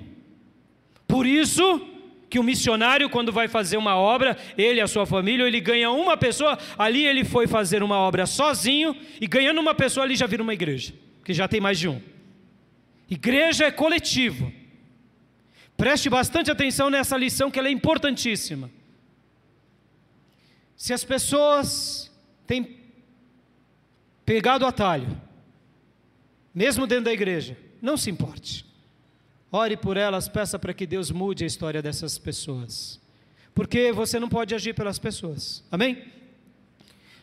Por 1.07 1.25
isso 1.25 1.87
que 2.29 2.37
o 2.37 2.43
missionário, 2.43 3.09
quando 3.09 3.31
vai 3.31 3.47
fazer 3.47 3.77
uma 3.77 3.95
obra, 3.95 4.37
ele 4.57 4.79
e 4.79 4.81
a 4.81 4.87
sua 4.87 5.05
família, 5.05 5.47
ele 5.47 5.61
ganha 5.61 5.89
uma 5.89 6.17
pessoa, 6.17 6.59
ali 6.77 7.05
ele 7.05 7.23
foi 7.23 7.47
fazer 7.47 7.81
uma 7.81 7.95
obra 7.95 8.25
sozinho, 8.25 8.93
e 9.21 9.25
ganhando 9.25 9.61
uma 9.61 9.73
pessoa, 9.73 10.03
ali 10.05 10.17
já 10.17 10.27
vira 10.27 10.43
uma 10.43 10.53
igreja, 10.53 10.93
que 11.23 11.33
já 11.33 11.47
tem 11.47 11.61
mais 11.61 11.79
de 11.79 11.87
um. 11.87 12.01
Igreja 13.09 13.63
é 13.63 13.71
coletivo. 13.71 14.51
Preste 15.77 16.09
bastante 16.09 16.51
atenção 16.51 16.89
nessa 16.89 17.15
lição, 17.15 17.49
que 17.49 17.57
ela 17.57 17.69
é 17.69 17.71
importantíssima. 17.71 18.69
Se 20.81 20.93
as 20.93 21.03
pessoas 21.03 22.11
têm 22.47 22.79
pegado 24.25 24.65
o 24.65 24.67
atalho, 24.67 25.15
mesmo 26.55 26.87
dentro 26.87 27.03
da 27.05 27.13
igreja, 27.13 27.55
não 27.79 27.95
se 27.95 28.09
importe. 28.09 28.65
Ore 29.51 29.77
por 29.77 29.95
elas, 29.95 30.27
peça 30.27 30.57
para 30.57 30.73
que 30.73 30.87
Deus 30.87 31.11
mude 31.11 31.43
a 31.43 31.47
história 31.47 31.83
dessas 31.83 32.17
pessoas. 32.17 32.99
Porque 33.53 33.91
você 33.91 34.19
não 34.19 34.27
pode 34.27 34.55
agir 34.55 34.73
pelas 34.73 34.97
pessoas. 34.97 35.63
Amém? 35.69 36.03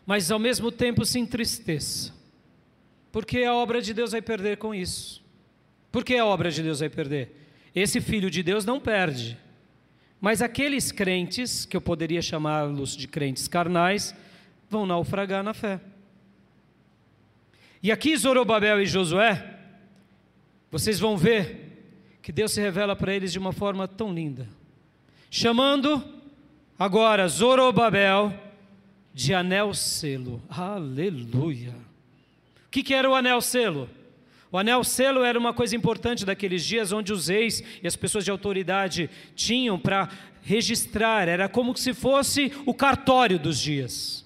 Mas 0.06 0.30
ao 0.30 0.38
mesmo 0.38 0.70
tempo 0.70 1.04
se 1.04 1.18
entristeça. 1.18 2.14
Porque 3.10 3.42
a 3.42 3.56
obra 3.56 3.82
de 3.82 3.92
Deus 3.92 4.12
vai 4.12 4.22
perder 4.22 4.58
com 4.58 4.72
isso. 4.72 5.20
Por 5.90 6.04
que 6.04 6.16
a 6.16 6.24
obra 6.24 6.52
de 6.52 6.62
Deus 6.62 6.78
vai 6.78 6.88
perder? 6.88 7.34
Esse 7.74 8.00
filho 8.00 8.30
de 8.30 8.40
Deus 8.40 8.64
não 8.64 8.78
perde. 8.78 9.36
Mas 10.20 10.42
aqueles 10.42 10.90
crentes, 10.90 11.64
que 11.64 11.76
eu 11.76 11.80
poderia 11.80 12.20
chamá-los 12.20 12.96
de 12.96 13.06
crentes 13.06 13.46
carnais, 13.46 14.14
vão 14.68 14.84
naufragar 14.84 15.42
na 15.42 15.54
fé. 15.54 15.80
E 17.82 17.92
aqui 17.92 18.16
Zorobabel 18.16 18.82
e 18.82 18.86
Josué, 18.86 19.58
vocês 20.70 20.98
vão 20.98 21.16
ver 21.16 22.18
que 22.20 22.32
Deus 22.32 22.52
se 22.52 22.60
revela 22.60 22.96
para 22.96 23.14
eles 23.14 23.32
de 23.32 23.38
uma 23.38 23.52
forma 23.52 23.86
tão 23.86 24.12
linda, 24.12 24.48
chamando 25.30 26.02
agora 26.78 27.28
Zorobabel 27.28 28.34
de 29.14 29.32
anel 29.32 29.72
selo. 29.72 30.42
Aleluia. 30.48 31.74
O 32.66 32.70
que, 32.70 32.82
que 32.82 32.92
era 32.92 33.08
o 33.08 33.14
anel 33.14 33.40
selo? 33.40 33.88
O 34.50 34.56
anel 34.56 34.82
selo 34.82 35.24
era 35.24 35.38
uma 35.38 35.52
coisa 35.52 35.76
importante 35.76 36.24
daqueles 36.24 36.64
dias 36.64 36.90
onde 36.90 37.12
os 37.12 37.28
reis 37.28 37.62
e 37.82 37.86
as 37.86 37.96
pessoas 37.96 38.24
de 38.24 38.30
autoridade 38.30 39.10
tinham 39.34 39.78
para 39.78 40.08
registrar, 40.42 41.28
era 41.28 41.48
como 41.48 41.76
se 41.76 41.92
fosse 41.92 42.50
o 42.64 42.72
cartório 42.72 43.38
dos 43.38 43.58
dias. 43.58 44.24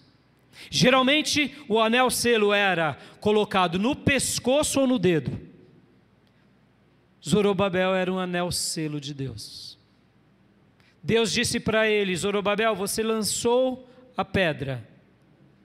Geralmente 0.70 1.52
o 1.68 1.80
anel 1.80 2.08
selo 2.10 2.52
era 2.52 2.96
colocado 3.20 3.78
no 3.78 3.96
pescoço 3.96 4.80
ou 4.80 4.86
no 4.86 4.98
dedo. 4.98 5.40
Zorobabel 7.26 7.94
era 7.94 8.12
um 8.12 8.18
anel 8.18 8.52
selo 8.52 9.00
de 9.00 9.12
Deus. 9.12 9.76
Deus 11.02 11.32
disse 11.32 11.58
para 11.58 11.88
ele: 11.88 12.16
Zorobabel, 12.16 12.76
você 12.76 13.02
lançou 13.02 13.88
a 14.16 14.24
pedra 14.24 14.86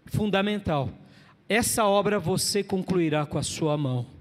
fundamental. 0.07 0.89
Essa 1.47 1.85
obra 1.85 2.19
você 2.19 2.63
concluirá 2.63 3.25
com 3.25 3.37
a 3.37 3.43
sua 3.43 3.77
mão. 3.77 4.16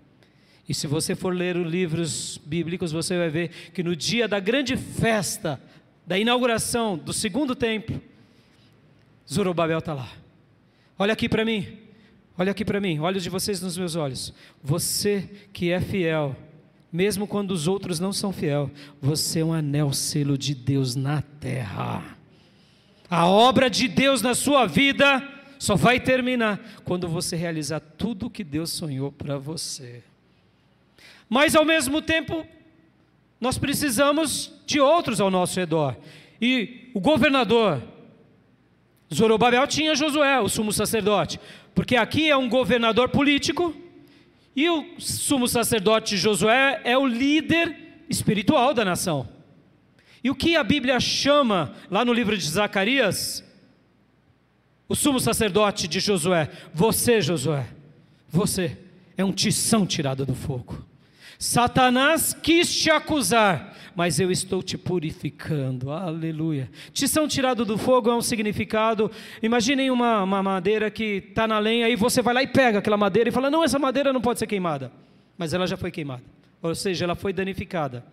E 0.68 0.74
se 0.74 0.86
você 0.86 1.14
for 1.14 1.34
ler 1.34 1.56
os 1.56 1.70
livros 1.70 2.40
bíblicos, 2.44 2.90
você 2.90 3.16
vai 3.16 3.30
ver 3.30 3.50
que 3.72 3.82
no 3.82 3.94
dia 3.94 4.26
da 4.26 4.40
grande 4.40 4.76
festa, 4.76 5.60
da 6.06 6.18
inauguração 6.18 6.98
do 6.98 7.12
segundo 7.12 7.54
templo, 7.54 8.00
Zorobabel 9.30 9.78
está 9.78 9.94
lá. 9.94 10.10
Olha 10.98 11.12
aqui 11.12 11.28
para 11.28 11.44
mim, 11.44 11.78
olha 12.36 12.50
aqui 12.50 12.64
para 12.64 12.80
mim, 12.80 12.98
olhos 12.98 13.22
de 13.22 13.30
vocês 13.30 13.60
nos 13.60 13.76
meus 13.76 13.94
olhos. 13.94 14.32
Você 14.62 15.28
que 15.52 15.70
é 15.70 15.80
fiel, 15.80 16.34
mesmo 16.92 17.26
quando 17.26 17.50
os 17.52 17.68
outros 17.68 18.00
não 18.00 18.12
são 18.12 18.32
fiel, 18.32 18.70
você 19.00 19.40
é 19.40 19.44
um 19.44 19.52
anel 19.52 19.92
selo 19.92 20.36
de 20.36 20.54
Deus 20.54 20.96
na 20.96 21.22
terra. 21.22 22.16
A 23.08 23.26
obra 23.26 23.70
de 23.70 23.86
Deus 23.86 24.20
na 24.20 24.34
sua 24.34 24.66
vida 24.66 25.22
só 25.58 25.76
vai 25.76 26.00
terminar 26.00 26.82
quando 26.84 27.08
você 27.08 27.36
realizar 27.36 27.78
tudo 27.78 28.26
o 28.26 28.30
que 28.30 28.42
Deus 28.42 28.70
sonhou 28.70 29.12
para 29.12 29.38
você. 29.38 30.02
Mas 31.28 31.56
ao 31.56 31.64
mesmo 31.64 32.00
tempo, 32.00 32.46
nós 33.40 33.58
precisamos 33.58 34.52
de 34.64 34.80
outros 34.80 35.20
ao 35.20 35.30
nosso 35.30 35.58
redor. 35.58 35.96
E 36.40 36.90
o 36.94 37.00
governador 37.00 37.82
Zorobabel 39.12 39.66
tinha 39.66 39.94
Josué, 39.94 40.40
o 40.40 40.48
sumo 40.48 40.72
sacerdote, 40.72 41.38
porque 41.74 41.96
aqui 41.96 42.28
é 42.28 42.36
um 42.36 42.48
governador 42.48 43.08
político 43.08 43.74
e 44.54 44.68
o 44.68 44.98
sumo 44.98 45.46
sacerdote 45.46 46.16
Josué 46.16 46.80
é 46.84 46.96
o 46.96 47.06
líder 47.06 48.04
espiritual 48.08 48.72
da 48.72 48.84
nação. 48.84 49.28
E 50.24 50.30
o 50.30 50.34
que 50.34 50.56
a 50.56 50.64
Bíblia 50.64 50.98
chama 50.98 51.74
lá 51.90 52.04
no 52.04 52.12
livro 52.12 52.36
de 52.36 52.48
Zacarias, 52.48 53.44
o 54.88 54.94
sumo 54.94 55.20
sacerdote 55.20 55.86
de 55.86 56.00
Josué, 56.00 56.50
você, 56.72 57.20
Josué, 57.20 57.66
você 58.28 58.78
é 59.16 59.24
um 59.24 59.32
tição 59.32 59.86
tirado 59.86 60.24
do 60.24 60.34
fogo. 60.34 60.86
Satanás 61.39 62.34
quis 62.34 62.74
te 62.74 62.91
acusar, 62.91 63.76
mas 63.95 64.18
eu 64.18 64.30
estou 64.30 64.62
te 64.62 64.78
purificando. 64.78 65.91
Aleluia. 65.91 66.70
Tição 66.93 67.28
tirado 67.28 67.64
do 67.64 67.76
fogo 67.76 68.11
é 68.11 68.14
um 68.14 68.22
significado. 68.22 69.11
Imaginem 69.43 69.91
uma, 69.91 70.22
uma 70.22 70.43
madeira 70.43 70.91
que 70.91 71.24
está 71.28 71.47
na 71.47 71.59
lenha 71.59 71.89
e 71.89 71.97
você 71.97 72.22
vai 72.22 72.34
lá 72.34 72.43
e 72.43 72.47
pega 72.47 72.78
aquela 72.78 72.97
madeira 72.97 73.28
e 73.28 73.32
fala: 73.32 73.51
Não, 73.51 73.62
essa 73.62 73.78
madeira 73.78 74.12
não 74.12 74.20
pode 74.20 74.39
ser 74.39 74.47
queimada. 74.47 74.91
Mas 75.37 75.53
ela 75.53 75.66
já 75.66 75.76
foi 75.76 75.91
queimada. 75.91 76.22
Ou 76.62 76.74
seja, 76.74 77.05
ela 77.05 77.14
foi 77.14 77.32
danificada. 77.32 78.05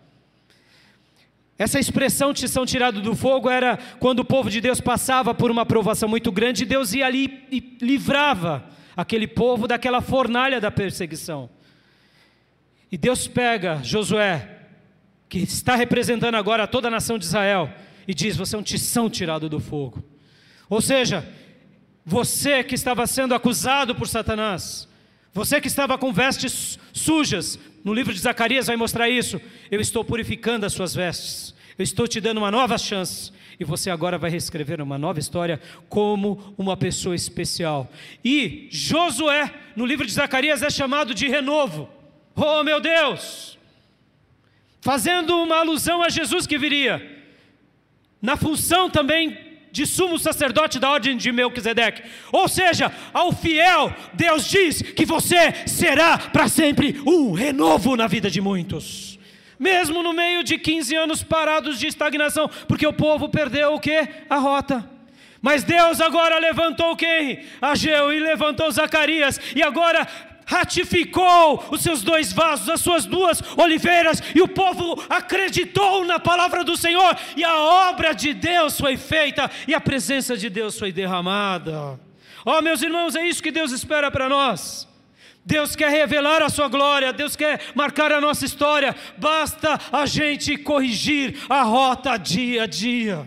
Essa 1.56 1.78
expressão 1.78 2.34
tição 2.34 2.66
tirado 2.66 3.00
do 3.00 3.14
fogo 3.14 3.48
era 3.48 3.78
quando 4.00 4.20
o 4.20 4.24
povo 4.24 4.50
de 4.50 4.60
Deus 4.60 4.80
passava 4.80 5.32
por 5.32 5.50
uma 5.50 5.64
provação 5.64 6.08
muito 6.08 6.32
grande, 6.32 6.64
Deus 6.64 6.92
ia 6.92 7.06
ali 7.06 7.44
e 7.50 7.78
livrava 7.80 8.64
aquele 8.96 9.28
povo 9.28 9.68
daquela 9.68 10.00
fornalha 10.00 10.60
da 10.60 10.70
perseguição. 10.70 11.48
E 12.94 12.96
Deus 12.96 13.26
pega 13.26 13.80
Josué, 13.82 14.48
que 15.28 15.38
está 15.38 15.74
representando 15.74 16.36
agora 16.36 16.64
toda 16.64 16.86
a 16.86 16.90
nação 16.92 17.18
de 17.18 17.24
Israel, 17.24 17.68
e 18.06 18.14
diz: 18.14 18.36
Você 18.36 18.54
é 18.54 18.58
um 18.60 18.62
tição 18.62 19.10
tirado 19.10 19.48
do 19.48 19.58
fogo. 19.58 20.00
Ou 20.70 20.80
seja, 20.80 21.28
você 22.06 22.62
que 22.62 22.76
estava 22.76 23.04
sendo 23.08 23.34
acusado 23.34 23.96
por 23.96 24.06
Satanás, 24.06 24.88
você 25.32 25.60
que 25.60 25.66
estava 25.66 25.98
com 25.98 26.12
vestes 26.12 26.78
sujas, 26.92 27.58
no 27.82 27.92
livro 27.92 28.14
de 28.14 28.20
Zacarias 28.20 28.68
vai 28.68 28.76
mostrar 28.76 29.10
isso. 29.10 29.40
Eu 29.72 29.80
estou 29.80 30.04
purificando 30.04 30.64
as 30.64 30.72
suas 30.72 30.94
vestes, 30.94 31.52
eu 31.76 31.82
estou 31.82 32.06
te 32.06 32.20
dando 32.20 32.38
uma 32.38 32.52
nova 32.52 32.78
chance, 32.78 33.32
e 33.58 33.64
você 33.64 33.90
agora 33.90 34.18
vai 34.18 34.30
reescrever 34.30 34.80
uma 34.80 34.98
nova 34.98 35.18
história 35.18 35.60
como 35.88 36.54
uma 36.56 36.76
pessoa 36.76 37.16
especial. 37.16 37.90
E 38.24 38.68
Josué, 38.70 39.52
no 39.74 39.84
livro 39.84 40.06
de 40.06 40.12
Zacarias, 40.12 40.62
é 40.62 40.70
chamado 40.70 41.12
de 41.12 41.26
renovo. 41.26 41.88
Oh 42.36 42.62
meu 42.62 42.80
Deus! 42.80 43.58
Fazendo 44.80 45.42
uma 45.42 45.60
alusão 45.60 46.02
a 46.02 46.08
Jesus 46.08 46.46
que 46.46 46.58
viria, 46.58 47.22
na 48.20 48.36
função 48.36 48.90
também 48.90 49.44
de 49.74 49.86
sumo 49.86 50.18
sacerdote 50.20 50.78
da 50.78 50.88
ordem 50.88 51.16
de 51.16 51.32
Melquisedeque. 51.32 52.02
Ou 52.30 52.46
seja, 52.46 52.92
ao 53.12 53.32
fiel, 53.32 53.92
Deus 54.12 54.48
diz 54.48 54.80
que 54.80 55.04
você 55.04 55.66
será 55.66 56.16
para 56.16 56.46
sempre 56.46 57.02
um 57.04 57.32
renovo 57.32 57.96
na 57.96 58.06
vida 58.06 58.30
de 58.30 58.40
muitos. 58.40 59.18
Mesmo 59.58 60.00
no 60.00 60.12
meio 60.12 60.44
de 60.44 60.58
15 60.58 60.94
anos 60.94 61.22
parados 61.24 61.80
de 61.80 61.88
estagnação, 61.88 62.48
porque 62.68 62.86
o 62.86 62.92
povo 62.92 63.28
perdeu 63.28 63.74
o 63.74 63.80
que? 63.80 64.08
A 64.30 64.36
rota. 64.36 64.88
Mas 65.42 65.64
Deus 65.64 66.00
agora 66.00 66.38
levantou 66.38 66.94
quem? 66.94 67.44
Ageu 67.60 68.12
e 68.12 68.20
levantou 68.20 68.70
Zacarias, 68.70 69.40
e 69.56 69.62
agora 69.62 70.06
ratificou 70.46 71.64
os 71.70 71.80
seus 71.80 72.02
dois 72.02 72.32
vasos, 72.32 72.68
as 72.68 72.80
suas 72.80 73.04
duas 73.04 73.42
oliveiras, 73.56 74.22
e 74.34 74.42
o 74.42 74.48
povo 74.48 75.02
acreditou 75.08 76.04
na 76.04 76.18
palavra 76.18 76.64
do 76.64 76.76
Senhor, 76.76 77.16
e 77.36 77.44
a 77.44 77.56
obra 77.88 78.12
de 78.12 78.34
Deus 78.34 78.78
foi 78.78 78.96
feita, 78.96 79.50
e 79.66 79.74
a 79.74 79.80
presença 79.80 80.36
de 80.36 80.48
Deus 80.48 80.78
foi 80.78 80.92
derramada. 80.92 81.98
Ó 82.46 82.58
oh, 82.58 82.62
meus 82.62 82.82
irmãos, 82.82 83.16
é 83.16 83.26
isso 83.26 83.42
que 83.42 83.50
Deus 83.50 83.72
espera 83.72 84.10
para 84.10 84.28
nós. 84.28 84.86
Deus 85.46 85.76
quer 85.76 85.90
revelar 85.90 86.42
a 86.42 86.48
sua 86.48 86.68
glória, 86.68 87.12
Deus 87.12 87.36
quer 87.36 87.60
marcar 87.74 88.10
a 88.12 88.20
nossa 88.20 88.46
história, 88.46 88.96
basta 89.18 89.78
a 89.92 90.06
gente 90.06 90.56
corrigir 90.56 91.36
a 91.50 91.62
rota 91.62 92.16
dia 92.16 92.62
a 92.62 92.66
dia. 92.66 93.26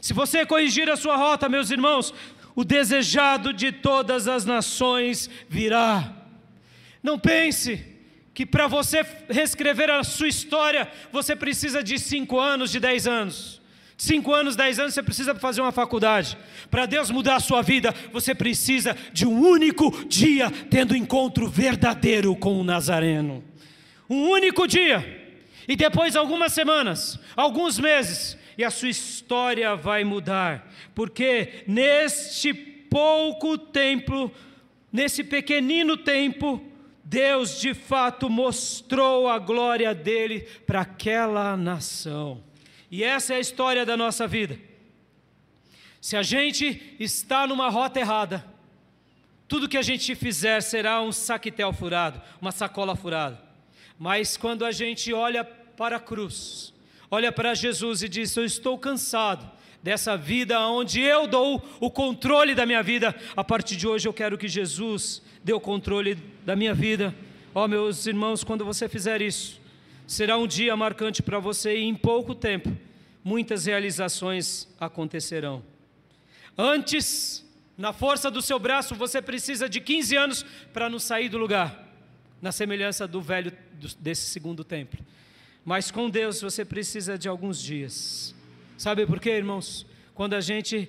Se 0.00 0.12
você 0.12 0.46
corrigir 0.46 0.88
a 0.88 0.96
sua 0.96 1.16
rota, 1.16 1.48
meus 1.48 1.70
irmãos, 1.70 2.14
o 2.54 2.64
desejado 2.64 3.52
de 3.52 3.72
todas 3.72 4.28
as 4.28 4.44
nações 4.44 5.28
virá. 5.48 6.19
Não 7.02 7.18
pense 7.18 7.84
que 8.32 8.46
para 8.46 8.66
você 8.66 9.04
reescrever 9.28 9.90
a 9.90 10.04
sua 10.04 10.28
história, 10.28 10.90
você 11.12 11.34
precisa 11.34 11.82
de 11.82 11.98
cinco 11.98 12.38
anos, 12.38 12.70
de 12.70 12.80
dez 12.80 13.06
anos. 13.06 13.60
Cinco 13.96 14.32
anos, 14.32 14.56
dez 14.56 14.78
anos, 14.78 14.94
você 14.94 15.02
precisa 15.02 15.34
fazer 15.34 15.60
uma 15.60 15.72
faculdade. 15.72 16.38
Para 16.70 16.86
Deus 16.86 17.10
mudar 17.10 17.36
a 17.36 17.40
sua 17.40 17.60
vida, 17.60 17.94
você 18.10 18.34
precisa 18.34 18.96
de 19.12 19.26
um 19.26 19.40
único 19.46 20.06
dia 20.06 20.50
tendo 20.70 20.96
encontro 20.96 21.46
verdadeiro 21.48 22.34
com 22.34 22.58
o 22.58 22.64
Nazareno. 22.64 23.44
Um 24.08 24.30
único 24.30 24.66
dia. 24.66 25.38
E 25.68 25.76
depois 25.76 26.16
algumas 26.16 26.54
semanas, 26.54 27.20
alguns 27.36 27.78
meses, 27.78 28.38
e 28.56 28.64
a 28.64 28.70
sua 28.70 28.88
história 28.88 29.76
vai 29.76 30.02
mudar. 30.02 30.72
Porque 30.94 31.64
neste 31.66 32.54
pouco 32.54 33.58
tempo, 33.58 34.32
nesse 34.90 35.22
pequenino 35.22 35.98
tempo, 35.98 36.69
Deus 37.10 37.60
de 37.60 37.74
fato 37.74 38.30
mostrou 38.30 39.26
a 39.26 39.36
glória 39.36 39.92
dele 39.92 40.42
para 40.64 40.82
aquela 40.82 41.56
nação. 41.56 42.40
E 42.88 43.02
essa 43.02 43.34
é 43.34 43.38
a 43.38 43.40
história 43.40 43.84
da 43.84 43.96
nossa 43.96 44.28
vida. 44.28 44.56
Se 46.00 46.16
a 46.16 46.22
gente 46.22 46.96
está 47.00 47.48
numa 47.48 47.68
rota 47.68 47.98
errada, 47.98 48.46
tudo 49.48 49.68
que 49.68 49.76
a 49.76 49.82
gente 49.82 50.14
fizer 50.14 50.60
será 50.60 51.02
um 51.02 51.10
saquetel 51.10 51.72
furado, 51.72 52.22
uma 52.40 52.52
sacola 52.52 52.94
furada. 52.94 53.42
Mas 53.98 54.36
quando 54.36 54.64
a 54.64 54.70
gente 54.70 55.12
olha 55.12 55.42
para 55.42 55.96
a 55.96 56.00
cruz, 56.00 56.72
olha 57.10 57.32
para 57.32 57.54
Jesus 57.54 58.04
e 58.04 58.08
diz: 58.08 58.36
Eu 58.36 58.44
estou 58.44 58.78
cansado 58.78 59.50
dessa 59.82 60.16
vida 60.16 60.60
onde 60.60 61.00
eu 61.00 61.26
dou 61.26 61.60
o 61.80 61.90
controle 61.90 62.54
da 62.54 62.64
minha 62.64 62.84
vida, 62.84 63.12
a 63.36 63.42
partir 63.42 63.74
de 63.74 63.88
hoje 63.88 64.06
eu 64.06 64.12
quero 64.12 64.38
que 64.38 64.46
Jesus 64.46 65.20
dê 65.42 65.52
o 65.52 65.60
controle 65.60 66.16
da 66.44 66.54
minha 66.54 66.74
vida. 66.74 67.14
Ó 67.54 67.64
oh, 67.64 67.68
meus 67.68 68.06
irmãos, 68.06 68.44
quando 68.44 68.64
você 68.64 68.88
fizer 68.88 69.20
isso, 69.20 69.60
será 70.06 70.36
um 70.36 70.46
dia 70.46 70.76
marcante 70.76 71.22
para 71.22 71.38
você 71.38 71.76
e 71.76 71.84
em 71.84 71.94
pouco 71.94 72.34
tempo 72.34 72.70
muitas 73.24 73.66
realizações 73.66 74.68
acontecerão. 74.78 75.62
Antes, 76.56 77.44
na 77.76 77.92
força 77.92 78.30
do 78.30 78.42
seu 78.42 78.58
braço, 78.58 78.94
você 78.94 79.22
precisa 79.22 79.68
de 79.68 79.80
15 79.80 80.16
anos 80.16 80.46
para 80.72 80.88
não 80.88 80.98
sair 80.98 81.28
do 81.28 81.38
lugar, 81.38 81.88
na 82.40 82.52
semelhança 82.52 83.06
do 83.06 83.20
velho 83.20 83.52
desse 83.98 84.26
segundo 84.26 84.62
templo. 84.62 85.00
Mas 85.64 85.90
com 85.90 86.08
Deus 86.08 86.40
você 86.40 86.64
precisa 86.64 87.18
de 87.18 87.28
alguns 87.28 87.62
dias. 87.62 88.34
Sabe 88.76 89.06
por 89.06 89.20
quê, 89.20 89.30
irmãos? 89.30 89.86
Quando 90.14 90.34
a 90.34 90.40
gente 90.40 90.88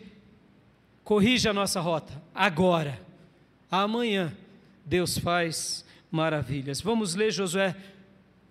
corrige 1.03 1.47
a 1.47 1.53
nossa 1.53 1.79
rota, 1.79 2.21
agora, 2.33 3.01
amanhã, 3.69 4.35
Deus 4.91 5.17
faz 5.17 5.85
maravilhas. 6.11 6.81
Vamos 6.81 7.15
ler 7.15 7.31
Josué 7.31 7.73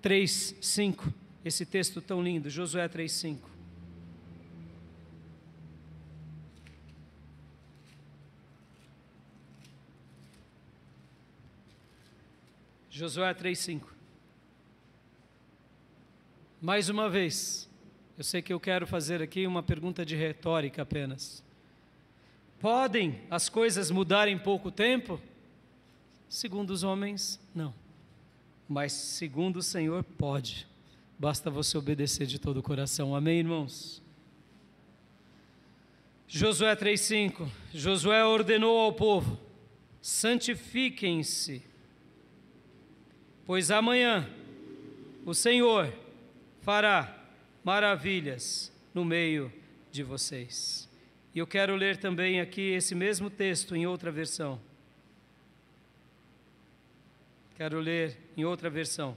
3, 0.00 0.56
5, 0.58 1.12
esse 1.44 1.66
texto 1.66 2.00
tão 2.00 2.22
lindo, 2.22 2.48
Josué 2.48 2.88
3, 2.88 3.12
5. 3.12 3.50
Josué 12.88 13.34
3,5. 13.34 13.82
Mais 16.58 16.88
uma 16.88 17.10
vez, 17.10 17.68
eu 18.16 18.24
sei 18.24 18.40
que 18.40 18.50
eu 18.54 18.58
quero 18.58 18.86
fazer 18.86 19.20
aqui 19.20 19.46
uma 19.46 19.62
pergunta 19.62 20.06
de 20.06 20.16
retórica 20.16 20.80
apenas. 20.80 21.44
Podem 22.58 23.20
as 23.30 23.50
coisas 23.50 23.90
mudar 23.90 24.26
em 24.26 24.38
pouco 24.38 24.70
tempo? 24.70 25.20
Segundo 26.30 26.70
os 26.70 26.84
homens, 26.84 27.40
não. 27.52 27.74
Mas 28.68 28.92
segundo 28.92 29.56
o 29.56 29.62
Senhor, 29.64 30.04
pode. 30.04 30.64
Basta 31.18 31.50
você 31.50 31.76
obedecer 31.76 32.24
de 32.24 32.38
todo 32.38 32.58
o 32.58 32.62
coração. 32.62 33.16
Amém, 33.16 33.40
irmãos? 33.40 34.00
Josué 36.28 36.76
3,5: 36.76 37.48
Josué 37.74 38.24
ordenou 38.24 38.78
ao 38.78 38.92
povo: 38.92 39.40
santifiquem-se, 40.00 41.64
pois 43.44 43.72
amanhã 43.72 44.30
o 45.26 45.34
Senhor 45.34 45.92
fará 46.60 47.26
maravilhas 47.64 48.72
no 48.94 49.04
meio 49.04 49.52
de 49.90 50.04
vocês. 50.04 50.88
E 51.34 51.40
eu 51.40 51.46
quero 51.46 51.74
ler 51.74 51.96
também 51.96 52.40
aqui 52.40 52.70
esse 52.70 52.94
mesmo 52.94 53.28
texto 53.28 53.74
em 53.74 53.84
outra 53.84 54.12
versão. 54.12 54.69
Quero 57.60 57.78
ler 57.78 58.16
em 58.38 58.44
outra 58.46 58.70
versão. 58.70 59.14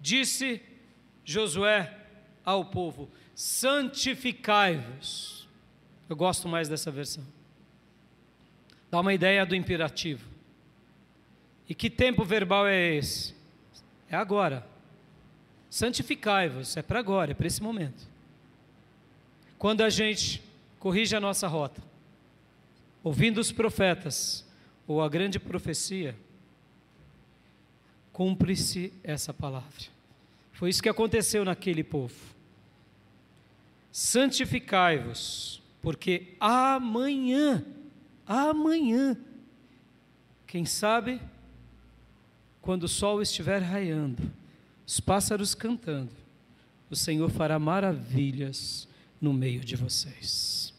Disse 0.00 0.60
Josué 1.24 1.96
ao 2.44 2.64
povo: 2.64 3.08
santificai-vos. 3.36 5.48
Eu 6.08 6.16
gosto 6.16 6.48
mais 6.48 6.68
dessa 6.68 6.90
versão. 6.90 7.24
Dá 8.90 8.98
uma 8.98 9.14
ideia 9.14 9.46
do 9.46 9.54
imperativo. 9.54 10.28
E 11.68 11.74
que 11.74 11.88
tempo 11.88 12.24
verbal 12.24 12.66
é 12.66 12.96
esse? 12.96 13.32
É 14.10 14.16
agora. 14.16 14.66
Santificai-vos, 15.70 16.76
é 16.76 16.82
para 16.82 16.98
agora, 16.98 17.30
é 17.30 17.34
para 17.34 17.46
esse 17.46 17.62
momento. 17.62 18.08
Quando 19.56 19.82
a 19.82 19.88
gente 19.88 20.42
corrige 20.80 21.14
a 21.14 21.20
nossa 21.20 21.46
rota, 21.46 21.80
ouvindo 23.04 23.38
os 23.38 23.52
profetas 23.52 24.44
ou 24.86 25.02
a 25.02 25.08
grande 25.08 25.38
profecia, 25.38 26.16
cumpre-se 28.12 28.92
essa 29.02 29.32
palavra. 29.32 29.84
Foi 30.52 30.70
isso 30.70 30.82
que 30.82 30.88
aconteceu 30.88 31.44
naquele 31.44 31.82
povo. 31.82 32.14
Santificai-vos, 33.90 35.62
porque 35.82 36.34
amanhã, 36.38 37.64
amanhã, 38.26 39.16
quem 40.46 40.64
sabe, 40.64 41.20
quando 42.60 42.84
o 42.84 42.88
sol 42.88 43.20
estiver 43.20 43.60
raiando, 43.60 44.22
os 44.86 45.00
pássaros 45.00 45.54
cantando, 45.54 46.12
o 46.90 46.96
Senhor 46.96 47.30
fará 47.30 47.58
maravilhas 47.58 48.86
no 49.20 49.32
meio 49.32 49.60
de 49.60 49.74
vocês. 49.74 50.72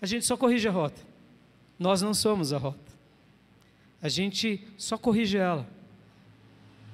A 0.00 0.06
gente 0.06 0.24
só 0.24 0.36
corrige 0.36 0.68
a 0.68 0.70
rota. 0.70 1.11
Nós 1.82 2.00
não 2.00 2.14
somos 2.14 2.52
a 2.52 2.58
rota. 2.58 2.92
A 4.00 4.08
gente 4.08 4.64
só 4.78 4.96
corrige 4.96 5.36
ela. 5.36 5.68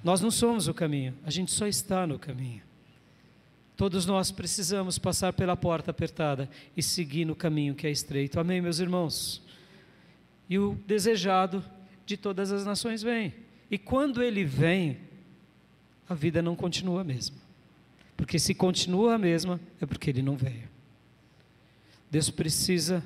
Nós 0.02 0.22
não 0.22 0.30
somos 0.30 0.66
o 0.66 0.74
caminho, 0.74 1.14
a 1.24 1.30
gente 1.30 1.52
só 1.52 1.66
está 1.66 2.06
no 2.06 2.18
caminho. 2.18 2.62
Todos 3.76 4.06
nós 4.06 4.30
precisamos 4.30 4.98
passar 4.98 5.32
pela 5.34 5.56
porta 5.56 5.90
apertada 5.90 6.48
e 6.76 6.82
seguir 6.82 7.24
no 7.24 7.36
caminho 7.36 7.74
que 7.74 7.86
é 7.86 7.90
estreito. 7.90 8.40
Amém, 8.40 8.60
meus 8.62 8.78
irmãos? 8.78 9.42
E 10.48 10.58
o 10.58 10.74
desejado 10.86 11.62
de 12.06 12.16
todas 12.16 12.50
as 12.50 12.64
nações 12.64 13.02
vem. 13.02 13.34
E 13.70 13.76
quando 13.76 14.22
ele 14.22 14.44
vem, 14.44 14.98
a 16.08 16.14
vida 16.14 16.40
não 16.40 16.56
continua 16.56 17.02
a 17.02 17.04
mesma. 17.04 17.36
Porque 18.16 18.38
se 18.38 18.54
continua 18.54 19.14
a 19.14 19.18
mesma, 19.18 19.60
é 19.80 19.86
porque 19.86 20.08
ele 20.10 20.22
não 20.22 20.36
veio. 20.36 20.68
Deus 22.10 22.30
precisa 22.30 23.04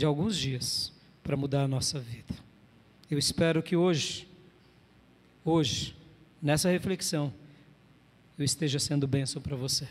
de 0.00 0.06
alguns 0.06 0.34
dias 0.34 0.90
para 1.22 1.36
mudar 1.36 1.64
a 1.64 1.68
nossa 1.68 2.00
vida. 2.00 2.34
Eu 3.10 3.18
espero 3.18 3.62
que 3.62 3.76
hoje, 3.76 4.26
hoje, 5.44 5.94
nessa 6.40 6.70
reflexão, 6.70 7.30
eu 8.38 8.44
esteja 8.44 8.78
sendo 8.78 9.06
bênção 9.06 9.42
para 9.42 9.54
você. 9.54 9.86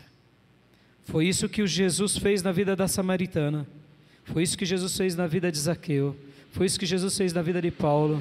Foi 1.04 1.28
isso 1.28 1.48
que 1.48 1.62
o 1.62 1.66
Jesus 1.66 2.16
fez 2.16 2.42
na 2.42 2.50
vida 2.50 2.74
da 2.74 2.88
samaritana. 2.88 3.68
Foi 4.24 4.42
isso 4.42 4.58
que 4.58 4.66
Jesus 4.66 4.96
fez 4.96 5.14
na 5.14 5.28
vida 5.28 5.50
de 5.50 5.58
Zaqueu. 5.58 6.16
Foi 6.50 6.66
isso 6.66 6.80
que 6.80 6.86
Jesus 6.86 7.16
fez 7.16 7.32
na 7.32 7.40
vida 7.40 7.62
de 7.62 7.70
Paulo. 7.70 8.20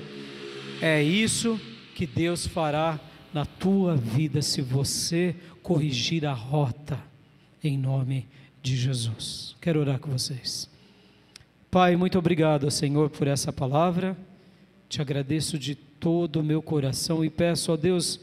É 0.79 1.01
isso 1.01 1.59
que 1.95 2.05
Deus 2.05 2.45
fará 2.45 2.99
na 3.33 3.47
tua 3.47 3.95
vida 3.95 4.43
se 4.43 4.61
você 4.61 5.35
corrigir 5.63 6.23
a 6.23 6.33
rota 6.33 6.99
em 7.63 7.75
nome 7.79 8.27
de 8.61 8.77
Jesus. 8.77 9.55
Quero 9.59 9.79
orar 9.79 9.97
com 9.97 10.11
vocês. 10.11 10.69
Pai, 11.71 11.95
muito 11.95 12.17
obrigado, 12.17 12.71
Senhor, 12.71 13.11
por 13.11 13.27
essa 13.27 13.53
palavra. 13.53 14.17
Te 14.89 15.03
agradeço 15.03 15.55
de 15.59 15.75
todo 15.75 16.39
o 16.39 16.43
meu 16.43 16.63
coração 16.63 17.23
e 17.23 17.29
peço 17.29 17.71
a 17.71 17.75
Deus, 17.75 18.19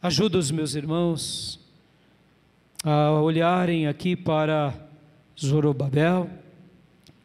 ajuda 0.00 0.38
os 0.38 0.52
meus 0.52 0.76
irmãos 0.76 1.58
a 2.84 3.10
olharem 3.10 3.88
aqui 3.88 4.14
para 4.14 4.72
Zorobabel, 5.36 6.30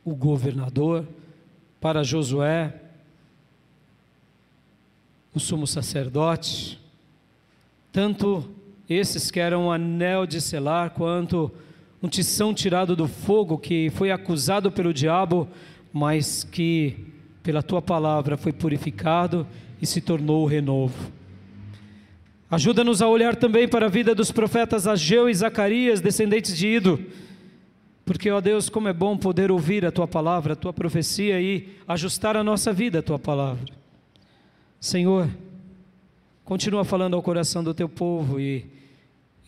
o 0.03 0.15
governador, 0.15 1.07
para 1.79 2.03
Josué, 2.03 2.73
o 5.31 5.39
sumo 5.39 5.67
sacerdote, 5.67 6.81
tanto 7.91 8.49
esses 8.89 9.29
que 9.29 9.39
eram 9.39 9.71
anel 9.71 10.25
de 10.25 10.41
selar, 10.41 10.89
quanto 10.89 11.51
um 12.01 12.07
tição 12.07 12.53
tirado 12.53 12.95
do 12.95 13.07
fogo 13.07 13.57
que 13.57 13.89
foi 13.91 14.11
acusado 14.11 14.71
pelo 14.71 14.93
diabo, 14.93 15.47
mas 15.91 16.43
que 16.43 16.95
pela 17.43 17.61
tua 17.61 17.81
palavra 17.81 18.37
foi 18.37 18.53
purificado 18.53 19.45
e 19.81 19.85
se 19.85 19.99
tornou 19.99 20.43
o 20.43 20.47
renovo. 20.47 21.11
Ajuda-nos 22.49 23.01
a 23.01 23.07
olhar 23.07 23.35
também 23.35 23.67
para 23.67 23.85
a 23.85 23.89
vida 23.89 24.15
dos 24.15 24.31
profetas 24.31 24.87
Ageu 24.87 25.29
e 25.29 25.33
Zacarias, 25.33 26.01
descendentes 26.01 26.57
de 26.57 26.67
Ido, 26.67 26.99
porque, 28.05 28.31
ó 28.31 28.41
Deus, 28.41 28.69
como 28.69 28.87
é 28.87 28.93
bom 28.93 29.15
poder 29.15 29.51
ouvir 29.51 29.85
a 29.85 29.91
tua 29.91 30.07
palavra, 30.07 30.53
a 30.53 30.55
tua 30.55 30.73
profecia 30.73 31.39
e 31.39 31.77
ajustar 31.87 32.35
a 32.35 32.43
nossa 32.43 32.73
vida 32.73 32.99
à 32.99 33.01
tua 33.03 33.19
palavra. 33.19 33.71
Senhor, 34.79 35.29
continua 36.43 36.83
falando 36.83 37.15
ao 37.15 37.21
coração 37.21 37.63
do 37.63 37.71
teu 37.71 37.87
povo 37.87 38.39
e, 38.39 38.65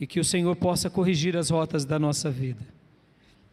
e 0.01 0.07
que 0.07 0.19
o 0.19 0.25
Senhor 0.25 0.55
possa 0.55 0.89
corrigir 0.89 1.37
as 1.37 1.51
rotas 1.51 1.85
da 1.85 1.99
nossa 1.99 2.31
vida. 2.31 2.65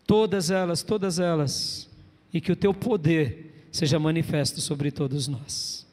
Todas 0.06 0.50
elas, 0.50 0.82
todas 0.82 1.18
elas, 1.18 1.90
e 2.32 2.40
que 2.40 2.50
o 2.50 2.56
teu 2.56 2.72
poder 2.72 3.68
seja 3.70 3.98
manifesto 3.98 4.58
sobre 4.62 4.90
todos 4.90 5.28
nós. 5.28 5.86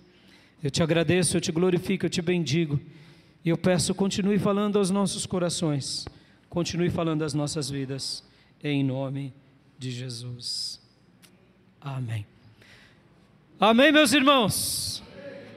Eu 0.63 0.71
te 0.71 0.81
agradeço, 0.81 1.35
eu 1.35 1.41
te 1.41 1.51
glorifico, 1.51 2.05
eu 2.05 2.09
te 2.09 2.21
bendigo. 2.21 2.79
E 3.43 3.49
eu 3.49 3.57
peço, 3.57 3.93
continue 3.93 4.39
falando 4.39 4.79
aos 4.79 4.89
nossos 4.89 5.25
corações, 5.25 6.07
continue 6.49 6.89
falando 6.89 7.23
às 7.23 7.33
nossas 7.33 7.69
vidas, 7.69 8.23
em 8.63 8.81
nome 8.81 9.33
de 9.77 9.91
Jesus. 9.91 10.79
Amém. 11.81 12.25
Amém, 13.59 13.91
meus 13.91 14.13
irmãos. 14.13 15.03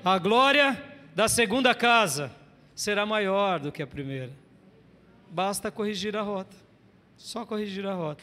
A 0.05 0.19
glória 0.19 0.83
da 1.15 1.29
segunda 1.29 1.73
casa 1.73 2.33
será 2.75 3.07
maior 3.07 3.61
do 3.61 3.71
que 3.71 3.81
a 3.81 3.87
primeira. 3.87 4.48
Basta 5.31 5.71
corrigir 5.71 6.17
a 6.17 6.23
rota. 6.23 6.57
Só 7.17 7.45
corrigir 7.45 7.87
a 7.87 7.95
rota. 7.95 8.23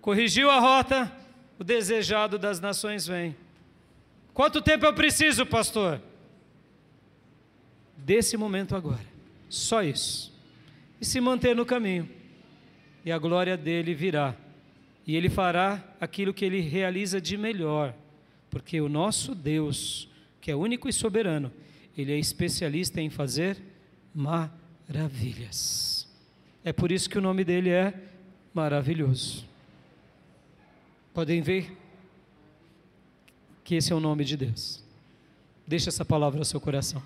Corrigiu 0.00 0.50
a 0.50 0.58
rota, 0.58 1.12
o 1.58 1.64
desejado 1.64 2.38
das 2.38 2.60
nações 2.60 3.06
vem. 3.06 3.36
Quanto 4.34 4.62
tempo 4.62 4.84
eu 4.86 4.94
preciso, 4.94 5.44
pastor? 5.46 6.00
Desse 7.96 8.36
momento 8.36 8.76
agora. 8.76 9.06
Só 9.48 9.82
isso. 9.82 10.32
E 11.00 11.04
se 11.04 11.20
manter 11.20 11.54
no 11.56 11.66
caminho. 11.66 12.08
E 13.04 13.10
a 13.10 13.18
glória 13.18 13.56
dele 13.56 13.94
virá. 13.94 14.34
E 15.06 15.16
ele 15.16 15.28
fará 15.28 15.82
aquilo 16.00 16.34
que 16.34 16.44
ele 16.44 16.60
realiza 16.60 17.20
de 17.20 17.36
melhor. 17.36 17.94
Porque 18.50 18.80
o 18.80 18.88
nosso 18.88 19.34
Deus 19.34 20.08
que 20.40 20.52
é 20.52 20.56
único 20.56 20.88
e 20.88 20.92
soberano, 20.92 21.52
ele 21.96 22.12
é 22.12 22.18
especialista 22.18 23.00
em 23.00 23.10
fazer 23.10 23.60
maravilhas. 24.14 25.97
É 26.68 26.72
por 26.72 26.92
isso 26.92 27.08
que 27.08 27.16
o 27.16 27.22
nome 27.22 27.44
dele 27.44 27.70
é 27.70 27.94
maravilhoso. 28.52 29.42
Podem 31.14 31.40
ver 31.40 31.74
que 33.64 33.76
esse 33.76 33.90
é 33.90 33.96
o 33.96 34.00
nome 34.00 34.22
de 34.22 34.36
Deus. 34.36 34.84
Deixa 35.66 35.88
essa 35.88 36.04
palavra 36.04 36.38
no 36.38 36.44
seu 36.44 36.60
coração. 36.60 37.02